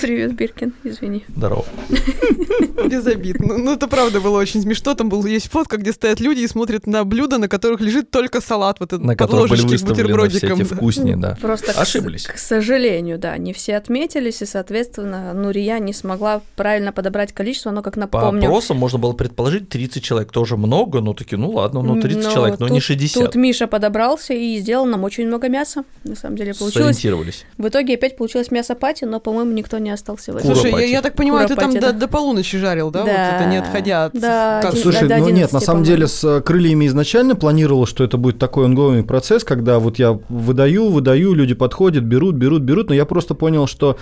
Привет, 0.00 0.34
Биркин, 0.34 0.72
извини. 0.84 1.24
Здорово. 1.36 1.64
Без 2.88 3.06
обид. 3.06 3.40
Ну, 3.40 3.58
ну, 3.58 3.72
это 3.74 3.88
правда 3.88 4.20
было 4.20 4.38
очень 4.38 4.62
смешно. 4.62 4.94
Там 4.94 5.08
был 5.08 5.24
есть 5.26 5.50
фотка, 5.50 5.76
где 5.76 5.92
стоят 5.92 6.20
люди 6.20 6.40
и 6.40 6.46
смотрят 6.48 6.86
на 6.86 7.04
блюда, 7.04 7.38
на 7.38 7.48
которых 7.48 7.80
лежит 7.80 8.10
только 8.10 8.40
салат. 8.40 8.80
Вот 8.80 8.92
этот 8.92 9.04
На 9.04 9.14
под 9.14 9.18
которых 9.18 9.50
были 9.50 9.60
с 9.60 9.64
выставлены 9.64 9.94
все 9.94 10.02
бутербродиком. 10.02 10.60
эти 10.60 10.62
вкуснее, 10.74 11.16
да. 11.16 11.36
Просто, 11.40 11.72
к 11.72 11.78
Ошиблись. 11.78 12.26
К, 12.26 12.38
сожалению, 12.38 13.18
да, 13.18 13.36
не 13.38 13.52
все 13.52 13.76
отметились, 13.76 14.42
и, 14.42 14.46
соответственно, 14.46 15.32
Нурия 15.34 15.78
не 15.78 15.92
смогла 15.92 16.42
правильно 16.56 16.92
подобрать 16.92 17.32
количество, 17.32 17.70
но, 17.70 17.82
как 17.82 17.94
По 17.94 18.00
напомню... 18.00 18.44
опросам 18.46 18.76
можно 18.76 18.98
было 18.98 19.12
предположить 19.12 19.68
30 19.68 20.02
человек. 20.02 20.32
Тоже 20.32 20.56
много, 20.56 21.00
но 21.00 21.14
такие, 21.14 21.38
ну 21.38 21.50
ладно, 21.50 21.82
ну 21.82 22.00
30 22.00 22.24
но 22.24 22.32
человек, 22.32 22.60
но 22.60 22.68
не 22.68 22.78
тут- 22.80 22.84
60. 22.84 23.24
Тут 23.24 23.34
Миша 23.34 23.66
подобрался 23.66 24.34
и 24.34 24.58
сделал 24.58 24.86
нам 24.86 25.04
очень 25.04 25.26
много 25.26 25.48
мяса. 25.48 25.84
На 26.04 26.16
самом 26.16 26.36
деле 26.36 26.54
получилось. 26.54 26.96
Сориентировались. 26.96 27.44
В 27.56 27.68
итоге 27.68 27.94
опять 27.94 28.16
получилось 28.16 28.27
мясо 28.50 28.74
пати, 28.74 29.04
но, 29.04 29.20
по-моему, 29.20 29.52
никто 29.52 29.78
не 29.78 29.90
остался 29.90 30.32
в 30.32 30.36
этом. 30.36 30.54
Слушай, 30.54 30.70
я, 30.72 30.84
я 30.84 31.02
так 31.02 31.14
понимаю, 31.14 31.48
ты 31.48 31.54
там 31.54 31.70
Куропати, 31.70 31.86
до, 31.86 31.92
да. 31.92 31.98
до 32.06 32.08
полуночи 32.08 32.58
жарил, 32.58 32.90
да? 32.90 33.00
Вот 33.00 33.08
это 33.10 33.46
не 33.50 33.56
отходя 33.58 34.04
от... 34.06 34.12
Да, 34.12 34.60
как- 34.62 34.72
один- 34.72 34.82
Слушай, 34.82 35.08
до 35.08 35.16
ну 35.18 35.24
нет, 35.26 35.32
11, 35.32 35.52
на 35.52 35.60
самом 35.60 35.82
деле 35.84 36.06
с 36.06 36.24
э, 36.24 36.40
крыльями 36.40 36.86
изначально 36.86 37.36
планировалось, 37.36 37.90
что 37.90 38.04
это 38.04 38.16
будет 38.16 38.38
такой 38.38 38.66
онгоинг 38.66 39.06
процесс, 39.06 39.44
когда 39.44 39.78
вот 39.78 39.98
я 39.98 40.18
выдаю, 40.28 40.90
выдаю, 40.90 41.34
люди 41.34 41.54
подходят, 41.54 42.04
берут, 42.04 42.36
берут, 42.36 42.62
берут, 42.62 42.88
но 42.88 42.94
я 42.94 43.04
просто 43.04 43.34
понял, 43.34 43.66
что 43.66 43.96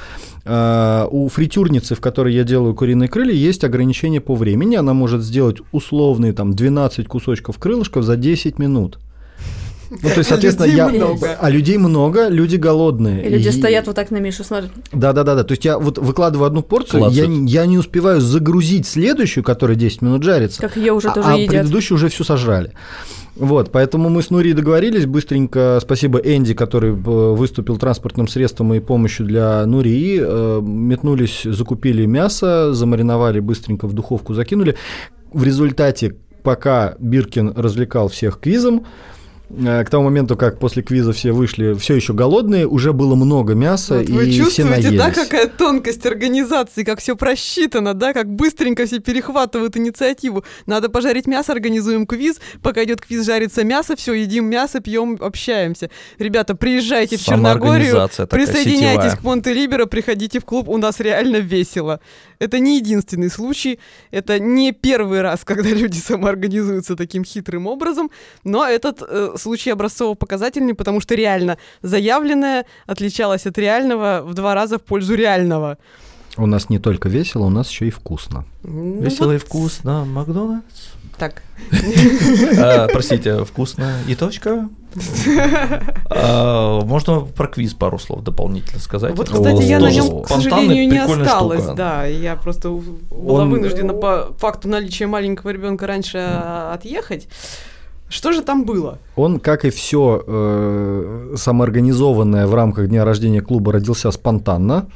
э, 0.45 1.07
у 1.11 1.29
фритюрницы, 1.29 1.95
в 1.95 2.01
которой 2.01 2.35
я 2.35 2.45
делаю 2.45 2.75
куриные 2.75 3.09
крылья, 3.09 3.35
есть 3.35 3.65
ограничение 3.65 4.21
по 4.21 4.35
времени, 4.35 4.77
она 4.77 4.95
может 4.95 5.23
сделать 5.23 5.59
условные 5.73 6.33
там 6.33 6.55
12 6.55 7.07
кусочков 7.07 7.59
крылышков 7.59 8.05
за 8.05 8.17
10 8.17 8.59
минут. 8.59 8.99
Ну, 9.91 9.99
то 10.09 10.19
есть, 10.19 10.29
соответственно, 10.29 10.67
Людей 10.67 10.77
я... 10.79 10.89
много. 10.89 11.37
А 11.41 11.51
людей 11.51 11.79
много, 11.79 12.29
люди 12.29 12.57
голодные. 12.57 13.25
И 13.25 13.29
люди 13.29 13.49
И- 13.49 13.53
стоят 13.53 13.87
вот 13.87 13.97
так 13.97 14.11
на 14.11 14.19
Мишу, 14.19 14.45
смотрят. 14.45 14.71
да, 14.93 15.13
да, 15.13 15.23
да, 15.23 15.35
да. 15.37 15.45
То 15.45 15.53
есть 15.53 15.65
я 15.65 15.79
вот 15.79 15.99
выкладываю 15.99 16.47
одну 16.47 16.63
порцию, 16.63 17.09
я, 17.11 17.25
я 17.25 17.67
не 17.67 17.79
успеваю 17.79 18.21
загрузить 18.21 18.87
следующую, 18.87 19.45
которая 19.45 19.77
10 19.77 20.03
минут 20.03 20.23
жарится. 20.23 20.61
Как 20.61 20.77
ее 20.77 20.93
уже 20.93 21.09
а, 21.09 21.13
тоже 21.15 21.29
а 21.29 21.37
едят. 21.37 21.51
предыдущую 21.51 21.97
уже 21.97 22.09
всю 22.09 22.25
сожрали. 22.25 22.73
Вот, 23.37 23.71
поэтому 23.71 24.09
мы 24.09 24.23
с 24.23 24.31
Нури 24.31 24.55
договорились 24.55 25.05
быстренько. 25.05 25.79
Спасибо 25.83 26.19
Энди, 26.19 26.55
который 26.55 26.93
э, 26.93 26.95
выступил 26.95 27.77
транспортным 27.77 28.29
средством 28.29 28.73
и 28.73 28.81
помощью 28.81 29.27
для 29.27 29.65
Нури. 29.67 30.19
э, 30.21 30.61
Метнулись, 30.63 31.43
закупили 31.45 32.07
мясо, 32.07 32.73
замариновали 32.73 33.41
быстренько 33.41 33.87
в 33.87 33.93
духовку, 33.93 34.33
закинули. 34.33 34.75
В 35.33 35.45
результате, 35.45 36.17
пока 36.43 36.95
Биркин 36.99 37.53
развлекал 37.57 38.09
всех 38.09 38.41
квизом, 38.41 38.87
к 39.49 39.89
тому 39.91 40.05
моменту, 40.05 40.37
как 40.37 40.59
после 40.59 40.83
квиза 40.83 41.13
все 41.13 41.31
вышли 41.33 41.75
все 41.75 41.95
еще 41.95 42.13
голодные, 42.13 42.67
уже 42.67 42.93
было 42.93 43.15
много 43.15 43.55
мяса, 43.55 43.99
Вот 43.99 44.09
и 44.09 44.13
вы 44.13 44.25
все 44.31 44.45
чувствуете, 44.45 44.71
наелись. 44.91 44.99
да, 44.99 45.11
какая 45.13 45.47
тонкость 45.47 46.05
организации, 46.05 46.83
как 46.83 46.99
все 46.99 47.15
просчитано, 47.17 47.95
да, 47.95 48.13
как 48.13 48.29
быстренько 48.29 48.87
все 48.87 48.99
перехватывают 48.99 49.77
инициативу. 49.77 50.45
Надо 50.67 50.89
пожарить 50.89 51.27
мясо, 51.29 51.53
организуем 51.53 52.07
квиз. 52.07 52.41
Пока 52.61 52.83
идет 52.83 53.01
квиз, 53.01 53.25
жарится 53.25 53.63
мясо, 53.63 53.95
все, 53.95 54.15
едим 54.15 54.47
мясо, 54.47 54.81
пьем, 54.81 55.17
общаемся. 55.21 55.91
Ребята, 56.19 56.57
приезжайте 56.57 57.17
в 57.17 57.23
Черногорию, 57.23 58.09
присоединяйтесь 58.29 59.13
сетевая. 59.13 59.17
к 59.17 59.23
Монте-Либеро, 59.23 59.87
приходите 59.87 60.41
в 60.41 60.45
клуб, 60.45 60.69
у 60.69 60.77
нас 60.77 60.99
реально 60.99 61.37
весело. 61.37 62.01
Это 62.39 62.59
не 62.59 62.79
единственный 62.79 63.31
случай, 63.31 63.79
это 64.11 64.39
не 64.41 64.73
первый 64.73 65.23
раз, 65.23 65.41
когда 65.45 65.69
люди 65.71 65.99
самоорганизуются 65.99 66.97
таким 66.97 67.25
хитрым 67.25 67.67
образом, 67.69 68.11
но 68.45 68.67
этот 68.67 69.03
э, 69.09 69.35
случай 69.39 69.71
образцово-показательный, 69.71 70.75
потому 70.75 71.01
что 71.01 71.15
реально 71.15 71.59
заявленное 71.83 72.65
отличалось 72.87 73.47
от 73.47 73.59
реального 73.59 74.23
в 74.25 74.35
два 74.35 74.55
раза 74.55 74.79
в 74.79 74.83
пользу 74.83 75.15
реального. 75.15 75.79
У 76.39 76.47
нас 76.47 76.69
не 76.69 76.79
только 76.79 77.09
весело, 77.09 77.45
у 77.47 77.51
нас 77.51 77.71
еще 77.71 77.87
и 77.87 77.91
вкусно. 77.91 78.45
Ну, 78.63 79.01
Весело 79.01 79.31
и 79.33 79.39
вот 79.39 79.43
вкусно, 79.47 80.05
Макдональдс. 80.05 80.89
Так. 81.19 81.43
А, 82.59 82.89
Простите, 82.89 83.43
вкусно 83.45 83.95
и 84.07 84.15
точка. 84.15 84.69
А, 86.11 86.81
Можно 86.83 87.21
про 87.21 87.47
квиз 87.49 87.75
пару 87.75 87.99
слов 87.99 88.23
дополнительно 88.23 88.81
сказать. 88.81 89.17
Вот, 89.17 89.31
кстати, 89.31 89.63
я 89.63 89.79
на 89.79 89.91
нем, 89.91 90.23
к 90.23 90.29
сожалению, 90.29 90.89
не 90.89 90.99
осталась. 90.99 91.61
штука. 91.63 91.75
Да, 91.77 92.05
я 92.05 92.37
просто 92.37 92.71
была 92.71 93.43
Он- 93.43 93.51
вынуждена 93.51 93.95
по 93.95 94.35
факту 94.39 94.69
наличия 94.69 95.07
маленького 95.07 95.51
ребенка 95.51 95.87
раньше 95.87 96.19
а, 96.19 96.75
отъехать. 96.75 97.29
Что 98.09 98.33
же 98.33 98.43
там 98.43 98.65
было? 98.65 98.99
Он, 99.17 99.41
как 99.41 99.65
и 99.65 99.71
все 99.71 100.23
самоорганизованное 101.37 102.47
в 102.47 102.55
рамках 102.55 102.89
дня 102.89 103.05
рождения 103.05 103.41
клуба, 103.41 103.73
родился 103.73 104.11
спонтанно. 104.11 104.87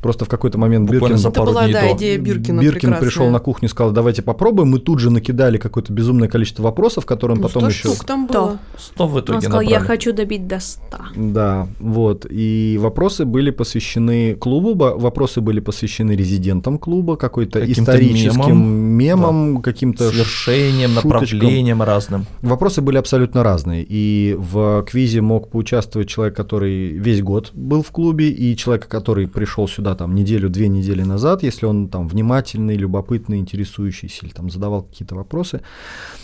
Просто 0.00 0.24
в 0.24 0.28
какой-то 0.28 0.58
момент 0.58 0.86
Буквально 0.86 1.16
Биркин, 1.16 1.18
за 1.18 1.28
Это 1.30 1.40
пару 1.40 1.50
была, 1.52 1.64
дней 1.64 1.72
да, 1.72 1.80
до. 1.82 1.96
идея 1.96 2.18
Биркина 2.18 2.60
Биркин 2.60 2.80
прекрасная. 2.80 3.00
пришел 3.00 3.30
на 3.30 3.38
кухню 3.40 3.66
и 3.66 3.70
сказал, 3.70 3.92
давайте 3.92 4.22
попробуем. 4.22 4.68
Мы 4.68 4.78
тут 4.78 5.00
же 5.00 5.10
накидали 5.10 5.58
какое-то 5.58 5.92
безумное 5.92 6.28
количество 6.28 6.62
вопросов, 6.62 7.04
которые 7.04 7.34
он 7.36 7.42
Ну, 7.42 7.48
потом 7.48 7.62
100 7.62 7.70
еще... 7.70 7.88
штук 7.94 8.04
там 8.06 8.26
было. 8.28 8.58
Сто 8.78 9.08
в 9.08 9.18
итоге 9.18 9.36
Он 9.36 9.42
сказал, 9.42 9.60
я 9.62 9.68
набрали. 9.80 9.86
хочу 9.86 10.12
добить 10.12 10.46
до 10.46 10.60
100. 10.60 10.80
Да, 11.16 11.68
вот. 11.80 12.26
И 12.30 12.78
вопросы 12.80 13.24
были 13.24 13.50
посвящены 13.50 14.34
клубу, 14.36 14.74
вопросы 14.74 15.40
были 15.40 15.58
посвящены 15.58 16.12
резидентам 16.12 16.78
клуба, 16.78 17.16
какой-то 17.16 17.60
Каким-то 17.60 17.80
историческим 17.92 18.38
мемам, 18.56 18.68
мемам, 18.96 19.62
каким-то 19.62 20.10
Свершением, 20.10 20.90
шуточкам. 20.90 21.10
направлением 21.20 21.82
разным. 21.82 22.26
Вопросы 22.42 22.82
были 22.82 22.98
абсолютно 22.98 23.42
разные. 23.42 23.84
И 23.88 24.36
в 24.38 24.84
квизе 24.88 25.22
мог 25.22 25.50
поучаствовать 25.50 26.08
человек, 26.08 26.36
который 26.36 26.88
весь 26.92 27.20
год 27.20 27.50
был 27.52 27.82
в 27.82 27.90
клубе, 27.90 28.28
и 28.30 28.56
человек, 28.56 28.86
который 28.86 29.26
пришел 29.26 29.66
сюда 29.66 29.87
там 29.94 30.14
неделю-две 30.14 30.68
недели 30.68 31.02
назад, 31.02 31.42
если 31.42 31.66
он 31.66 31.88
там 31.88 32.08
внимательный, 32.08 32.76
любопытный, 32.76 33.38
интересующийся 33.38 34.26
или 34.26 34.32
там 34.32 34.50
задавал 34.50 34.82
какие-то 34.82 35.14
вопросы. 35.14 35.60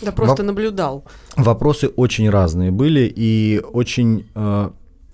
Да 0.02 0.12
просто 0.12 0.42
Воп- 0.42 0.46
наблюдал. 0.46 1.04
Вопросы 1.36 1.88
очень 1.88 2.30
разные 2.30 2.70
были 2.70 3.12
и 3.14 3.60
очень 3.72 4.26
э, 4.34 4.70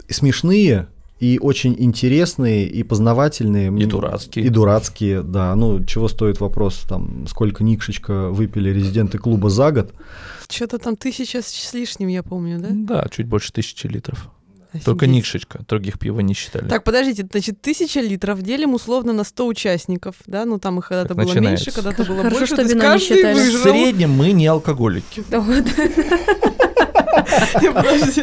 смешные, 0.08 0.88
и 1.20 1.38
очень 1.38 1.76
интересные, 1.78 2.66
и 2.66 2.82
познавательные. 2.82 3.70
И 3.78 3.84
дурацкие. 3.84 4.46
И 4.46 4.48
дурацкие, 4.48 5.22
да. 5.22 5.54
Ну, 5.54 5.84
чего 5.84 6.08
стоит 6.08 6.40
вопрос, 6.40 6.84
там, 6.88 7.26
сколько 7.28 7.62
Никшечка 7.62 8.30
выпили 8.30 8.70
резиденты 8.70 9.18
клуба 9.18 9.50
за 9.50 9.70
год. 9.70 9.92
Что-то 10.48 10.78
там 10.78 10.96
тысяча 10.96 11.42
с 11.42 11.74
лишним, 11.74 12.08
я 12.08 12.22
помню, 12.22 12.58
да? 12.58 12.68
Да, 12.70 13.08
чуть 13.10 13.26
больше 13.26 13.52
тысячи 13.52 13.86
литров. 13.86 14.30
Только 14.84 15.04
Офигеть. 15.06 15.16
Никшечка, 15.18 15.60
других 15.68 15.98
пива 15.98 16.20
не 16.20 16.34
считали. 16.34 16.68
Так, 16.68 16.84
подождите, 16.84 17.26
значит, 17.30 17.60
тысяча 17.60 18.00
литров 18.00 18.40
делим 18.42 18.74
условно 18.74 19.12
на 19.12 19.24
100 19.24 19.46
участников, 19.46 20.16
да? 20.26 20.44
Ну, 20.44 20.58
там 20.58 20.78
их 20.78 20.88
когда-то 20.88 21.14
было 21.14 21.24
начинается. 21.26 21.66
меньше, 21.66 21.72
когда-то 21.72 22.04
было 22.04 22.18
Хорошо, 22.22 22.38
больше. 22.38 22.54
что 22.54 22.62
вино 22.62 22.94
не 22.94 23.00
считали. 23.00 23.34
в 23.50 23.62
среднем 23.62 24.10
мы 24.10 24.32
не 24.32 24.46
алкоголики. 24.46 25.24
Вот. 25.30 25.64
Подожди. 27.74 28.22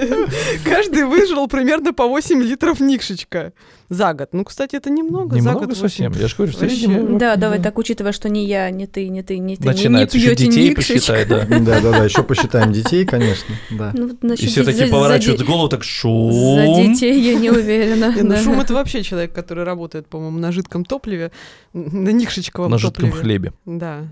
Каждый 0.63 1.05
выжрал 1.05 1.47
примерно 1.47 1.93
по 1.93 2.07
8 2.07 2.41
литров 2.43 2.79
Никшечка 2.79 3.53
за 3.89 4.13
год. 4.13 4.29
Ну, 4.33 4.43
кстати, 4.43 4.75
это 4.75 4.89
немного. 4.89 5.31
за 5.31 5.37
Немного 5.37 5.65
год 5.67 5.77
совсем. 5.77 6.11
8. 6.11 6.21
Я 6.21 6.27
же 6.27 6.35
говорю, 6.35 6.53
в 6.53 6.61
Вообще. 6.61 6.75
среднем 6.77 7.17
Да, 7.17 7.35
давай 7.37 7.61
так, 7.61 7.77
учитывая, 7.77 8.11
что 8.11 8.27
не 8.29 8.45
я, 8.45 8.69
не 8.69 8.85
ты, 8.87 9.07
не 9.09 9.23
ты, 9.23 9.37
не 9.37 9.55
ты, 9.55 9.63
не- 9.63 9.73
не 9.73 10.01
еще 10.03 10.07
пьете 10.19 10.45
детей 10.47 10.69
Никшечка. 10.69 10.93
посчитай, 10.93 11.25
да. 11.25 11.45
Да, 11.59 11.79
да, 11.81 11.91
да, 11.91 12.03
еще 12.03 12.23
посчитаем 12.23 12.73
детей, 12.73 13.05
конечно. 13.05 13.55
Да. 13.71 13.91
Ну, 13.93 14.07
вот 14.09 14.23
насчет 14.23 14.45
И 14.45 14.47
все 14.47 14.63
такие 14.63 14.87
за- 14.87 14.91
поворачивают 14.91 15.39
за, 15.39 15.45
голову, 15.45 15.69
так 15.69 15.83
шум. 15.83 16.31
За 16.33 16.65
детей 16.83 17.19
я 17.21 17.35
не 17.39 17.49
уверена. 17.49 18.13
Не, 18.15 18.21
ну, 18.23 18.37
шум 18.37 18.59
это 18.59 18.73
вообще 18.73 19.03
человек, 19.03 19.33
который 19.33 19.63
работает, 19.63 20.07
по-моему, 20.07 20.37
на 20.39 20.51
жидком 20.51 20.83
топливе, 20.83 21.31
на 21.73 22.09
Никшечковом 22.09 22.71
На 22.71 22.77
жидком 22.77 23.09
топливе. 23.11 23.21
хлебе. 23.23 23.53
Да. 23.65 24.03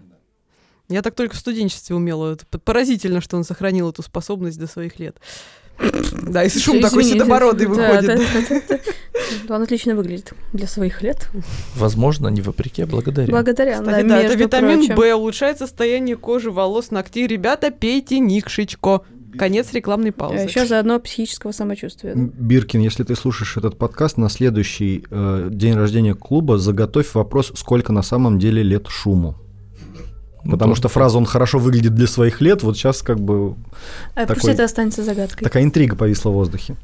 Я 0.90 1.02
так 1.02 1.16
только 1.16 1.36
в 1.36 1.40
студенчестве 1.40 1.96
умела. 1.96 2.34
Это 2.34 2.46
поразительно, 2.60 3.22
что 3.22 3.38
он 3.38 3.44
сохранил 3.44 3.90
эту 3.90 4.04
способность 4.04 4.60
до 4.60 4.68
своих 4.68 5.00
лет. 5.00 5.18
Да, 6.22 6.44
и 6.44 6.50
шум 6.50 6.80
такой 6.80 7.04
седобородый 7.04 7.68
выходит. 7.68 8.22
Он 9.50 9.62
отлично 9.62 9.96
выглядит 9.96 10.34
для 10.54 10.68
своих 10.68 11.02
лет. 11.02 11.30
Возможно, 11.76 12.30
не 12.30 12.42
вопреки, 12.42 12.82
а 12.84 12.88
благодаря. 12.88 13.32
Благодаря, 13.32 13.82
да, 13.82 14.02
да, 14.02 14.22
это 14.22 14.36
витамин. 14.36 14.96
В, 14.96 15.16
улучшает 15.16 15.58
состояние 15.58 16.16
кожи, 16.16 16.52
волос, 16.52 16.92
ногтей. 16.92 17.28
Ребята, 17.28 17.72
пейте 17.72 18.20
Никшечко. 18.20 19.02
Конец 19.38 19.74
рекламной 19.74 20.12
А 20.12 20.14
паузы. 20.14 20.44
еще 20.44 20.66
заодно 20.66 20.98
психического 21.00 21.52
самочувствия. 21.52 22.14
да. 22.16 22.22
Биркин, 22.38 22.80
если 22.80 23.04
ты 23.04 23.16
слушаешь 23.16 23.58
этот 23.58 23.78
подкаст, 23.78 24.18
на 24.18 24.30
следующий 24.30 25.06
э, 25.10 25.50
день 25.52 25.76
рождения 25.76 26.14
клуба 26.14 26.58
заготовь 26.58 27.14
вопрос, 27.14 27.52
сколько 27.56 27.92
на 27.92 28.02
самом 28.02 28.40
деле 28.40 28.64
лет 28.64 28.88
шуму. 28.88 29.36
Потому 30.50 30.70
Ну, 30.70 30.76
что 30.76 30.90
фраза 30.90 31.18
«он 31.18 31.26
хорошо 31.26 31.58
выглядит 31.60 31.96
для 31.96 32.08
своих 32.08 32.40
лет» 32.42 32.62
вот 32.64 32.78
сейчас 32.78 33.02
как 33.02 33.20
бы 33.20 33.56
А 34.16 34.26
пусть 34.26 34.42
такой- 34.42 34.54
это 34.54 34.64
останется 34.64 35.04
загадкой. 35.04 35.44
такая 35.44 35.64
интрига 35.64 35.96
повисла 35.96 36.30
в 36.30 36.34
воздухе. 36.34 36.76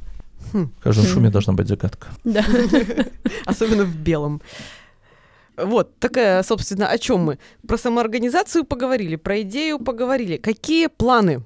В 0.53 0.69
каждом 0.83 1.05
шуме 1.05 1.29
должна 1.29 1.53
быть 1.53 1.67
загадка. 1.67 2.07
Да. 2.23 2.43
Особенно 3.45 3.83
в 3.83 3.95
белом. 3.95 4.41
Вот, 5.57 5.97
такая, 5.99 6.41
собственно, 6.43 6.87
о 6.87 6.97
чем 6.97 7.19
мы? 7.21 7.37
Про 7.67 7.77
самоорганизацию 7.77 8.63
поговорили, 8.63 9.15
про 9.15 9.41
идею 9.41 9.79
поговорили. 9.79 10.37
Какие 10.37 10.87
планы? 10.87 11.43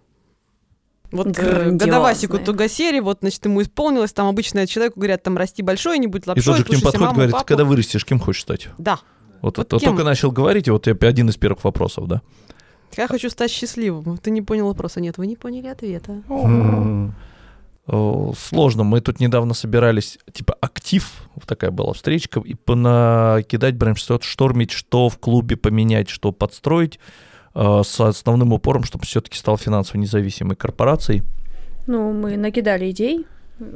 Вот 1.11 1.37
э, 1.37 1.71
годовасику 1.71 2.39
Тугасери, 2.39 2.99
вот, 2.99 3.19
значит, 3.21 3.45
ему 3.45 3.61
исполнилось, 3.61 4.11
там 4.13 4.27
обычно 4.27 4.65
человеку 4.67 4.99
говорят, 4.99 5.23
там, 5.23 5.37
расти 5.37 5.61
большой, 5.61 5.99
не 5.99 6.07
будь 6.07 6.25
И 6.25 6.29
лапшой, 6.29 6.43
тут 6.45 6.57
же 6.57 6.63
к 6.63 6.69
ним 6.69 6.81
подходит, 6.81 7.13
говорит, 7.13 7.31
папу». 7.33 7.45
когда 7.45 7.63
вырастешь, 7.63 8.05
кем 8.05 8.19
хочешь 8.19 8.41
стать? 8.41 8.69
Да, 8.77 8.99
Вот, 9.41 9.57
Вот 9.57 9.71
вот 9.73 9.81
кем? 9.81 9.91
только 9.91 10.03
начал 10.03 10.31
говорить, 10.31 10.67
и 10.67 10.71
вот 10.71 10.87
я- 10.87 10.93
один 11.09 11.29
из 11.29 11.37
первых 11.37 11.63
вопросов, 11.63 12.07
да? 12.07 12.21
я 12.97 13.07
хочу 13.07 13.29
стать 13.29 13.51
счастливым. 13.51 14.17
Ты 14.17 14.31
не 14.31 14.41
понял 14.41 14.67
вопроса? 14.67 15.01
Нет, 15.01 15.17
вы 15.17 15.27
не 15.27 15.35
поняли 15.35 15.67
ответа. 15.67 16.21
Сложно. 17.87 18.83
Мы 18.83 18.99
тут 19.01 19.19
недавно 19.19 19.53
собирались, 19.53 20.17
типа, 20.31 20.55
актив, 20.59 21.11
вот 21.35 21.45
такая 21.45 21.69
была 21.69 21.93
встречка, 21.93 22.39
и 22.39 22.55
понакидать 22.55 23.75
brainstorm, 23.75 24.21
штормить, 24.23 24.71
что 24.71 25.07
в 25.09 25.19
клубе 25.19 25.55
поменять, 25.55 26.09
что 26.09 26.31
подстроить, 26.31 26.99
э, 27.53 27.81
с 27.85 27.99
основным 27.99 28.53
упором, 28.53 28.83
чтобы 28.83 29.05
все-таки 29.05 29.37
стал 29.37 29.57
финансово 29.57 29.99
независимой 29.99 30.55
корпорацией. 30.55 31.21
Ну, 31.85 32.11
мы 32.11 32.37
накидали 32.37 32.89
идей. 32.89 33.27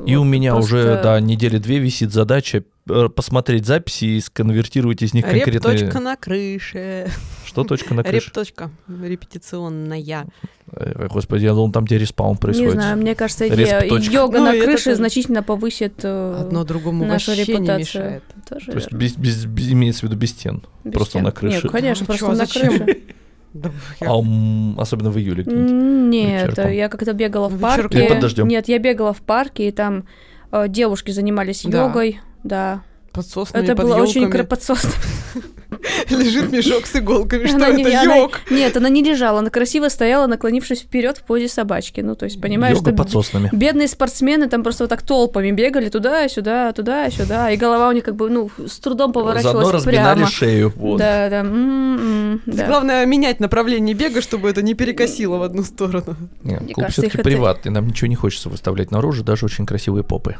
И 0.05 0.15
у 0.15 0.19
Вот 0.19 0.25
меня 0.25 0.51
просто- 0.53 0.75
уже, 0.75 0.99
да, 1.01 1.19
недели 1.21 1.57
две 1.57 1.79
висит 1.79 2.11
задача 2.11 2.63
э, 2.89 3.07
посмотреть 3.07 3.65
записи 3.65 4.05
и 4.05 4.19
сконвертировать 4.19 5.01
из 5.01 5.13
них 5.13 5.25
Реп 5.25 5.43
конкретные... 5.45 5.79
точка 5.79 5.99
на 6.01 6.15
крыше. 6.17 7.07
Что 7.45 7.63
точка 7.63 7.93
на 7.93 8.03
крыше? 8.03 8.25
Реп 8.27 8.33
точка. 8.33 8.71
Репетиционная. 9.33 10.27
Господи, 11.09 11.45
я 11.45 11.51
думал, 11.53 11.71
там, 11.71 11.85
где 11.85 11.97
респаун 11.97 12.37
происходит. 12.37 12.73
Не 12.75 12.79
знаю, 12.81 12.97
мне 12.97 13.15
кажется, 13.15 13.45
йога 13.45 14.37
Ну, 14.39 14.43
на 14.45 14.53
это 14.53 14.65
крыше 14.65 14.83
тоже. 14.85 14.95
значительно 14.97 15.43
повысит 15.43 15.93
э, 16.03 16.37
Одно 16.41 16.63
другому 16.63 17.05
нашу 17.05 17.31
вообще 17.31 17.45
не 17.53 17.53
репутацию. 17.59 17.79
мешает. 18.03 18.23
Тоже 18.49 18.65
То 18.67 18.73
есть 18.73 18.91
без, 18.91 19.15
без- 19.15 19.45
без- 19.45 19.71
имеется 19.71 20.01
в 20.01 20.03
виду 20.09 20.15
без 20.17 20.31
стен. 20.31 20.61
Без 20.83 20.93
просто 20.93 21.11
стен. 21.11 21.23
на 21.23 21.31
крыше. 21.31 21.61
Нет, 21.63 21.71
конечно, 21.71 22.03
Ну, 22.03 22.05
просто 22.07 22.25
чё, 22.25 22.29
на 22.31 22.35
зачем? 22.35 22.77
крыше. 22.85 22.99
Да, 23.53 23.71
я- 23.99 24.11
А, 24.11 24.19
м, 24.19 24.79
особенно 24.79 25.09
в 25.09 25.17
июле 25.17 25.43
Нет, 25.45 26.57
я 26.57 26.87
как-то 26.89 27.13
бегала 27.13 27.49
в 27.49 27.59
парке. 27.59 27.99
Или 27.99 28.07
под 28.07 28.19
дождем. 28.19 28.47
Нет, 28.47 28.67
я 28.67 28.79
бегала 28.79 29.13
в 29.13 29.21
парке, 29.21 29.67
и 29.67 29.71
там 29.71 30.05
э, 30.51 30.67
девушки 30.67 31.11
занимались 31.11 31.63
Да. 31.63 31.85
йогой. 31.85 32.19
Да. 32.43 32.81
Под 33.11 33.25
соснами, 33.25 33.63
Это 33.63 33.75
под 33.75 33.85
было 33.85 33.95
очень 33.97 34.21
ёлками. 34.23 34.41
подсосно. 34.43 34.91
Лежит 36.09 36.51
мешок 36.51 36.85
с 36.85 36.95
иголками. 36.95 37.45
Что 37.47 37.55
Она 37.55 37.67
это? 37.69 38.01
она- 38.01 38.15
Йог. 38.17 38.41
Нет, 38.49 38.75
она 38.77 38.89
не 38.89 39.03
лежала, 39.03 39.39
она 39.39 39.49
красиво 39.49 39.87
стояла, 39.89 40.27
наклонившись 40.27 40.81
вперед 40.81 41.17
в 41.17 41.23
позе 41.23 41.47
собачки. 41.47 42.01
Ну, 42.01 42.15
то 42.15 42.25
есть, 42.25 42.39
понимаешь, 42.41 42.75
Йога 42.77 42.89
что 42.91 42.97
под 42.97 43.11
соснами. 43.11 43.49
бедные 43.51 43.87
спортсмены 43.87 44.49
там 44.49 44.63
просто 44.63 44.83
вот 44.83 44.89
так 44.89 45.01
толпами 45.03 45.51
бегали 45.51 45.89
туда-сюда, 45.89 46.71
туда-сюда, 46.73 47.51
и 47.51 47.57
голова 47.57 47.89
у 47.89 47.91
них 47.91 48.03
как 48.03 48.15
бы, 48.15 48.29
ну, 48.29 48.49
с 48.67 48.79
трудом 48.79 49.13
поворачивалась 49.13 49.67
Заодно 49.67 49.71
разминали 49.79 50.15
прямо. 50.17 50.31
шею. 50.31 50.73
Вот. 50.75 50.97
Да, 50.99 51.29
да, 51.29 51.39
м-м, 51.39 52.41
да. 52.45 52.67
Главное 52.67 53.05
менять 53.05 53.39
направление 53.39 53.95
бега, 53.95 54.21
чтобы 54.21 54.49
это 54.49 54.61
не 54.61 54.73
перекосило 54.73 55.37
в 55.37 55.43
одну 55.43 55.63
сторону. 55.63 56.15
Нет, 56.43 56.61
Мне 56.61 56.73
клуб 56.73 56.87
все-таки 56.89 57.07
их 57.07 57.15
это- 57.15 57.23
приватный, 57.23 57.71
нам 57.71 57.87
ничего 57.87 58.07
не 58.07 58.15
хочется 58.15 58.49
выставлять 58.49 58.91
наружу, 58.91 59.23
даже 59.23 59.45
очень 59.45 59.65
красивые 59.65 60.03
попы. 60.03 60.35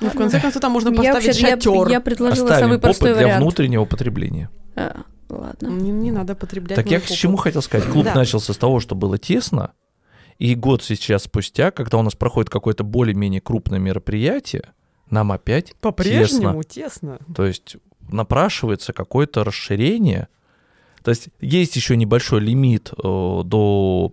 Ну, 0.00 0.08
в 0.10 0.14
конце 0.14 0.40
концов, 0.40 0.62
там 0.62 0.72
можно 0.72 0.88
Я 0.90 1.12
поставить 1.14 1.40
я- 1.40 1.50
шатер. 1.50 1.88
Я 1.88 2.00
предложила 2.00 2.46
Оставим 2.48 2.64
самый 2.68 2.78
простой 2.78 3.14
для 3.14 3.22
вариант. 3.24 3.42
внутреннего 3.42 3.84
потребления. 3.84 4.50
А, 4.76 5.02
Ладно. 5.28 5.68
Не, 5.68 5.90
не 5.92 6.10
надо 6.10 6.34
потреблять. 6.34 6.74
Так 6.76 6.90
я 6.90 6.98
к 7.00 7.06
чему 7.06 7.36
хотел 7.36 7.62
сказать? 7.62 7.88
Клуб 7.88 8.04
Да. 8.04 8.14
начался 8.14 8.52
с 8.52 8.56
того, 8.56 8.80
что 8.80 8.94
было 8.96 9.16
тесно, 9.18 9.72
и 10.38 10.54
год 10.56 10.82
сейчас 10.82 11.24
спустя, 11.24 11.70
когда 11.70 11.98
у 11.98 12.02
нас 12.02 12.14
проходит 12.16 12.50
какое-то 12.50 12.82
более-менее 12.82 13.40
крупное 13.40 13.78
мероприятие, 13.78 14.64
нам 15.08 15.30
опять 15.32 15.74
По-прежнему 15.80 16.62
тесно. 16.64 17.18
То 17.34 17.46
есть 17.46 17.76
напрашивается 18.10 18.92
какое-то 18.92 19.44
расширение. 19.44 20.28
То 21.04 21.10
есть 21.10 21.28
есть 21.40 21.76
еще 21.76 21.96
небольшой 21.96 22.40
лимит 22.40 22.90
э, 22.92 23.02
до, 23.02 24.12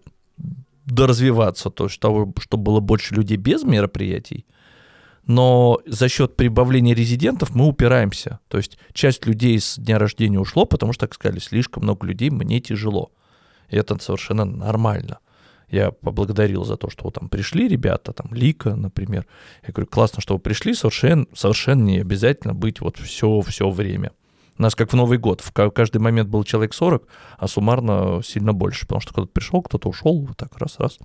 до 0.85 1.07
развиваться, 1.07 1.69
то 1.69 1.85
есть 1.85 1.99
того, 1.99 2.31
чтобы 2.39 2.63
было 2.63 2.79
больше 2.79 3.15
людей 3.15 3.38
без 3.38 3.63
мероприятий. 3.63 4.45
Но 5.28 5.80
за 5.86 6.07
счет 6.07 6.38
прибавления 6.38 6.95
резидентов 6.95 7.53
мы 7.53 7.67
упираемся. 7.67 8.39
То 8.47 8.57
есть 8.57 8.78
часть 8.93 9.25
людей 9.25 9.59
с 9.59 9.78
дня 9.78 9.99
рождения 9.99 10.39
ушло, 10.39 10.65
потому 10.65 10.93
что, 10.93 11.05
так 11.05 11.13
сказали, 11.13 11.39
слишком 11.39 11.84
много 11.84 12.07
людей, 12.07 12.30
мне 12.30 12.61
тяжело. 12.61 13.11
И 13.69 13.75
это 13.75 14.01
совершенно 14.01 14.45
нормально. 14.45 15.19
Я 15.69 15.91
поблагодарил 15.91 16.63
за 16.63 16.78
то, 16.78 16.89
что 16.89 17.03
вот 17.03 17.15
там 17.15 17.28
пришли 17.28 17.67
ребята, 17.67 18.13
там 18.13 18.34
Лика, 18.34 18.75
например. 18.75 19.28
Я 19.67 19.73
говорю, 19.73 19.88
классно, 19.88 20.21
что 20.21 20.36
вы 20.36 20.39
пришли, 20.39 20.73
совершенно, 20.73 21.25
совершенно 21.34 21.84
не 21.84 21.99
обязательно 21.99 22.53
быть 22.53 22.80
вот 22.80 22.97
все, 22.97 23.41
все 23.41 23.69
время. 23.69 24.13
У 24.57 24.61
нас 24.61 24.75
как 24.75 24.93
в 24.93 24.95
Новый 24.95 25.17
год, 25.17 25.41
в 25.41 25.51
ка- 25.51 25.69
каждый 25.69 25.97
момент 25.97 26.30
был 26.30 26.45
человек 26.45 26.73
40, 26.73 27.05
а 27.38 27.47
суммарно 27.49 28.21
сильно 28.23 28.53
больше, 28.53 28.88
потому 28.88 29.01
что 29.01 29.11
кто-то 29.11 29.28
пришел, 29.28 29.61
кто-то 29.61 29.89
ушел, 29.89 30.21
вот 30.21 30.38
так 30.38 30.57
раз-раз. 30.57 30.99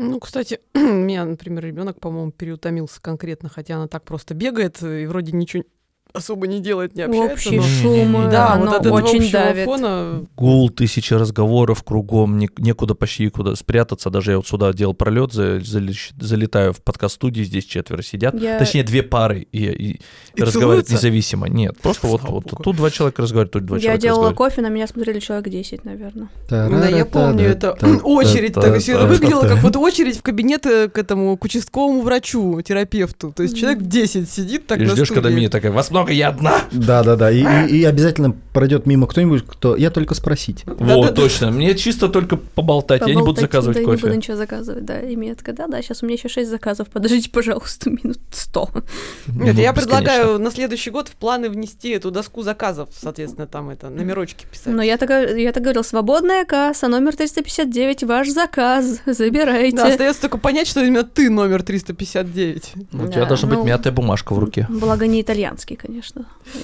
Ну, 0.00 0.20
кстати, 0.20 0.60
у 0.74 0.78
меня, 0.78 1.24
например, 1.24 1.64
ребенок, 1.64 1.98
по-моему, 1.98 2.30
переутомился 2.30 3.02
конкретно, 3.02 3.48
хотя 3.48 3.74
она 3.74 3.88
так 3.88 4.04
просто 4.04 4.32
бегает 4.32 4.80
и 4.80 5.06
вроде 5.06 5.32
ничего 5.32 5.64
особо 6.12 6.46
не 6.46 6.60
делает, 6.60 6.94
не 6.96 7.02
общается. 7.02 7.32
Общий 7.34 7.56
но- 7.56 7.62
шум, 7.62 8.30
Да, 8.30 8.52
оно 8.54 8.66
вот 8.72 8.80
этого 8.80 8.94
очень 9.02 9.30
давит. 9.30 9.64
фона 9.64 10.24
Гул, 10.36 10.70
тысячи 10.70 11.14
разговоров 11.14 11.82
кругом, 11.82 12.38
не- 12.38 12.50
некуда 12.58 12.94
почти 12.94 13.28
куда 13.28 13.54
спрятаться. 13.56 14.10
Даже 14.10 14.32
я 14.32 14.36
вот 14.38 14.46
сюда 14.46 14.72
делал 14.72 14.94
пролет, 14.94 15.32
за- 15.32 15.58
залещ- 15.58 16.12
залетаю 16.18 16.72
в 16.72 16.82
подкаст-студии, 16.82 17.42
здесь 17.42 17.64
четверо 17.64 18.02
сидят. 18.02 18.34
Я- 18.40 18.58
Точнее, 18.58 18.82
две 18.84 19.02
пары 19.02 19.46
и, 19.52 19.58
и- 19.64 20.00
И 20.34 20.42
разговаривают 20.42 20.86
целуются? 20.86 20.94
независимо. 20.94 21.48
Нет, 21.48 21.76
просто 21.78 22.06
вот, 22.06 22.20
Слава 22.20 22.34
вот 22.36 22.44
богу. 22.50 22.62
тут 22.62 22.76
два 22.76 22.90
человека 22.90 23.22
разговаривают, 23.22 23.52
тут 23.52 23.66
два 23.66 23.76
Я 23.76 23.82
человека 23.82 24.02
делала 24.02 24.18
разговаривают. 24.30 24.54
кофе, 24.54 24.62
на 24.62 24.68
меня 24.74 24.86
смотрели 24.86 25.20
человек 25.20 25.48
10, 25.48 25.84
наверное. 25.84 26.28
Да, 26.48 26.88
я 26.88 27.04
помню, 27.04 27.44
это 27.44 27.72
очередь, 27.72 28.54
так 28.54 28.72
выглядело 29.08 29.42
как 29.42 29.62
вот 29.62 29.76
очередь 29.76 30.18
в 30.18 30.22
кабинет 30.22 30.62
к 30.62 30.98
этому, 30.98 31.36
к 31.36 31.44
участковому 31.44 32.02
врачу, 32.02 32.60
терапевту. 32.62 33.32
То 33.32 33.42
есть 33.42 33.56
человек 33.56 33.82
10 33.82 34.30
сидит 34.30 34.66
так 34.66 34.78
И 34.78 34.82
на 34.82 34.90
ждешь, 34.90 35.08
когда. 35.08 35.28
Мия 35.28 35.48
такая, 35.50 35.72
вас 35.72 35.90
много, 35.98 36.12
я 36.12 36.28
одна. 36.28 36.60
Да, 36.72 37.02
да, 37.02 37.16
да. 37.16 37.30
И, 37.30 37.42
и- 37.68 37.78
и 37.80 37.84
обязательно 37.84 38.34
пройдет 38.52 38.86
мимо 38.86 39.06
кто-нибудь, 39.06 39.44
кто. 39.46 39.76
Я 39.76 39.90
только 39.90 40.14
спросить. 40.14 40.64
Вот, 40.66 41.14
точно. 41.14 41.50
Мне 41.50 41.74
чисто 41.74 42.08
только 42.08 42.36
поболтать, 42.36 43.02
я 43.02 43.06
не 43.08 43.12
буду 43.14 43.26
Поболтать, 43.26 43.42
заказывать 43.42 43.76
да, 43.76 43.80
не 43.80 43.86
буду 43.86 44.00
кофе. 44.00 44.16
ничего 44.16 44.36
заказывать, 44.36 44.84
да. 44.84 45.00
И 45.00 45.34
такая, 45.34 45.54
да, 45.54 45.66
да, 45.66 45.82
сейчас 45.82 46.02
у 46.02 46.06
меня 46.06 46.14
еще 46.16 46.28
6 46.28 46.48
заказов, 46.50 46.88
подождите, 46.88 47.30
пожалуйста, 47.30 47.90
минут 48.02 48.18
100. 48.30 48.70
Нет, 48.74 48.84
Ну, 49.26 49.44
я 49.44 49.52
бесконечно. 49.52 49.72
предлагаю 49.82 50.38
на 50.38 50.50
следующий 50.50 50.90
год 50.90 51.08
в 51.08 51.12
планы 51.12 51.48
внести 51.50 51.90
эту 51.90 52.10
доску 52.10 52.42
заказов, 52.42 52.88
соответственно, 52.92 53.46
там 53.46 53.70
это, 53.70 53.90
номерочки 53.90 54.46
писать. 54.50 54.66
Но 54.74 54.82
я 54.82 54.96
так, 54.96 55.10
я 55.36 55.52
так 55.52 55.62
говорил, 55.62 55.84
свободная 55.84 56.44
касса, 56.44 56.88
номер 56.88 57.14
359, 57.16 58.04
ваш 58.04 58.28
заказ, 58.28 59.00
забирайте. 59.06 59.76
Да, 59.76 59.88
остается 59.88 60.22
только 60.22 60.38
понять, 60.38 60.66
что 60.68 60.82
именно 60.82 61.04
ты 61.04 61.30
номер 61.30 61.62
359. 61.62 62.72
У 62.92 62.96
тебя 63.08 63.20
Да, 63.20 63.26
должна 63.26 63.48
быть 63.48 63.58
ну, 63.58 63.64
мятая 63.64 63.92
бумажка 63.92 64.32
в 64.34 64.38
руке. 64.38 64.66
Благо 64.68 65.06
не 65.06 65.20
итальянский, 65.22 65.76
конечно. 65.76 65.87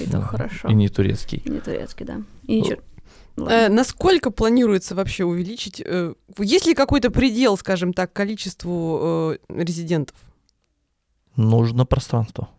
И 0.01 0.09
то 0.09 0.21
хорошо. 0.21 0.69
И 0.69 0.73
не 0.73 0.89
турецкий. 0.89 1.41
Не 1.45 1.59
турецкий, 1.59 2.05
да. 2.05 2.21
И 2.43 2.61
ничего. 2.61 2.79
Э, 3.37 3.41
Ладно. 3.41 3.69
насколько 3.69 4.31
планируется 4.31 4.95
вообще 4.95 5.25
увеличить? 5.25 5.81
э, 5.85 6.13
есть 6.39 6.65
ли 6.65 6.73
какой-то 6.73 7.11
предел, 7.11 7.57
скажем 7.57 7.93
так, 7.93 8.13
количеству 8.13 9.37
э, 9.49 9.63
резидентов? 9.63 10.15
Нужно 11.35 11.85
пространство. 11.85 12.49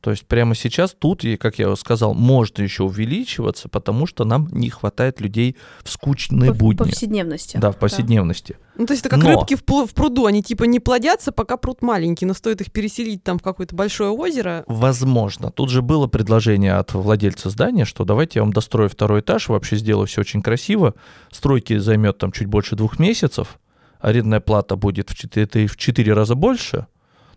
То 0.00 0.10
есть 0.12 0.26
прямо 0.26 0.54
сейчас 0.54 0.94
тут, 0.98 1.24
и, 1.24 1.36
как 1.36 1.58
я 1.58 1.74
сказал, 1.76 2.14
можно 2.14 2.62
еще 2.62 2.84
увеличиваться, 2.84 3.68
потому 3.68 4.06
что 4.06 4.24
нам 4.24 4.48
не 4.50 4.70
хватает 4.70 5.20
людей 5.20 5.56
в 5.84 5.90
скучные 5.90 6.52
По- 6.52 6.56
будни. 6.58 6.78
повседневности. 6.78 7.58
Да, 7.58 7.70
в 7.70 7.76
повседневности. 7.76 8.56
Ну, 8.76 8.86
то 8.86 8.94
есть 8.94 9.04
это 9.04 9.14
как 9.14 9.22
Но- 9.22 9.30
рыбки 9.40 9.56
в, 9.56 9.62
в 9.86 9.92
пруду, 9.94 10.24
они 10.24 10.42
типа 10.42 10.64
не 10.64 10.80
плодятся, 10.80 11.32
пока 11.32 11.58
пруд 11.58 11.82
маленький, 11.82 12.24
но 12.24 12.32
стоит 12.32 12.62
их 12.62 12.72
переселить 12.72 13.22
там 13.22 13.38
в 13.38 13.42
какое-то 13.42 13.74
большое 13.76 14.10
озеро. 14.10 14.64
Возможно. 14.66 15.50
Тут 15.50 15.68
же 15.68 15.82
было 15.82 16.06
предложение 16.06 16.74
от 16.74 16.94
владельца 16.94 17.50
здания, 17.50 17.84
что 17.84 18.04
давайте 18.06 18.38
я 18.38 18.42
вам 18.42 18.52
дострою 18.54 18.88
второй 18.88 19.20
этаж, 19.20 19.48
вообще 19.48 19.76
сделаю 19.76 20.06
все 20.06 20.22
очень 20.22 20.40
красиво. 20.40 20.94
Стройки 21.30 21.76
займет 21.76 22.16
там 22.16 22.32
чуть 22.32 22.46
больше 22.46 22.74
двух 22.74 22.98
месяцев, 22.98 23.58
арендная 24.00 24.40
плата 24.40 24.76
будет 24.76 25.10
в 25.10 25.14
четыре, 25.14 25.66
в 25.66 25.76
четыре 25.76 26.14
раза 26.14 26.34
больше, 26.34 26.86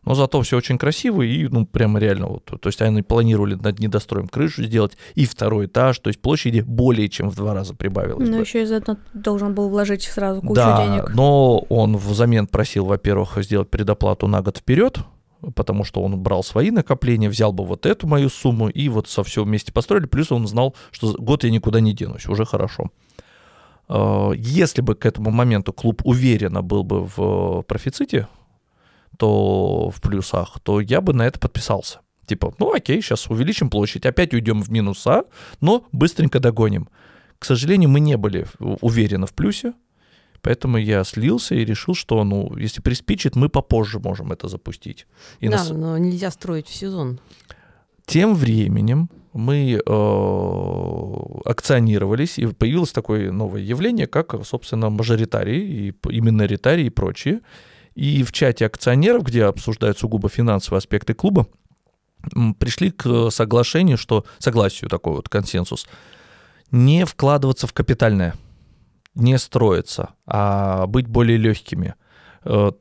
Но 0.06 0.16
зато 0.16 0.42
все 0.42 0.58
очень 0.58 0.78
красиво 0.78 1.22
и, 1.22 1.48
ну, 1.48 1.66
прямо 1.66 2.00
реально 2.00 2.28
вот. 2.28 2.46
То 2.46 2.68
есть 2.68 2.82
они 2.82 3.02
планировали 3.02 3.56
над 3.56 3.80
недостроем 3.80 4.28
крышу 4.28 4.64
сделать 4.64 4.98
и 5.16 5.26
второй 5.26 5.68
этаж, 5.68 6.00
то 6.00 6.10
есть 6.10 6.22
площади 6.22 6.62
более 6.62 7.08
чем 7.08 7.30
в 7.30 7.36
два 7.36 7.54
раза 7.54 7.74
прибавилось. 7.74 8.28
Ну, 8.28 8.38
бы. 8.38 8.42
еще 8.42 8.64
и 8.64 8.66
заодно 8.66 8.98
должен 9.14 9.54
был 9.54 9.70
вложить 9.70 10.04
сразу 10.04 10.42
кучу 10.42 10.56
да, 10.56 10.86
денег. 10.86 11.14
но 11.14 11.60
он 11.70 11.96
взамен 11.98 12.48
просил, 12.48 12.86
во-первых, 12.86 13.38
сделать 13.44 13.70
предоплату 13.70 14.28
на 14.28 14.42
год 14.42 14.58
вперед, 14.58 15.00
потому 15.56 15.84
что 15.84 16.02
он 16.02 16.20
брал 16.20 16.44
свои 16.44 16.72
накопления, 16.72 17.30
взял 17.30 17.54
бы 17.54 17.66
вот 17.66 17.86
эту 17.86 18.08
мою 18.08 18.30
сумму 18.30 18.70
и 18.70 18.90
вот 18.90 19.08
со 19.08 19.24
всего 19.24 19.46
вместе 19.46 19.72
построили. 19.72 20.06
Плюс 20.06 20.32
он 20.32 20.48
знал, 20.48 20.76
что 20.92 21.14
год 21.18 21.44
я 21.44 21.50
никуда 21.50 21.80
не 21.80 21.94
денусь, 21.94 22.28
уже 22.28 22.46
хорошо. 22.46 22.92
Э, 23.90 24.32
Если 24.36 24.82
бы 24.82 24.96
к 24.96 25.06
этому 25.06 25.32
моменту 25.32 25.74
клуб 25.74 26.02
уверенно 26.04 26.62
был 26.62 26.84
бы 26.84 27.06
в 27.16 27.64
профиците, 27.64 28.28
то 29.18 29.90
в 29.90 30.02
плюсах, 30.02 30.60
то 30.64 30.80
я 30.82 31.02
бы 31.02 31.14
на 31.14 31.24
это 31.28 31.40
подписался. 31.40 32.00
Типа, 32.26 32.54
ну 32.60 32.74
окей, 32.74 33.02
сейчас 33.02 33.28
увеличим 33.30 33.70
площадь, 33.70 34.06
опять 34.06 34.34
уйдем 34.34 34.62
в 34.64 34.70
минуса, 34.72 35.24
но 35.62 35.86
быстренько 35.92 36.40
догоним. 36.40 36.88
К 37.40 37.46
сожалению, 37.46 37.90
мы 37.90 38.00
не 38.00 38.16
были 38.18 38.46
уверены 38.82 39.26
в 39.28 39.34
плюсе, 39.34 39.74
поэтому 40.42 40.78
я 40.78 41.04
слился 41.04 41.56
и 41.56 41.66
решил, 41.66 41.96
что, 41.96 42.24
ну, 42.24 42.56
если 42.58 42.82
приспичит, 42.82 43.36
мы 43.36 43.50
попозже 43.50 44.00
можем 44.00 44.32
это 44.32 44.48
запустить. 44.48 45.06
И 45.42 45.50
да, 45.50 45.58
нас- 45.58 45.70
но 45.72 45.98
нельзя 45.98 46.32
строить 46.32 46.68
в 46.68 46.74
сезон. 46.74 47.20
Тем 48.06 48.36
временем 48.36 49.10
мы 49.34 49.82
э, 49.86 51.40
акционировались, 51.46 52.38
и 52.40 52.48
появилось 52.48 52.92
такое 52.92 53.32
новое 53.32 53.62
явление, 53.62 54.08
как, 54.08 54.36
собственно, 54.46 54.90
мажоритарии, 54.90 55.88
и 55.88 55.92
п- 55.92 56.12
и 56.14 56.22
миноритарии 56.22 56.86
и 56.86 56.90
прочие. 56.90 57.40
И 57.96 58.24
в 58.24 58.32
чате 58.32 58.66
акционеров, 58.66 59.24
где 59.24 59.46
обсуждают 59.46 59.98
сугубо 59.98 60.30
финансовые 60.30 60.80
аспекты 60.80 61.14
клуба, 61.14 61.48
пришли 62.60 62.92
к 62.92 63.30
соглашению, 63.30 63.98
что, 63.98 64.26
согласию 64.40 64.90
такой 64.90 65.14
вот 65.14 65.30
консенсус, 65.30 65.88
не 66.72 67.06
вкладываться 67.06 67.68
в 67.68 67.74
капитальное, 67.74 68.34
не 69.14 69.38
строиться, 69.38 70.10
а 70.26 70.88
быть 70.88 71.08
более 71.08 71.38
легкими. 71.38 71.96
Э, 72.46 72.72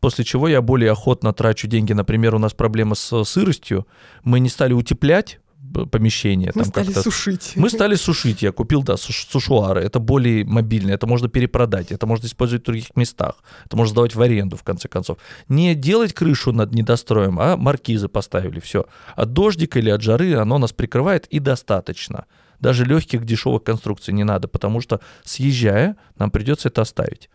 После 0.00 0.24
чего 0.24 0.48
я 0.48 0.62
более 0.62 0.92
охотно 0.92 1.32
трачу 1.32 1.66
деньги. 1.66 1.92
Например, 1.92 2.34
у 2.34 2.38
нас 2.38 2.54
проблема 2.54 2.94
с 2.94 3.24
сыростью. 3.24 3.86
Мы 4.22 4.40
не 4.40 4.48
стали 4.48 4.72
утеплять 4.72 5.40
помещение. 5.72 6.52
Мы 6.54 6.62
там 6.62 6.70
стали 6.70 6.86
как-то- 6.86 7.02
сушить. 7.02 7.52
мы 7.56 7.70
стали 7.70 7.94
сушить. 7.94 8.42
Я 8.42 8.52
купил, 8.52 8.82
да, 8.82 8.94
суш- 8.96 9.26
сушуары. 9.30 9.80
Это 9.82 9.98
более 9.98 10.44
мобильно. 10.44 10.90
Это 10.92 11.06
можно 11.06 11.28
перепродать. 11.28 11.92
Это 11.92 12.06
можно 12.06 12.26
использовать 12.26 12.62
в 12.62 12.66
других 12.66 12.96
местах. 12.96 13.36
Это 13.66 13.76
можно 13.76 13.92
сдавать 13.92 14.14
в 14.14 14.22
аренду, 14.22 14.56
в 14.56 14.62
конце 14.62 14.88
концов. 14.88 15.18
Не 15.48 15.74
делать 15.74 16.12
крышу 16.12 16.52
над 16.52 16.72
недостроем, 16.74 17.38
а 17.40 17.56
маркизы 17.56 18.08
поставили. 18.08 18.60
Все. 18.60 18.84
От 19.16 19.32
дождика 19.32 19.78
или 19.78 19.90
от 19.90 20.02
жары 20.02 20.34
оно 20.34 20.58
нас 20.58 20.72
прикрывает 20.72 21.26
и 21.26 21.38
достаточно. 21.38 22.26
Даже 22.60 22.84
легких 22.84 23.24
дешевых 23.24 23.64
конструкций 23.64 24.14
не 24.14 24.22
надо, 24.24 24.46
потому 24.46 24.80
что 24.80 25.00
съезжая, 25.24 25.96
нам 26.16 26.30
придется 26.30 26.68
это 26.68 26.82
оставить. 26.82 27.28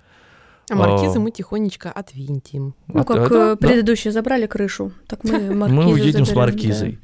А 0.70 0.76
маркизы 0.76 1.18
А. 1.18 1.20
мы 1.22 1.32
тихонечко 1.32 1.90
отвинтим. 1.92 2.76
Ну, 2.88 3.00
От- 3.02 3.08
как 3.08 3.18
это- 3.28 3.36
э, 3.36 3.58
да. 3.60 3.68
предыдущие 3.68 4.12
забрали 4.12 4.48
крышу, 4.48 4.92
так 5.08 5.24
мы 5.24 5.32
маркизы 5.56 5.76
Мы 5.82 5.92
уедем 5.92 6.26
с 6.26 6.30
заберем, 6.30 6.36
маркизой. 6.42 7.00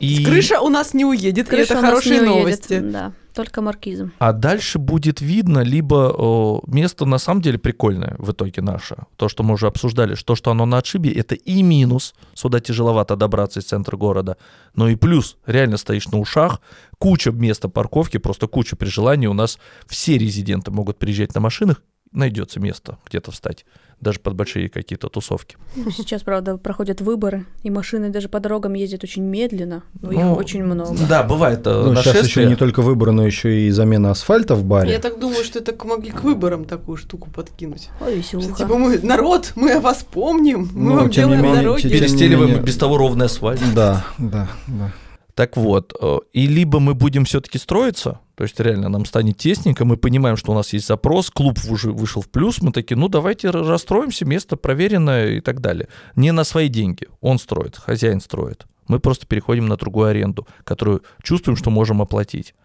И... 0.00 0.24
Крыша 0.24 0.60
у 0.60 0.68
нас 0.68 0.94
не 0.94 1.04
уедет, 1.04 1.48
Крыша 1.48 1.74
это 1.74 1.80
хорошие 1.80 2.20
не 2.20 2.28
уедет, 2.28 2.38
новости. 2.38 2.78
Да, 2.78 3.12
только 3.34 3.62
маркизы. 3.62 4.10
А 4.18 4.32
дальше 4.32 4.78
будет 4.78 5.20
видно, 5.20 5.60
либо 5.60 6.14
о, 6.16 6.62
место 6.66 7.04
на 7.04 7.18
самом 7.18 7.42
деле 7.42 7.58
прикольное 7.58 8.14
в 8.18 8.30
итоге 8.32 8.62
наше. 8.62 8.96
То, 9.16 9.28
что 9.28 9.42
мы 9.42 9.54
уже 9.54 9.66
обсуждали, 9.66 10.14
что, 10.14 10.34
что 10.34 10.50
оно 10.50 10.66
на 10.66 10.78
отшибе, 10.78 11.12
это 11.12 11.34
и 11.34 11.62
минус. 11.62 12.14
Сюда 12.34 12.60
тяжеловато 12.60 13.16
добраться 13.16 13.60
из 13.60 13.64
центра 13.64 13.96
города. 13.96 14.36
Но 14.74 14.88
и 14.88 14.96
плюс, 14.96 15.36
реально 15.46 15.76
стоишь 15.76 16.08
на 16.08 16.18
ушах, 16.18 16.60
куча 16.98 17.32
места 17.32 17.68
парковки, 17.68 18.18
просто 18.18 18.46
куча 18.46 18.76
при 18.76 18.88
желании. 18.88 19.26
У 19.26 19.34
нас 19.34 19.58
все 19.86 20.16
резиденты 20.16 20.70
могут 20.70 20.98
приезжать 20.98 21.34
на 21.34 21.40
машинах, 21.40 21.82
найдется 22.12 22.60
место 22.60 22.98
где-то 23.06 23.30
встать. 23.32 23.64
Даже 24.00 24.20
под 24.20 24.34
большие 24.36 24.68
какие-то 24.68 25.08
тусовки. 25.08 25.56
Ну, 25.74 25.90
Сейчас, 25.90 26.22
правда, 26.22 26.56
проходят 26.56 27.00
выборы, 27.00 27.46
и 27.64 27.70
машины 27.70 28.10
даже 28.10 28.28
по 28.28 28.38
дорогам 28.38 28.74
ездят 28.74 29.02
очень 29.02 29.24
медленно, 29.24 29.82
но 30.00 30.12
их 30.12 30.18
Ну, 30.20 30.34
очень 30.34 30.62
много. 30.62 30.96
Да, 31.08 31.24
бывает 31.24 31.66
э, 31.66 31.70
Ну, 31.84 31.96
сейчас 31.96 32.24
еще 32.24 32.46
не 32.46 32.54
только 32.54 32.80
выборы, 32.80 33.10
но 33.10 33.26
еще 33.26 33.62
и 33.62 33.70
замена 33.70 34.12
асфальта 34.12 34.54
в 34.54 34.62
баре. 34.64 34.92
Я 34.92 35.00
так 35.00 35.18
думаю, 35.18 35.42
что 35.42 35.58
это 35.58 35.74
могли 35.84 36.12
к 36.12 36.22
выборам 36.22 36.64
такую 36.64 36.96
штуку 36.96 37.28
подкинуть. 37.28 37.88
Ой, 38.00 38.22
Что, 38.22 38.38
веселуха. 38.38 38.62
типа 38.62 38.78
мы, 38.78 38.98
народ, 39.02 39.52
мы 39.56 39.72
о 39.72 39.80
вас 39.80 40.04
помним, 40.08 40.68
мы 40.72 40.90
Ну, 40.90 40.94
вам 40.96 41.10
делаем 41.10 41.42
менее, 41.42 41.62
дороги. 41.62 41.88
Перестеливаем 41.88 42.50
менее- 42.50 42.64
без 42.64 42.76
того 42.76 42.98
ровный 42.98 43.26
асфальт. 43.26 43.60
Да, 43.74 44.04
да, 44.18 44.48
да. 44.68 44.92
Так 45.38 45.56
вот, 45.56 45.94
э, 46.00 46.18
и 46.32 46.48
либо 46.48 46.80
мы 46.80 46.94
будем 46.94 47.24
все-таки 47.24 47.58
строиться, 47.58 48.18
то 48.34 48.42
есть 48.42 48.58
реально 48.58 48.88
нам 48.88 49.04
станет 49.04 49.38
тесненько, 49.38 49.84
мы 49.84 49.96
понимаем, 49.96 50.36
что 50.36 50.50
у 50.50 50.54
нас 50.56 50.72
есть 50.72 50.88
запрос, 50.88 51.30
клуб 51.30 51.60
уже 51.70 51.92
вышел 51.92 52.22
в 52.22 52.28
плюс, 52.28 52.60
мы 52.60 52.72
такие, 52.72 52.96
ну 52.96 53.06
давайте 53.06 53.46
ра- 53.46 53.64
расстроимся, 53.64 54.24
место 54.24 54.56
проверенное 54.56 55.36
и 55.36 55.40
так 55.40 55.60
далее. 55.60 55.86
Не 56.16 56.32
на 56.32 56.42
свои 56.42 56.66
деньги, 56.68 57.06
он 57.20 57.38
строит, 57.38 57.76
хозяин 57.76 58.20
строит. 58.20 58.66
Мы 58.88 58.98
просто 58.98 59.28
переходим 59.28 59.66
на 59.66 59.76
другую 59.76 60.08
аренду, 60.08 60.48
которую 60.64 61.04
чувствуем, 61.22 61.56
что 61.56 61.70
можем 61.70 62.02
оплатить. 62.02 62.56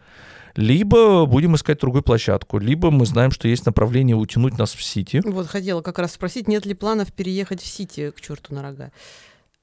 Либо 0.55 1.27
будем 1.27 1.55
искать 1.55 1.79
другую 1.79 2.01
площадку, 2.01 2.57
либо 2.57 2.89
мы 2.89 3.05
знаем, 3.05 3.29
что 3.29 3.47
есть 3.47 3.67
направление 3.67 4.15
утянуть 4.15 4.57
нас 4.57 4.73
в 4.73 4.81
Сити. 4.81 5.21
Вот 5.23 5.45
хотела 5.45 5.81
как 5.81 5.99
раз 5.99 6.13
спросить, 6.13 6.47
нет 6.47 6.65
ли 6.65 6.73
планов 6.73 7.13
переехать 7.13 7.61
в 7.61 7.67
Сити 7.67 8.09
к 8.09 8.19
черту 8.19 8.55
на 8.55 8.63
рога? 8.63 8.91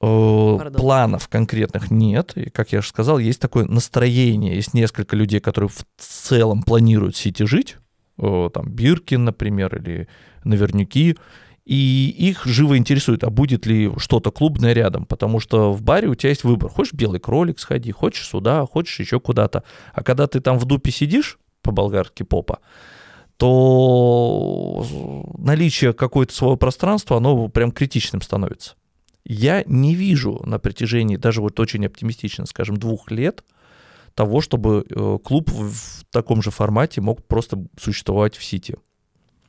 Э, 0.01 0.55
Пардон. 0.57 0.81
Планов 0.81 1.27
конкретных 1.27 1.91
нет. 1.91 2.33
И, 2.35 2.49
как 2.49 2.71
я 2.71 2.79
уже 2.79 2.89
сказал, 2.89 3.19
есть 3.19 3.39
такое 3.39 3.65
настроение. 3.65 4.55
Есть 4.55 4.73
несколько 4.73 5.15
людей, 5.15 5.39
которые 5.39 5.69
в 5.69 5.85
целом 5.97 6.63
планируют 6.63 7.15
в 7.15 7.19
Сити 7.19 7.43
жить. 7.43 7.77
Э, 8.17 8.49
Там 8.53 8.69
Биркин, 8.69 9.23
например, 9.23 9.75
или 9.75 10.07
Наверняки. 10.43 11.17
И 11.65 12.15
их 12.17 12.45
живо 12.45 12.77
интересует, 12.77 13.23
а 13.23 13.29
будет 13.29 13.67
ли 13.67 13.91
что-то 13.97 14.31
клубное 14.31 14.73
рядом. 14.73 15.05
Потому 15.05 15.39
что 15.39 15.71
в 15.71 15.83
баре 15.83 16.07
у 16.07 16.15
тебя 16.15 16.29
есть 16.29 16.43
выбор. 16.43 16.71
Хочешь 16.71 16.93
белый 16.93 17.19
кролик 17.19 17.59
сходи, 17.59 17.91
хочешь 17.91 18.27
сюда, 18.27 18.65
хочешь 18.65 18.99
еще 18.99 19.19
куда-то. 19.19 19.63
А 19.93 20.01
когда 20.03 20.25
ты 20.25 20.39
там 20.39 20.57
в 20.57 20.65
дупе 20.65 20.91
сидишь, 20.91 21.37
по-болгарски 21.61 22.23
попа, 22.23 22.59
то 23.37 24.85
наличие 25.37 25.93
какого-то 25.93 26.33
своего 26.33 26.57
пространства, 26.57 27.17
оно 27.17 27.47
прям 27.47 27.71
критичным 27.71 28.21
становится. 28.21 28.73
Я 29.25 29.63
не 29.65 29.95
вижу 29.95 30.41
на 30.45 30.59
протяжении 30.59 31.15
даже 31.17 31.41
вот 31.41 31.59
очень 31.59 31.85
оптимистично, 31.85 32.45
скажем, 32.45 32.77
двух 32.77 33.11
лет 33.11 33.43
того, 34.15 34.41
чтобы 34.41 34.85
э, 34.89 35.17
клуб 35.23 35.49
в, 35.51 36.03
таком 36.11 36.41
же 36.41 36.51
формате 36.51 37.01
мог 37.01 37.25
просто 37.27 37.63
существовать 37.79 38.35
в 38.35 38.43
Сити. 38.43 38.75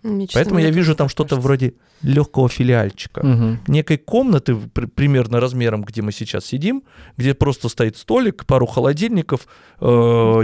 Честно 0.02 0.26
Поэтому 0.34 0.58
я 0.58 0.70
вижу 0.70 0.96
там 0.96 1.08
что-то 1.08 1.36
вроде 1.36 1.74
легкого 2.02 2.48
филиальчика. 2.48 3.24
Мгм. 3.24 3.60
Некой 3.68 3.98
комнаты, 3.98 4.56
при- 4.56 4.86
примерно 4.86 5.38
размером, 5.38 5.82
где 5.84 6.02
мы 6.02 6.10
сейчас 6.10 6.44
сидим, 6.44 6.82
где 7.16 7.34
просто 7.34 7.68
стоит 7.68 7.96
столик, 7.96 8.44
пару 8.44 8.66
холодильников, 8.66 9.46
э, 9.80 9.84
И 9.84 9.88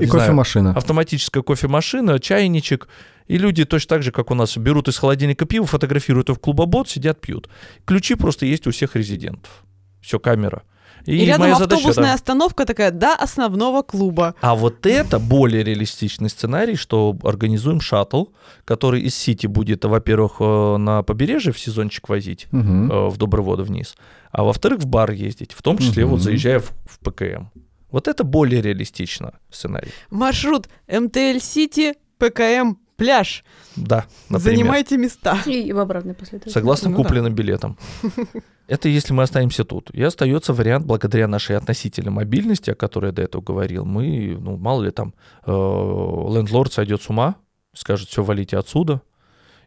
не 0.03 0.07
знаю, 0.07 0.27
кофемашина. 0.27 0.75
автоматическая 0.77 1.43
кофемашина, 1.43 2.21
чайничек, 2.21 2.89
и 3.29 3.39
люди 3.39 3.65
точно 3.65 3.97
так 3.97 4.03
же, 4.03 4.11
как 4.11 4.31
у 4.31 4.35
нас, 4.35 4.57
берут 4.57 4.89
из 4.89 4.99
холодильника 4.99 5.45
пиво, 5.45 5.67
фотографируют 5.67 6.29
его 6.29 6.37
в 6.37 6.41
клубобот, 6.41 6.89
сидят, 6.89 7.21
пьют. 7.21 7.49
Ключи 7.85 8.15
просто 8.15 8.47
есть 8.47 8.67
у 8.67 8.71
всех 8.71 8.97
резидентов. 8.97 9.65
Все, 10.01 10.19
камера. 10.19 10.63
И, 11.05 11.25
рядом 11.25 11.43
моя 11.43 11.55
задача, 11.55 11.77
автобусная 11.77 12.11
да. 12.11 12.15
остановка 12.15 12.67
такая 12.67 12.91
до 12.91 13.15
основного 13.15 13.83
клуба. 13.83 14.35
А 14.41 14.55
вот 14.55 14.85
это 14.85 15.19
более 15.19 15.63
реалистичный 15.63 16.29
сценарий, 16.29 16.77
что 16.77 17.17
организуем 17.23 17.81
шаттл, 17.81 18.27
который 18.65 19.03
из 19.03 19.15
Сити 19.15 19.47
будет, 19.47 19.85
во-первых, 19.85 20.37
э, 20.41 20.77
на 20.77 21.03
побережье 21.03 21.53
в 21.53 21.59
сезончик 21.59 22.09
возить, 22.09 22.47
э, 22.53 22.57
в 22.57 23.17
добрые 23.17 23.45
воды 23.45 23.63
вниз, 23.63 23.95
а 24.33 24.43
во-вторых, 24.43 24.81
в 24.81 24.87
бар 24.87 25.13
ездить, 25.13 25.53
в 25.53 25.63
том 25.63 25.79
числе 25.79 26.05
вот 26.05 26.17
Мгм. 26.17 26.23
заезжая 26.23 26.61
в, 26.61 26.73
в 26.85 26.99
ПКМ. 26.99 27.47
Вот 27.91 28.07
это 28.07 28.25
более 28.25 28.61
реалистично 28.61 29.35
сценарий. 29.51 29.93
Маршрут 30.11 30.69
МТЛ 30.89 31.39
Сити, 31.41 31.95
ПКМ, 32.19 32.77
пляж. 32.99 33.45
Да, 33.77 34.05
например. 34.29 34.57
Занимайте 34.59 34.99
места. 34.99 35.39
И 35.47 35.73
в 35.73 35.79
обратной 35.79 36.15
последовательности. 36.15 36.59
Согласно 36.59 36.91
Ну 36.91 36.97
да. 36.99 37.03
купленным 37.03 37.35
билетам. 37.35 37.79
Это 38.67 38.89
если 38.91 39.15
мы 39.15 39.23
останемся 39.23 39.65
тут. 39.65 39.91
И 39.93 40.03
остается 40.03 40.53
вариант, 40.53 40.85
благодаря 40.85 41.27
нашей 41.27 41.57
относительной 41.57 42.11
мобильности, 42.11 42.71
о 42.71 42.75
которой 42.75 43.07
я 43.07 43.13
до 43.13 43.23
этого 43.23 43.41
говорил, 43.41 43.87
мы, 43.87 44.37
ну, 44.39 44.59
мало 44.59 44.83
ли 44.83 44.91
там, 44.91 45.15
э, 45.47 45.51
лендлорд 45.51 46.73
сойдет 46.73 47.01
с 47.01 47.09
ума, 47.09 47.37
скажет, 47.73 48.09
все, 48.09 48.23
валите 48.23 48.59
отсюда, 48.59 49.01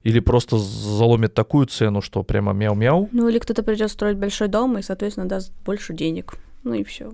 или 0.04 0.20
просто 0.20 0.58
заломит 0.58 1.34
такую 1.34 1.66
цену, 1.66 2.02
что 2.02 2.22
прямо 2.24 2.54
мяу-мяу. 2.54 3.10
Ну 3.12 3.30
или 3.30 3.40
кто-то 3.40 3.64
придет 3.64 3.92
строить 3.92 4.18
большой 4.18 4.50
дом 4.50 4.78
и, 4.78 4.82
соответственно, 4.82 5.28
даст 5.28 5.52
больше 5.66 5.94
денег. 5.94 6.34
Ну 6.64 6.74
и 6.74 6.84
все. 6.84 7.12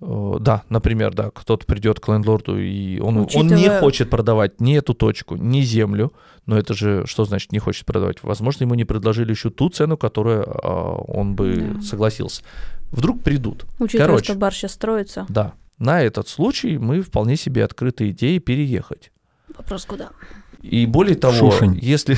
Э, 0.00 0.36
Да, 0.40 0.62
например, 0.68 1.12
да, 1.14 1.30
кто-то 1.30 1.66
придет 1.66 1.98
к 2.00 2.08
лендлорду, 2.08 2.58
и 2.58 3.00
он, 3.00 3.16
он 3.16 3.22
не 3.24 3.54
Учитывая- 3.54 3.80
хочет 3.80 4.10
продавать 4.10 4.60
ни 4.60 4.76
эту 4.76 4.94
точку, 4.94 5.36
ни 5.36 5.60
землю. 5.62 6.12
Но 6.46 6.56
это 6.56 6.72
же 6.74 7.04
что 7.06 7.24
значит 7.24 7.52
не 7.52 7.58
хочет 7.58 7.84
продавать? 7.84 8.22
Возможно, 8.22 8.64
ему 8.64 8.74
не 8.74 8.84
предложили 8.84 9.30
еще 9.32 9.50
ту 9.50 9.68
цену, 9.68 9.96
которую 9.96 10.44
а, 10.46 10.94
он 10.94 11.34
бы 11.34 11.72
Да. 11.74 11.82
согласился. 11.82 12.42
Вдруг 12.90 13.22
придут. 13.22 13.66
Учитывая, 13.78 14.06
Короче. 14.06 14.24
что 14.32 14.34
бар 14.38 14.54
сейчас 14.54 14.72
строится. 14.72 15.26
Да. 15.28 15.52
На 15.78 16.00
этот 16.02 16.28
случай 16.28 16.78
мы 16.78 17.02
вполне 17.02 17.36
себе 17.36 17.64
открыты 17.64 18.10
идеей 18.10 18.38
переехать. 18.38 19.12
Вопрос 19.56 19.84
куда? 19.84 20.10
И 20.62 20.86
более 20.86 21.16
того, 21.16 21.50
Шушень. 21.52 21.78
если, 21.82 22.16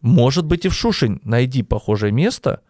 может 0.00 0.44
быть, 0.44 0.64
и 0.64 0.68
в 0.68 0.74
Шушень 0.74 1.20
найди 1.24 1.62
похожее 1.62 2.12
место, 2.12 2.60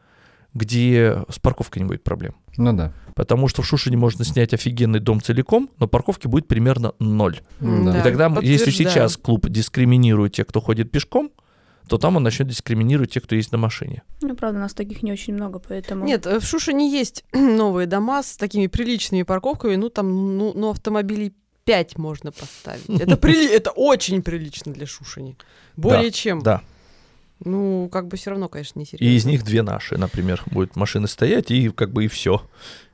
где 0.54 1.24
с 1.28 1.38
парковкой 1.38 1.82
не 1.82 1.88
будет 1.88 2.02
проблем. 2.04 2.34
Ну 2.59 2.72
да. 2.74 2.92
Потому 3.14 3.48
что 3.48 3.62
в 3.62 3.66
Шушине 3.66 3.96
можно 3.96 4.24
снять 4.24 4.52
офигенный 4.52 5.00
дом 5.00 5.20
целиком, 5.20 5.70
но 5.78 5.88
парковки 5.88 6.26
будет 6.26 6.46
примерно 6.46 6.92
ноль. 6.98 7.40
Да. 7.61 7.92
да. 7.92 8.00
И 8.00 8.02
тогда, 8.02 8.32
если 8.42 8.70
сейчас 8.70 9.16
клуб 9.16 9.48
дискриминирует 9.48 10.34
тех, 10.34 10.46
кто 10.46 10.61
ходит 10.61 10.90
пешком, 10.90 11.30
то 11.88 11.98
там 11.98 12.16
он 12.16 12.22
начнет 12.22 12.48
дискриминировать 12.48 13.12
тех, 13.12 13.22
кто 13.24 13.34
есть 13.34 13.50
на 13.50 13.59
машине. 13.59 14.02
Ну, 14.20 14.36
правда, 14.36 14.59
нас 14.61 14.74
таких 14.74 15.02
не 15.02 15.11
очень 15.11 15.34
много, 15.34 15.59
поэтому... 15.59 16.04
Нет, 16.04 16.26
э, 16.26 16.38
в 16.38 16.44
Шушине 16.44 16.90
есть 16.90 17.24
новые 17.32 17.86
дома 17.86 18.22
с 18.22 18.36
такими 18.36 18.66
приличными 18.66 19.22
парковками, 19.22 19.76
ну 19.76 19.88
там, 19.88 20.36
ну, 20.36 20.52
ну 20.54 20.70
автомобилей 20.70 21.32
5 21.64 21.98
можно 21.98 22.30
поставить. 22.30 22.88
Это, 22.88 23.16
прили- 23.16 23.50
это 23.50 23.70
очень 23.70 24.22
прилично 24.22 24.72
для 24.72 24.86
Шушини. 24.86 25.36
Более 25.76 26.11
чем. 26.11 26.40
Да. 26.40 26.62
Ну, 27.45 27.89
как 27.93 28.09
бы 28.09 28.16
все 28.16 28.30
равно, 28.30 28.49
конечно, 28.49 28.78
не 28.80 28.84
серьезно. 28.84 29.05
И 29.05 29.16
из 29.16 29.24
них 29.24 29.45
две 29.45 29.62
наши, 29.62 29.97
например, 29.97 30.43
будет 30.47 30.74
машины 30.76 31.07
стоять, 31.07 31.51
и 31.53 31.68
как 31.70 31.93
бы 31.93 32.05
и 32.05 32.09
все. 32.09 32.43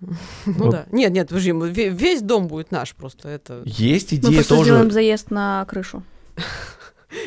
Ну 0.47 0.53
вот. 0.64 0.70
да. 0.70 0.86
Нет, 0.92 1.12
нет, 1.12 1.28
подожди, 1.28 1.53
мы- 1.53 1.70
ве- 1.70 1.88
весь 1.88 2.20
дом 2.20 2.47
будет 2.49 2.70
наш 2.70 2.95
просто. 2.95 3.28
Это... 3.30 3.62
Есть 3.64 4.12
Мы 4.12 4.18
идея 4.18 4.32
просто 4.34 4.55
тоже. 4.57 4.64
сделаем 4.70 4.90
заезд 4.90 5.30
на 5.30 5.64
крышу. 5.64 6.03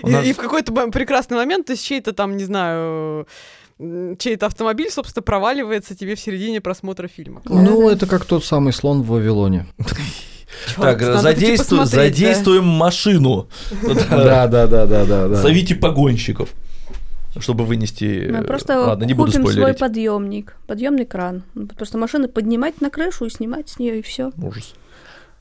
И, 0.04 0.10
нас- 0.10 0.26
и 0.26 0.34
в 0.34 0.38
какой-то 0.38 0.72
прекрасный 0.92 1.38
момент, 1.38 1.68
то 1.68 1.72
есть 1.74 1.84
чей-то 1.86 2.12
там, 2.12 2.36
не 2.36 2.44
знаю, 2.44 3.26
чей-то 3.80 4.48
автомобиль, 4.48 4.92
собственно, 4.92 5.24
проваливается 5.24 5.96
тебе 5.96 6.16
в 6.16 6.20
середине 6.20 6.60
просмотра 6.62 7.08
фильма. 7.08 7.42
Ну, 7.46 7.90
это 7.90 8.06
как 8.06 8.26
тот 8.26 8.44
самый 8.44 8.74
слон 8.74 9.02
в 9.02 9.08
Вавилоне. 9.08 9.66
Чёрт, 10.76 11.00
Так, 11.00 11.02
задействуем, 11.22 11.84
посмотреть, 11.84 12.12
да. 12.14 12.18
задействуем 12.18 12.64
машину. 12.66 13.48
Да, 14.10 14.48
да, 14.48 14.68
да, 14.68 14.86
да, 14.86 15.06
да. 15.06 15.28
да. 15.30 15.36
Зовите 15.36 15.76
погонщиков, 15.76 16.50
чтобы 17.42 17.66
вынести. 17.66 18.30
Мы 18.30 18.40
э, 18.40 18.44
просто 18.44 18.80
Ладно, 18.80 19.06
не 19.06 19.14
буду 19.14 19.32
купим 19.32 19.44
свой 19.44 19.54
спойлерить. 19.54 19.80
подъемник, 19.80 20.56
подъемный 20.68 21.06
кран. 21.06 21.44
Ну, 21.54 21.68
Просто 21.68 21.98
машины 21.98 22.28
поднимать 22.28 22.82
на 22.82 22.90
крышу 22.90 23.26
и 23.26 23.30
снимать 23.30 23.70
с 23.70 23.80
нее 23.80 24.00
и 24.00 24.02
все. 24.02 24.32
Ужас. 24.42 24.74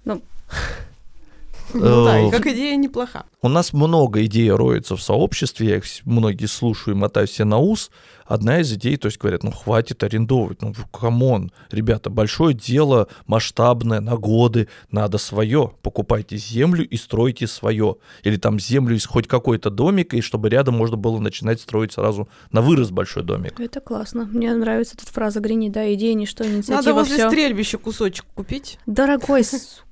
Ну 1.75 2.05
да, 2.05 2.21
и 2.21 2.29
Э, 2.29 2.31
как 2.31 2.47
идея 2.47 2.77
неплоха. 2.77 3.25
У 3.43 3.49
нас 3.49 3.73
много 3.73 4.25
идей 4.25 4.51
роется 4.51 4.97
в 4.97 5.03
сообществе, 5.03 5.69
я 5.69 5.77
их 5.77 5.85
многие 6.05 6.47
слушаю 6.47 6.95
и 6.95 6.99
мотаю 6.99 7.27
все 7.27 7.45
на 7.45 7.59
ус. 7.59 7.91
Одна 8.27 8.61
из 8.61 8.73
идей, 8.73 8.97
то 8.97 9.07
есть 9.07 9.19
говорят, 9.19 9.43
ну 9.43 9.51
хватит 9.51 10.03
арендовывать, 10.03 10.63
ну 10.63 10.75
come 10.93 11.27
on, 11.27 11.53
ребята, 11.71 12.11
большое 12.11 12.55
дело, 12.55 13.09
масштабное, 13.27 14.01
на 14.01 14.17
годы, 14.17 14.69
надо 14.91 15.19
свое. 15.19 15.73
Покупайте 15.83 16.37
землю 16.37 16.87
и 16.87 16.97
стройте 16.97 17.47
свое. 17.47 17.97
Или 18.23 18.37
там 18.37 18.59
землю 18.59 18.97
из 18.97 19.07
хоть 19.07 19.29
какой-то 19.29 19.71
домик, 19.71 20.15
и 20.15 20.21
чтобы 20.21 20.49
рядом 20.49 20.75
можно 20.75 20.97
было 20.97 21.19
начинать 21.19 21.61
строить 21.61 21.93
сразу 21.93 22.29
на 22.51 22.63
вырост 22.63 22.91
большой 22.91 23.23
домик. 23.23 23.59
Это 23.61 23.81
классно. 23.81 24.25
Мне 24.25 24.53
нравится 24.55 24.97
эта 25.01 25.11
фраза 25.13 25.41
Грини, 25.41 25.69
да, 25.69 25.93
идея 25.95 26.15
ничто, 26.15 26.45
инициатива 26.45 26.77
Надо 26.77 26.95
возле 26.95 27.17
всё. 27.17 27.29
стрельбища 27.29 27.79
кусочек 27.79 28.25
купить. 28.35 28.79
Дорогой, 28.87 29.45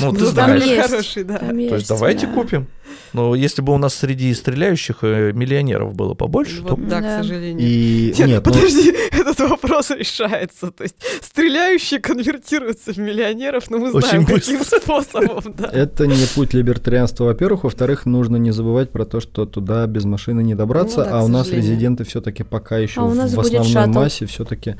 Ну, 0.00 0.12
ты 0.12 0.20
Ну, 0.20 0.26
там 0.32 0.32
знаешь. 0.32 0.64
есть. 0.64 0.90
хороший, 0.90 1.24
да. 1.24 1.38
там 1.38 1.48
То 1.50 1.74
есть 1.76 1.88
давайте 1.88 2.26
да. 2.26 2.32
купим. 2.32 2.66
Но 3.14 3.34
если 3.34 3.62
бы 3.62 3.72
у 3.74 3.78
нас 3.78 3.94
среди 3.94 4.32
стреляющих 4.34 4.98
э, 5.02 5.32
миллионеров 5.32 5.94
было 5.94 6.14
побольше, 6.14 6.62
то 6.62 6.76
да, 6.76 7.00
Да. 7.00 7.18
к 7.18 7.22
сожалению. 7.22 7.58
И 7.66 8.14
Нет, 8.18 8.28
нет, 8.28 8.46
ну, 8.46 8.52
подожди, 8.52 8.94
этот 9.12 9.38
вопрос 9.40 9.90
решается. 9.90 10.70
То 10.70 10.82
есть 10.84 10.96
стреляющие 11.22 12.00
конвертируются 12.00 12.92
в 12.92 12.98
миллионеров, 12.98 13.70
но 13.70 13.78
мы 13.78 13.90
Очень 13.92 14.00
знаем, 14.08 14.26
каким 14.26 14.58
быстро. 14.58 14.78
способом, 14.80 15.54
да. 15.56 15.68
это 15.72 16.06
не 16.06 16.26
путь 16.34 16.54
либертарианства, 16.54 17.24
во-первых. 17.24 17.64
Во-вторых, 17.64 18.06
нужно 18.06 18.36
не 18.36 18.50
забывать 18.50 18.90
про 18.90 19.04
то, 19.04 19.20
что 19.20 19.46
туда 19.46 19.86
без 19.86 20.04
машины 20.04 20.42
не 20.42 20.54
добраться, 20.54 20.98
Ну 20.98 21.04
да, 21.04 21.20
а 21.20 21.24
у 21.24 21.28
нас 21.28 21.50
резиденты 21.50 22.04
все-таки 22.04 22.42
пока 22.44 22.78
еще 22.78 23.00
А 23.00 23.04
в 23.04 23.18
основной 23.20 23.64
шаттл. 23.64 23.90
массе 23.92 24.26
все-таки 24.26 24.76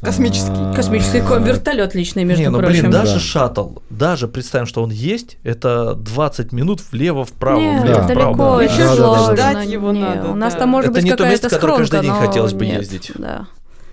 Космический. 0.00 0.74
Космический 0.74 1.20
ко- 1.20 1.36
вертолет 1.36 1.94
личный, 1.94 2.24
между 2.24 2.42
не, 2.44 2.50
ну 2.50 2.58
прочим. 2.58 2.80
блин, 2.80 2.90
даже 2.90 3.14
Да. 3.14 3.20
шаттл, 3.20 3.68
даже 3.90 4.28
представим, 4.28 4.66
что 4.66 4.82
он 4.82 4.90
есть, 4.90 5.38
это 5.42 5.94
20 5.94 6.52
минут 6.52 6.80
влево-вправо, 6.92 7.58
Нет, 7.60 7.82
Да. 7.82 7.86
влево-вправо. 8.06 8.36
далеко, 8.36 8.56
да. 8.58 8.64
это 8.64 8.76
Да, 8.76 8.94
сложно. 8.96 9.34
Ждать 9.34 9.68
его 9.68 9.92
Не, 9.92 10.00
надо, 10.00 10.28
У 10.30 10.34
нас 10.34 10.52
да. 10.54 10.58
там 10.60 10.68
может 10.70 10.90
Это 10.90 10.94
быть 10.98 11.04
не 11.04 11.10
то 11.10 11.16
какая-то 11.18 11.30
место, 11.32 11.48
которое 11.48 11.60
схронка, 11.74 11.82
каждый 11.92 12.00
день 12.02 12.12
но 12.20 12.26
хотелось 12.26 12.52
бы 12.52 12.66
нет, 12.66 12.80
ездить. 12.80 13.12
Да, 13.16 13.46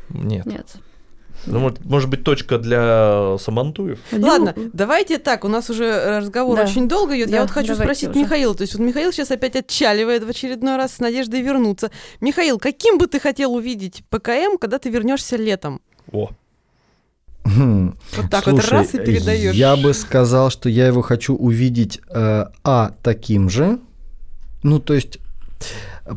Нет. 0.10 0.46
нет. 0.46 0.68
Ну, 1.46 1.60
может, 1.60 1.84
может 1.84 2.10
быть, 2.10 2.24
точка 2.24 2.58
для 2.58 3.36
Самантуев? 3.38 4.00
Ладно, 4.14 4.54
Лю- 4.56 4.70
давайте 4.72 5.18
так, 5.18 5.44
у 5.44 5.50
нас 5.50 5.70
уже 5.70 6.20
разговор 6.20 6.56
Да. 6.56 6.64
очень 6.64 6.88
долго 6.88 7.18
идет. 7.18 7.30
Да, 7.30 7.36
Я 7.36 7.42
вот 7.42 7.52
хочу 7.52 7.76
спросить 7.76 8.12
уже. 8.12 8.20
Михаила. 8.20 8.56
То 8.56 8.62
есть 8.62 8.76
вот 8.76 8.82
Михаил 8.82 9.12
сейчас 9.12 9.30
опять 9.30 9.58
отчаливает 9.58 10.24
в 10.24 10.30
очередной 10.30 10.78
раз 10.78 10.94
с 10.96 11.00
надеждой 11.00 11.42
вернуться. 11.42 11.92
Михаил, 12.22 12.60
каким 12.60 12.98
бы 12.98 13.08
ты 13.08 13.20
хотел 13.20 13.54
увидеть 13.56 14.04
ПКМ, 14.10 14.58
когда 14.58 14.80
ты 14.80 14.90
вернешься 14.90 15.36
летом? 15.36 15.82
О, 16.14 16.30
Хм. 17.46 17.96
Вот 18.16 18.30
так 18.30 18.46
вот 18.46 18.62
Слушай, 18.62 18.72
раз 18.72 18.94
и 18.94 19.00
передаешь. 19.00 19.54
Я 19.54 19.76
бы 19.76 19.94
сказал, 19.94 20.50
что 20.50 20.70
я 20.70 20.88
его 20.88 21.02
хочу 21.02 21.36
увидеть 21.36 22.00
э, 22.10 22.46
а 22.64 22.92
таким 23.04 23.50
же. 23.50 23.80
Ну, 24.64 24.80
то 24.80 24.94
есть, 24.94 25.20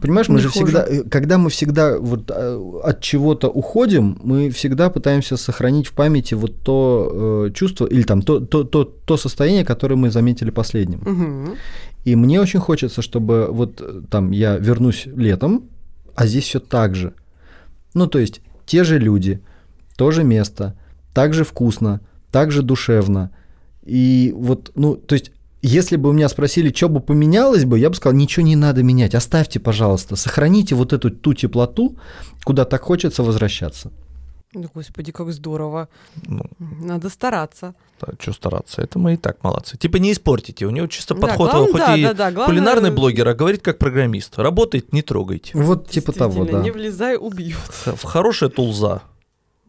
понимаешь, 0.01 0.29
мы 0.29 0.37
Не 0.37 0.43
же 0.43 0.49
хуже. 0.51 0.67
всегда, 0.67 0.87
э, 0.87 1.03
когда 1.11 1.39
мы 1.39 1.51
всегда 1.51 1.99
вот 1.99 2.31
э, 2.31 2.81
от 2.85 3.01
чего-то 3.01 3.49
уходим, 3.49 4.19
мы 4.23 4.51
всегда 4.51 4.89
пытаемся 4.89 5.37
сохранить 5.37 5.89
в 5.89 5.93
памяти 5.93 6.35
вот 6.35 6.61
то 6.63 7.47
э, 7.49 7.53
чувство 7.53 7.87
или 7.87 8.03
там 8.03 8.23
то, 8.23 8.39
то, 8.39 8.63
то, 8.63 8.85
то 8.85 9.17
состояние, 9.17 9.65
которое 9.65 9.97
мы 9.97 10.11
заметили 10.11 10.51
последним. 10.51 11.01
Мгм. 11.01 11.55
И 12.05 12.15
мне 12.15 12.41
очень 12.41 12.61
хочется, 12.61 13.03
чтобы 13.03 13.49
вот 13.51 13.81
э, 13.81 14.03
там 14.09 14.31
я 14.31 14.59
вернусь 14.59 15.07
летом, 15.07 15.63
а 16.15 16.27
здесь 16.27 16.45
все 16.45 16.61
так 16.61 16.95
же. 16.95 17.15
Ну, 17.95 18.07
то 18.07 18.21
есть 18.21 18.41
те 18.65 18.85
же 18.85 18.99
люди, 18.99 19.41
то 19.97 20.11
же 20.11 20.25
место, 20.25 20.75
так 21.15 21.35
же 21.35 21.45
вкусно, 21.45 22.01
так 22.31 22.51
же 22.53 22.63
душевно. 22.63 23.31
И 23.85 24.33
вот, 24.37 24.73
ну, 24.75 24.97
то 24.97 25.15
есть 25.15 25.33
если 25.63 25.97
бы 25.97 26.11
у 26.11 26.13
меня 26.13 26.29
спросили, 26.29 26.73
что 26.73 26.89
бы 26.89 27.01
поменялось 27.01 27.65
бы, 27.65 27.79
я 27.79 27.89
бы 27.89 27.97
сказал, 27.97 28.17
ничего 28.17 28.47
не 28.47 28.57
надо 28.57 28.83
менять, 28.83 29.15
оставьте, 29.15 29.59
пожалуйста, 29.59 30.15
сохраните 30.17 30.75
вот 30.75 30.93
эту 30.93 31.11
ту 31.11 31.35
теплоту, 31.35 31.97
куда 32.45 32.65
так 32.65 32.83
хочется 32.83 33.23
возвращаться. 33.23 33.91
Ну, 34.53 34.71
Господи, 34.73 35.13
как 35.13 35.33
здорово. 35.33 35.89
ну, 36.27 36.43
Надо 36.59 37.11
стараться. 37.11 37.75
что 38.21 38.33
стараться, 38.33 38.81
это 38.81 38.99
мы 38.99 39.15
и 39.15 39.17
так 39.17 39.43
молодцы. 39.43 39.77
Типа 39.77 39.97
не 39.97 40.13
испортите, 40.13 40.67
у 40.67 40.71
него 40.71 40.87
чисто 40.87 41.15
Да, 41.15 41.21
подход, 41.23 41.51
главное- 41.51 41.73
хоть 41.73 41.81
да, 41.81 41.97
и 41.97 42.03
да, 42.05 42.13
да, 42.15 42.31
главное- 42.31 42.47
кулинарный 42.47 42.91
блогер, 42.91 43.29
а 43.29 43.35
говорит 43.35 43.63
как 43.63 43.79
программист. 43.79 44.39
Работает, 44.39 44.93
не 44.93 45.03
трогайте. 45.03 45.51
Вот 45.55 45.91
типа 45.91 46.13
того, 46.13 46.45
да. 46.45 46.63
Не 46.63 46.71
влезай, 46.71 47.17
убьют. 47.17 47.59
В 47.85 48.03
хорошая 48.05 48.49
тулза. 48.49 49.03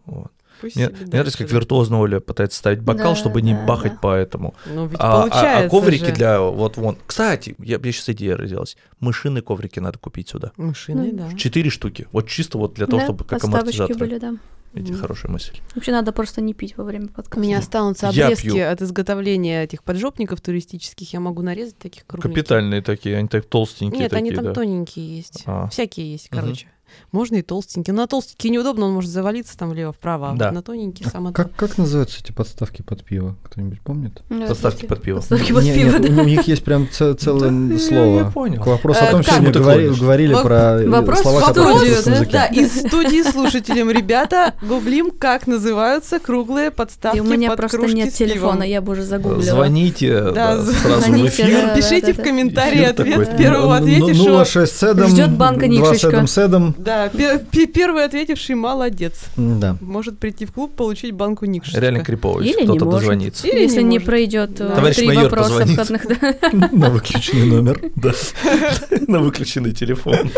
Вот. 0.08 0.32
Пусть 0.60 0.76
Мне, 0.76 0.86
себе 0.88 0.95
мне 1.01 1.05
нравится, 1.12 1.38
как 1.38 1.51
виртуозно 1.51 1.99
Оля 1.99 2.20
пытается 2.20 2.58
ставить 2.58 2.80
бокал, 2.82 3.12
Да, 3.12 3.16
чтобы 3.16 3.43
не 3.43 3.53
да, 3.53 3.64
бахать 3.68 3.93
да. 3.93 3.99
по 3.99 4.16
этому. 4.16 4.55
Ну, 4.66 4.88
ведь 4.88 4.97
А, 4.99 5.20
а- 5.20 5.22
получается 5.30 5.66
а 5.66 5.70
коврики 5.70 6.05
же. 6.05 6.12
для 6.14 6.41
вот 6.41 6.78
вон. 6.78 6.97
Кстати, 7.05 7.55
я, 7.60 7.78
я 7.82 7.91
сейчас 7.91 8.10
идея 8.10 8.36
родилась. 8.36 8.76
Мышиные 8.99 9.43
коврики 9.43 9.80
надо 9.80 9.99
купить 9.99 10.30
сюда. 10.30 10.51
Мышиные, 10.58 11.12
Ну, 11.14 11.30
да. 11.30 11.38
Четыре 11.38 11.70
штуки. 11.70 12.08
Вот 12.12 12.28
чисто 12.28 12.58
вот 12.58 12.74
для 12.74 12.88
того, 12.88 12.97
Да, 13.01 13.05
чтобы 13.05 13.24
как 13.24 13.43
амортизаторы. 13.43 13.99
были, 13.99 14.18
да. 14.18 14.34
Эти 14.74 14.91
Мгм. 14.91 14.99
хорошая 15.01 15.32
мысль. 15.32 15.58
Вообще 15.76 15.91
надо 15.91 16.12
просто 16.12 16.41
не 16.41 16.53
пить 16.55 16.76
во 16.76 16.84
время 16.84 17.08
подкаста. 17.08 17.39
У 17.39 17.43
меня 17.43 17.60
останутся 17.60 18.10
Я 18.12 18.26
обрезки 18.26 18.49
пью. 18.49 18.68
от 18.68 18.82
изготовления 18.82 19.64
этих 19.64 19.84
поджопников 19.84 20.41
туристических. 20.41 21.14
Я 21.14 21.20
могу 21.20 21.41
нарезать 21.43 21.78
таких 21.78 22.05
кругленьких. 22.05 22.36
Капитальные 22.36 22.82
такие, 22.82 23.18
они 23.18 23.28
так 23.28 23.45
толстенькие 23.45 24.01
Нет, 24.01 24.10
такие, 24.12 24.26
они 24.28 24.36
там 24.36 24.45
да. 24.45 24.53
тоненькие 24.53 25.18
есть. 25.18 25.43
А. 25.45 25.68
Всякие 25.70 26.12
есть, 26.12 26.30
короче. 26.30 26.68
Можно 27.12 27.36
и 27.38 27.42
толстенькие. 27.42 27.94
На 27.94 28.08
толстенькие 28.08 28.52
неудобно, 28.52 28.86
он 28.88 28.94
может 28.94 29.10
завалиться 29.10 29.58
там 29.58 29.70
влево-вправо, 29.72 30.32
а 30.32 30.36
Да. 30.36 30.46
вот 30.48 30.54
на 30.56 30.62
тоненьких 30.62 31.08
А 31.08 31.10
самое 31.12 31.34
как, 31.34 31.54
как 31.56 31.78
называются 31.78 32.20
эти 32.24 32.32
подставки 32.32 32.82
под 32.82 33.04
пиво? 33.04 33.36
Кто-нибудь 33.44 33.82
помнит? 33.82 34.22
Ну, 34.30 34.48
Подставки 34.48 34.86
под 34.86 35.02
пиво. 35.02 35.18
Подставки 35.18 35.52
под 35.54 35.64
пиво, 35.64 35.98
нет, 35.98 36.16
да. 36.16 36.22
у 36.22 36.26
них 36.26 36.48
есть 36.48 36.64
прям 36.64 36.88
ц- 36.90 37.14
целое 37.16 37.52
Да, 37.52 37.78
слово. 37.80 38.18
я 38.20 38.26
понял. 38.26 38.64
Вопросу 38.64 39.00
Э, 39.02 39.08
о 39.08 39.12
том, 39.12 39.24
что 39.24 39.42
мы 39.42 39.52
говорили 39.52 40.34
про 40.34 40.82
э, 40.82 40.88
вопрос 40.88 41.22
слова, 41.22 41.42
которые 41.42 41.68
Вопрос, 41.76 42.04
да, 42.06 42.26
да, 42.32 42.46
из 42.48 42.80
студии 42.80 43.24
слушателям, 43.30 43.90
ребята, 43.92 44.54
гуглим, 44.62 45.12
как 45.12 45.48
называются 45.48 46.20
круглые 46.20 46.72
подставки 46.72 47.18
И 47.18 47.20
у 47.20 47.24
меня 47.24 47.56
просто 47.56 47.86
нет 47.88 48.14
телефона, 48.14 48.64
я 48.64 48.82
бы 48.82 48.94
уже 48.94 49.04
загуглила. 49.04 49.42
Звоните 49.42 50.22
Да, 50.22 50.32
да, 50.58 50.62
сразу 50.64 51.02
в 51.02 51.04
звоните, 51.06 51.44
эфир. 51.44 51.62
да. 51.68 51.76
Пишите 51.76 52.14
в 52.14 52.18
да. 52.18 52.24
комментарии 52.24 52.84
ответ 52.84 53.38
первого 53.38 53.78
ответишь. 53.78 54.18
06 54.48 54.78
седом, 54.78 55.08
Ждет 55.10 55.32
банка 55.32 55.66
два 55.66 55.68
Никшечка. 55.70 55.98
седом 56.10 56.28
седом. 56.28 56.76
Да, 56.78 57.10
пе- 57.10 57.40
пе- 57.40 57.66
первый 57.68 58.06
ответивший 58.06 58.56
молодец. 58.56 59.26
Да. 59.36 59.78
Может 59.82 60.20
прийти 60.20 60.46
в 60.46 60.52
клуб, 60.52 60.76
получить 60.76 61.12
банку 61.14 61.46
Никшича. 61.46 61.80
Реально 61.80 62.04
крипово, 62.04 62.42
если 62.42 62.54
Или 62.62 62.62
не 62.62 62.68
кто-то 62.68 62.86
может. 62.86 63.00
дозвонится. 63.02 63.48
Или 63.48 63.60
Если 63.62 63.82
не 63.82 64.00
пройдет 64.00 64.60
э, 64.60 64.94
три 64.94 65.16
вопроса 65.16 65.66
входных. 65.66 66.06
На 66.72 66.90
выключенный 66.90 67.46
номер. 67.48 67.82
Да. 67.96 68.12
На 69.08 69.20
выключенный 69.20 69.72
телефон. 69.74 70.30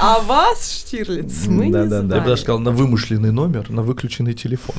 А 0.00 0.20
вас, 0.20 0.70
Штирлиц, 0.70 1.46
мы 1.46 1.66
не 1.66 1.72
Да-да-да. 1.72 2.16
Я 2.16 2.20
бы 2.22 2.28
даже 2.28 2.42
сказал, 2.42 2.58
на 2.60 2.70
вымышленный 2.70 3.32
номер, 3.32 3.70
на 3.70 3.82
выключенный 3.82 4.34
телефон. 4.34 4.76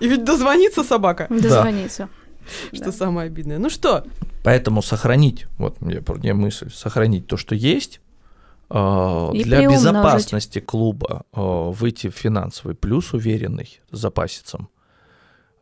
И 0.00 0.08
ведь 0.08 0.24
дозвонится 0.24 0.82
собака, 0.84 1.26
Дозвониться. 1.30 2.08
что 2.72 2.86
Да. 2.86 2.92
самое 2.92 3.26
обидное. 3.26 3.58
Ну 3.58 3.70
что, 3.70 4.04
Поэтому 4.44 4.82
сохранить, 4.82 5.46
вот 5.58 5.80
мне, 5.80 6.02
мне 6.04 6.34
мысль, 6.34 6.68
сохранить 6.74 7.28
то, 7.28 7.36
что 7.36 7.54
есть, 7.54 8.00
И 8.72 9.44
для 9.44 9.58
приумножить. 9.58 9.86
безопасности 9.86 10.60
клуба 10.60 11.24
э, 11.32 11.40
выйти 11.40 12.08
в 12.08 12.14
финансовый 12.14 12.74
плюс 12.74 13.12
уверенный 13.12 13.80
с 13.90 13.98
запасицем. 13.98 14.68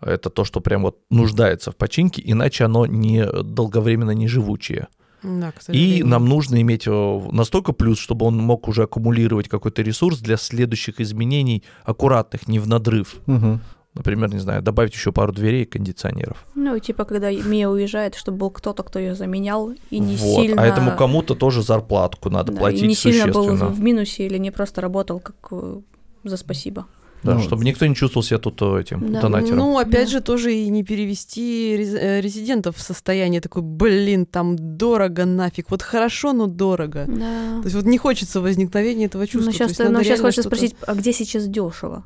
Это 0.00 0.30
то, 0.30 0.44
что 0.44 0.60
прям 0.60 0.82
вот 0.82 0.98
нуждается 1.10 1.72
в 1.72 1.76
починке, 1.76 2.22
иначе 2.24 2.64
оно 2.64 2.86
не 2.86 3.26
долговременно 3.26 4.12
не 4.12 4.28
живучее. 4.28 4.88
да, 5.22 5.52
И 5.68 6.02
нам 6.02 6.26
нужно 6.26 6.60
иметь 6.62 6.86
э, 6.86 7.20
настолько 7.32 7.72
плюс, 7.72 7.98
чтобы 7.98 8.26
он 8.26 8.36
мог 8.36 8.68
уже 8.68 8.84
аккумулировать 8.84 9.48
какой-то 9.48 9.82
ресурс 9.82 10.20
для 10.20 10.36
следующих 10.36 11.00
изменений 11.00 11.62
аккуратных, 11.84 12.48
не 12.48 12.58
в 12.58 12.68
надрыв. 12.68 13.16
Мгм. 13.26 13.60
Например, 13.94 14.32
не 14.32 14.38
знаю, 14.38 14.62
добавить 14.62 14.92
еще 14.94 15.10
пару 15.10 15.32
дверей 15.32 15.62
и 15.62 15.66
кондиционеров. 15.66 16.46
Ну, 16.54 16.76
и 16.76 16.80
типа, 16.80 17.04
когда 17.04 17.30
Мия 17.32 17.68
уезжает, 17.68 18.14
чтобы 18.14 18.38
был 18.38 18.50
кто-то, 18.50 18.82
кто 18.84 18.98
ее 19.00 19.16
заменял, 19.16 19.72
и 19.90 19.98
не 19.98 20.14
вот. 20.16 20.42
сильно... 20.42 20.62
А 20.62 20.66
этому 20.66 20.96
кому-то 20.96 21.34
тоже 21.34 21.62
зарплатку 21.62 22.30
надо 22.30 22.52
да, 22.52 22.56
и 22.56 22.60
платить 22.60 22.82
не 22.82 22.94
сильно 22.94 23.26
был 23.26 23.48
в 23.56 23.80
минусе 23.80 24.26
или 24.26 24.38
не 24.38 24.52
просто 24.52 24.80
работал 24.80 25.18
как 25.18 25.34
э, 25.50 25.80
за 26.22 26.36
спасибо. 26.36 26.86
Да, 27.24 27.34
Ну, 27.34 27.40
чтобы 27.40 27.64
никто 27.64 27.84
не 27.86 27.94
чувствовал 27.94 28.22
себя 28.22 28.38
тут 28.38 28.62
э, 28.62 28.80
этим 28.80 29.12
Да. 29.12 29.20
донатером. 29.22 29.58
Ну, 29.58 29.76
опять 29.78 30.06
Да. 30.06 30.12
же, 30.12 30.20
тоже 30.22 30.54
и 30.54 30.68
не 30.70 30.84
перевести 30.84 31.76
рез- 31.76 31.98
э, 32.00 32.20
резидентов 32.20 32.76
в 32.76 32.80
состояние 32.80 33.40
такой, 33.40 33.62
блин, 33.62 34.24
там 34.24 34.56
дорого 34.56 35.26
нафиг. 35.26 35.68
Вот 35.70 35.82
хорошо, 35.82 36.32
но 36.32 36.46
дорого. 36.46 37.04
Да. 37.08 37.58
То 37.60 37.64
есть 37.64 37.74
вот 37.74 37.84
не 37.84 37.98
хочется 37.98 38.40
возникновения 38.40 39.06
этого 39.06 39.26
чувства. 39.26 39.46
Ну, 39.46 39.52
То 39.52 39.52
сейчас, 39.58 39.68
есть 39.70 39.80
ну, 39.80 39.86
сейчас 39.98 40.06
реально 40.06 40.22
хочется 40.22 40.42
что-то- 40.42 40.56
спросить, 40.56 40.76
а 40.86 40.94
где 40.94 41.12
сейчас 41.12 41.46
дешево? 41.48 42.04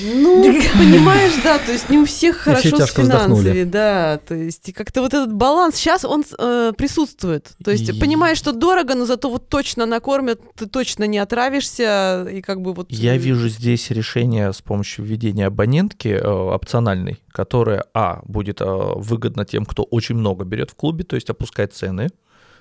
Ну, 0.00 0.42
понимаешь, 0.78 1.32
да, 1.42 1.58
то 1.58 1.72
есть 1.72 1.88
не 1.88 1.98
у 1.98 2.04
всех 2.04 2.36
хорошо 2.36 2.76
с 2.76 2.90
вздохнули. 2.96 3.42
финансами, 3.42 3.64
да, 3.64 4.20
то 4.26 4.34
есть 4.34 4.72
как-то 4.72 5.02
вот 5.02 5.14
этот 5.14 5.32
баланс 5.32 5.76
сейчас 5.76 6.04
он 6.04 6.24
э, 6.38 6.72
присутствует, 6.76 7.52
то 7.64 7.70
есть 7.70 7.88
И- 7.88 7.98
понимаешь, 7.98 8.38
что 8.38 8.52
дорого, 8.52 8.94
но 8.94 9.04
зато 9.04 9.30
вот 9.30 9.48
точно 9.48 9.86
накормят, 9.86 10.40
ты 10.56 10.66
точно 10.66 11.04
не 11.04 11.18
отравишься 11.18 12.26
и 12.30 12.40
как 12.40 12.60
бы 12.60 12.72
вот. 12.72 12.90
Я 12.90 13.14
э, 13.14 13.18
вижу 13.18 13.48
здесь 13.48 13.90
решение 13.90 14.52
с 14.52 14.62
помощью 14.62 15.04
введения 15.04 15.46
абонентки 15.46 16.08
э, 16.08 16.26
опциональной, 16.26 17.20
которая, 17.30 17.84
а, 17.94 18.20
будет 18.24 18.60
э, 18.60 18.64
выгодна 18.66 19.44
тем, 19.44 19.64
кто 19.64 19.82
очень 19.82 20.16
много 20.16 20.44
берет 20.44 20.70
в 20.70 20.74
клубе, 20.74 21.04
то 21.04 21.16
есть 21.16 21.30
опускать 21.30 21.74
цены, 21.74 22.08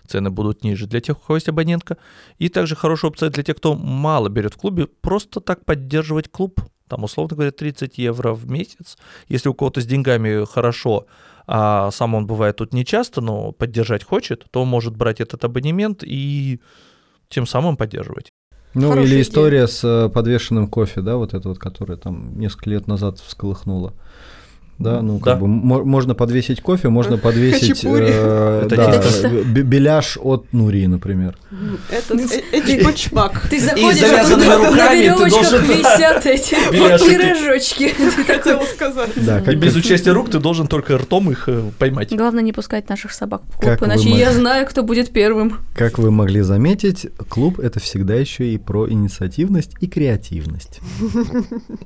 цены 0.08 0.30
будут 0.30 0.64
ниже 0.64 0.88
для 0.88 1.02
тех, 1.02 1.18
у 1.18 1.22
кого 1.22 1.38
есть 1.38 1.50
абонентка, 1.50 1.98
и 2.38 2.50
также 2.50 2.76
хорошая 2.76 3.12
опция 3.12 3.30
для 3.30 3.44
тех, 3.44 3.58
кто 3.58 3.76
мало 3.76 4.30
берет 4.30 4.54
в 4.54 4.58
клубе, 4.58 4.88
просто 4.88 5.40
так 5.40 5.66
поддерживать 5.66 6.30
клуб, 6.30 6.62
там, 6.92 7.06
условно 7.06 7.36
говоря, 7.36 7.52
30 7.52 7.98
евро 7.98 8.34
в 8.34 8.52
месяц, 8.52 8.98
если 9.30 9.48
у 9.48 9.54
кого-то 9.54 9.80
с 9.80 9.86
деньгами 9.86 10.46
хорошо, 10.46 11.06
а 11.48 11.90
сам 11.92 12.16
он 12.16 12.28
бывает 12.28 12.58
тут 12.58 12.74
не 12.74 12.84
часто, 12.84 13.22
но 13.22 13.54
поддержать 13.54 14.04
хочет, 14.04 14.46
то 14.52 14.62
он 14.62 14.68
может 14.68 14.98
брать 14.98 15.22
этот 15.22 15.42
абонемент 15.46 16.04
и 16.04 16.60
тем 17.30 17.48
самым 17.48 17.78
поддерживать. 17.78 18.32
Ну, 18.74 18.90
Хорошая 18.90 19.04
или 19.04 19.12
идея. 19.12 19.22
история 19.22 19.68
с 19.68 19.84
э, 19.86 20.10
подвешенным 20.10 20.68
кофе, 20.68 21.02
да, 21.02 21.16
вот 21.16 21.34
это 21.34 21.48
вот, 21.48 21.60
которая 21.60 21.98
там 21.98 22.38
несколько 22.38 22.70
лет 22.70 22.88
назад 22.88 23.20
всколыхнула. 23.20 23.94
Да, 24.82 25.02
ну 25.02 25.20
как 25.20 25.36
Да. 25.36 25.40
бы 25.42 25.48
мо- 25.48 25.84
можно 25.84 26.16
подвесить 26.16 26.62
кофе, 26.62 26.90
можно 26.90 27.18
подвесить 27.18 27.84
э, 27.86 28.62
Это 28.66 28.76
да, 28.76 29.02
чисто. 29.04 29.30
бе- 29.30 29.62
беляш 29.64 30.18
от 30.22 30.52
Нурии, 30.54 30.86
например. 30.88 31.36
Этот 31.90 32.20
э- 32.32 32.42
эти 32.52 32.84
почмак. 32.84 33.48
Ты 33.50 33.60
заходишь, 33.66 34.02
на 34.02 34.58
руками 34.58 34.98
ты 34.98 35.04
веревочках 35.04 35.52
должен- 35.52 35.64
висят 35.66 36.26
эти 36.26 36.56
пирожочки. 36.72 37.94
Хотела 38.28 38.64
сказать. 38.66 39.10
Да, 39.16 39.40
И 39.40 39.56
без 39.56 39.76
участия 39.76 40.12
рук 40.12 40.30
ты 40.30 40.40
должен 40.40 40.68
только 40.68 40.98
ртом 40.98 41.32
их 41.32 41.48
э, 41.48 41.62
поймать. 41.78 42.14
Главное 42.16 42.44
не 42.44 42.54
пускать 42.54 42.90
наших 42.90 43.12
собак 43.12 43.42
в 43.54 43.58
клуб, 43.62 43.78
иначе 43.84 44.10
я 44.10 44.32
знаю, 44.34 44.66
кто 44.68 44.84
будет 44.84 45.12
первым. 45.12 45.58
как 45.76 45.98
вы 45.98 46.12
могли 46.12 46.42
заметить, 46.42 47.08
клуб 47.30 47.60
это 47.60 47.80
всегда 47.80 48.16
еще 48.16 48.48
и 48.48 48.58
про 48.58 48.90
инициативность 48.90 49.72
и 49.80 49.88
креативность. 49.88 50.80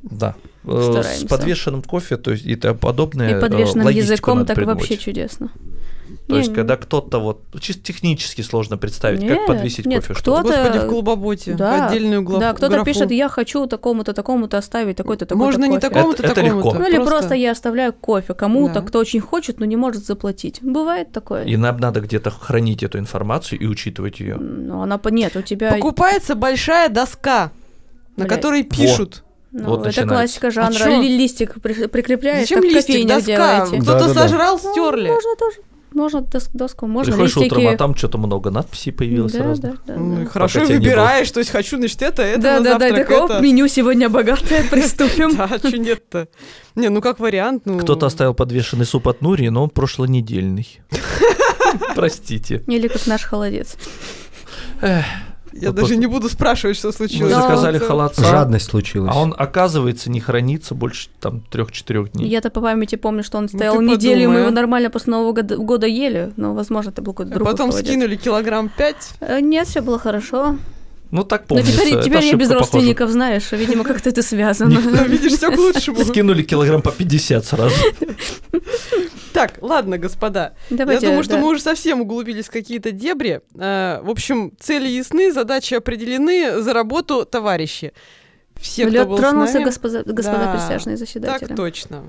Да. 0.03 0.35
Э, 0.67 0.81
С 0.81 0.85
Стараемся. 0.85 1.27
подвешенным 1.27 1.81
кофе, 1.81 2.17
то 2.17 2.31
есть 2.31 2.45
и 2.45 2.55
тому 2.55 2.77
подобное. 2.77 3.37
И 3.37 3.41
подвешенным 3.41 3.81
э, 3.83 3.85
логистику 3.85 4.11
языком 4.13 4.45
так 4.45 4.55
придумать. 4.55 4.79
вообще 4.79 4.97
чудесно. 4.97 5.51
То 6.27 6.37
есть, 6.37 6.49
Не, 6.49 6.55
когда 6.55 6.75
кто-то 6.75 7.19
вот 7.19 7.43
чисто 7.59 7.83
технически 7.83 8.41
сложно 8.41 8.77
представить, 8.77 9.21
как 9.21 9.29
Нет, 9.29 9.45
подвесить 9.47 9.85
нет, 9.85 10.01
кофе. 10.01 10.19
Кто-то- 10.19 10.41
Господи, 10.41 10.79
в 10.79 10.87
клубоботе, 10.89 11.53
Да, 11.53 11.87
отдельную 11.87 12.23
главу. 12.23 12.39
Да, 12.41 12.53
кто-то 12.53 12.83
пишет, 12.83 13.11
я 13.11 13.29
хочу 13.29 13.67
такому-то, 13.67 14.13
такому-то 14.13 14.57
оставить 14.57 14.95
такой-то, 14.95 15.25
такой-то 15.27 15.43
Можно 15.45 15.65
не 15.65 15.75
кофе». 15.75 15.81
такому-то, 15.89 16.23
Это- 16.23 16.31
это 16.31 16.41
такому-то. 16.41 16.67
легко. 16.69 16.79
Ну 16.79 16.87
или 16.87 17.05
просто 17.05 17.35
я 17.35 17.51
оставляю 17.51 17.93
кофе 17.93 18.33
кому-то, 18.33 18.75
Да. 18.75 18.81
кто 18.81 18.99
очень 18.99 19.19
хочет, 19.19 19.59
но 19.59 19.65
не 19.65 19.75
может 19.75 20.03
заплатить. 20.03 20.59
Бывает 20.63 21.11
такое. 21.11 21.43
И 21.43 21.57
нам 21.57 21.77
надо 21.77 22.01
где-то 22.01 22.31
хранить 22.31 22.81
эту 22.81 22.97
информацию 22.97 23.59
и 23.59 23.67
учитывать 23.67 24.19
ее. 24.19 24.37
Ну, 24.37 24.81
она 24.81 24.99
нет, 25.11 25.35
у 25.35 25.43
тебя... 25.43 25.71
Покупается 25.73 26.33
большая 26.33 26.89
доска, 26.89 27.51
на 28.17 28.25
Блядь. 28.25 28.29
которой 28.29 28.63
пишут. 28.63 29.23
Ну, 29.57 29.69
Вот 29.69 29.79
это 29.79 29.87
начинается. 29.87 30.13
классика 30.15 30.51
жанра. 30.51 30.75
А 30.75 30.77
чё? 30.79 31.01
Ли- 31.01 31.17
листик 31.17 31.61
при- 31.61 31.87
прикрепляешь, 31.87 32.41
Зачем 32.41 32.61
как 32.61 32.71
листик, 32.71 33.07
доска? 33.07 33.25
делаете. 33.25 33.77
Кто-то 33.81 33.99
Да-да-да. 33.99 34.21
сожрал, 34.21 34.59
Ну, 34.61 34.71
стерли. 34.71 35.07
Можно 35.07 35.35
тоже. 35.39 35.57
Можно 35.93 36.17
дос- 36.19 36.49
доску, 36.53 36.87
можно 36.87 37.13
Приходишь 37.13 37.35
листики. 37.37 37.53
утром, 37.53 37.67
а 37.73 37.77
там 37.77 37.95
что-то 37.95 38.17
много 38.17 38.51
надписей 38.51 38.91
появилось 38.91 39.31
да, 39.31 39.39
сразу. 39.39 39.61
да, 39.61 39.73
да, 39.87 39.95
Ну, 39.95 40.23
да. 40.23 40.29
Хорошо 40.29 40.59
Пока 40.59 40.73
выбираешь, 40.73 41.31
то 41.31 41.39
есть 41.39 41.51
хочу, 41.51 41.77
значит, 41.77 42.01
это, 42.01 42.21
это 42.21 42.41
Да, 42.41 42.57
на 42.59 42.63
да, 42.65 42.77
да, 42.77 42.79
завтрак, 42.89 43.07
так, 43.07 43.21
оп, 43.23 43.31
это. 43.31 43.39
меню 43.41 43.67
сегодня 43.69 44.09
богатое, 44.09 44.65
приступим. 44.69 45.37
Да, 45.37 45.47
что 45.57 45.77
нет-то? 45.77 46.27
Не, 46.75 46.89
ну 46.89 47.01
как 47.01 47.19
вариант, 47.21 47.61
ну... 47.65 47.79
Кто-то 47.79 48.07
оставил 48.07 48.33
подвешенный 48.33 48.85
суп 48.85 49.07
от 49.07 49.21
Нури, 49.21 49.47
но 49.47 49.63
он 49.63 49.69
прошлонедельный. 49.69 50.81
Простите. 51.95 52.61
Или 52.67 52.89
как 52.89 53.07
наш 53.07 53.23
холодец. 53.23 53.77
Я 55.55 55.69
Вот 55.69 55.75
даже 55.77 55.87
просто- 55.87 55.95
не 55.95 56.05
буду 56.07 56.27
спрашивать, 56.29 56.75
что 56.75 56.89
Мы 56.89 56.93
случилось. 56.93 57.31
Да. 57.31 57.41
заказали 57.43 57.77
Это- 57.77 57.85
холодца, 57.85 58.23
Жадность 58.25 58.65
случилась. 58.69 59.09
а 59.13 59.17
он, 59.19 59.33
оказывается, 59.37 60.11
не 60.11 60.19
хранится 60.19 60.75
больше 60.75 61.07
там 61.21 61.41
трех-четырех 61.49 62.11
дней. 62.11 62.27
Я-то 62.27 62.49
по 62.49 62.59
памяти 62.59 62.95
помню, 62.95 63.23
что 63.23 63.37
он 63.37 63.47
стоял 63.47 63.77
ты 63.77 63.85
неделю, 63.85 64.15
и 64.23 64.27
мы 64.27 64.33
подумай, 64.33 64.39
его 64.41 64.49
а. 64.49 64.51
нормально 64.51 64.89
после 64.89 65.11
Нового 65.11 65.31
года, 65.31 65.55
года 65.57 65.87
ели, 65.87 66.33
но, 66.35 66.53
возможно, 66.53 66.89
это 66.89 67.01
был 67.01 67.13
какой-то 67.13 67.31
А 67.31 67.35
другой 67.35 67.53
Потом 67.53 67.69
холодец. 67.69 67.89
скинули 67.89 68.15
килограмм 68.17 68.69
пять. 68.69 69.11
Э, 69.21 69.39
Нет, 69.39 69.67
все 69.67 69.79
было 69.81 69.97
хорошо. 69.97 70.57
Ну 71.11 71.23
так 71.23 71.41
Но 71.43 71.47
помнится. 71.57 71.71
теперь, 71.73 71.93
это 71.93 72.03
теперь 72.03 72.23
я 72.25 72.33
без 72.33 72.49
родственников, 72.49 73.09
знаешь, 73.11 73.51
видимо, 73.51 73.83
как-то 73.83 74.09
это 74.09 74.21
связано. 74.21 74.79
Ну, 74.79 75.03
видишь, 75.05 75.33
все 75.33 75.51
к 75.51 75.57
лучшему. 75.57 75.99
Скинули 76.05 76.43
килограмм 76.43 76.81
по 76.81 76.91
50 76.91 77.45
сразу. 77.45 77.75
Так, 79.33 79.55
ладно, 79.61 79.97
господа. 79.97 80.53
Давайте, 80.69 81.05
Я 81.05 81.09
думаю, 81.11 81.23
что 81.23 81.33
да. 81.33 81.39
мы 81.41 81.47
уже 81.49 81.61
совсем 81.61 82.01
углубились 82.01 82.45
в 82.47 82.51
какие-то 82.51 82.91
дебри. 82.91 83.41
Э, 83.55 83.99
В 84.01 84.09
общем, 84.09 84.53
цели 84.59 84.87
ясны, 84.87 85.31
задачи 85.31 85.73
определены, 85.73 86.61
за 86.61 86.73
работу 86.73 87.25
товарищи. 87.25 87.91
Все, 88.59 88.83
кто 88.85 88.93
Лед 88.93 89.07
был 89.09 89.17
с 89.17 89.19
тронулся, 89.21 89.53
нами. 89.55 89.63
господа, 89.65 90.03
господа 90.05 90.45
Да, 90.45 90.53
присяжные 90.53 90.95
заседатели. 90.97 91.47
Так 91.47 91.57
точно, 91.57 92.03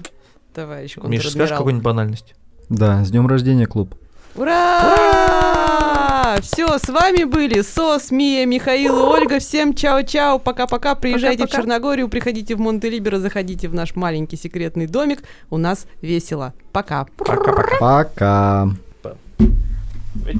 товарищ 0.54 0.96
Миша, 1.02 1.30
скажешь 1.30 1.56
какую-нибудь 1.56 1.84
банальность? 1.84 2.34
Да, 2.68 3.04
с 3.04 3.10
днем 3.10 3.26
рождения, 3.26 3.66
клуб. 3.66 3.94
Ура! 4.36 6.04
Все, 6.40 6.78
с 6.78 6.88
вами 6.88 7.22
были 7.24 7.60
Сос, 7.60 8.10
Мия, 8.10 8.46
Михаил 8.46 8.98
и 8.98 9.00
Ольга. 9.00 9.38
Всем 9.38 9.74
чао-чао, 9.74 10.40
пока-пока. 10.40 10.96
Приезжайте 10.96 11.42
Пока-пока. 11.42 11.58
в 11.58 11.62
Черногорию, 11.62 12.08
приходите 12.08 12.56
в 12.56 12.60
Монтелиберо, 12.60 13.18
заходите 13.18 13.68
в 13.68 13.74
наш 13.74 13.94
маленький 13.94 14.36
секретный 14.36 14.88
домик. 14.88 15.22
У 15.50 15.56
нас 15.56 15.86
весело. 16.02 16.52
Пока. 16.72 17.06
Пока-пока. 17.16 17.78
Пока. 17.78 18.68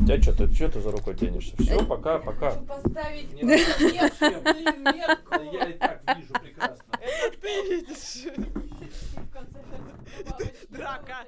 А 0.09 0.23
что 0.23 0.33
ты, 0.33 0.53
что 0.53 0.69
ты 0.69 0.81
за 0.81 0.91
рукой 0.91 1.15
тянешься? 1.15 1.55
Все, 1.59 1.85
пока, 1.85 2.19
пока. 2.19 2.51
Поставить 2.53 3.29
Я 3.41 3.57
и 5.67 5.73
так 5.75 6.01
вижу 6.17 6.33
прекрасно. 6.43 6.83
Это 7.01 7.37
ты 7.41 7.49
видишь. 7.71 8.25
Драка. 10.71 11.25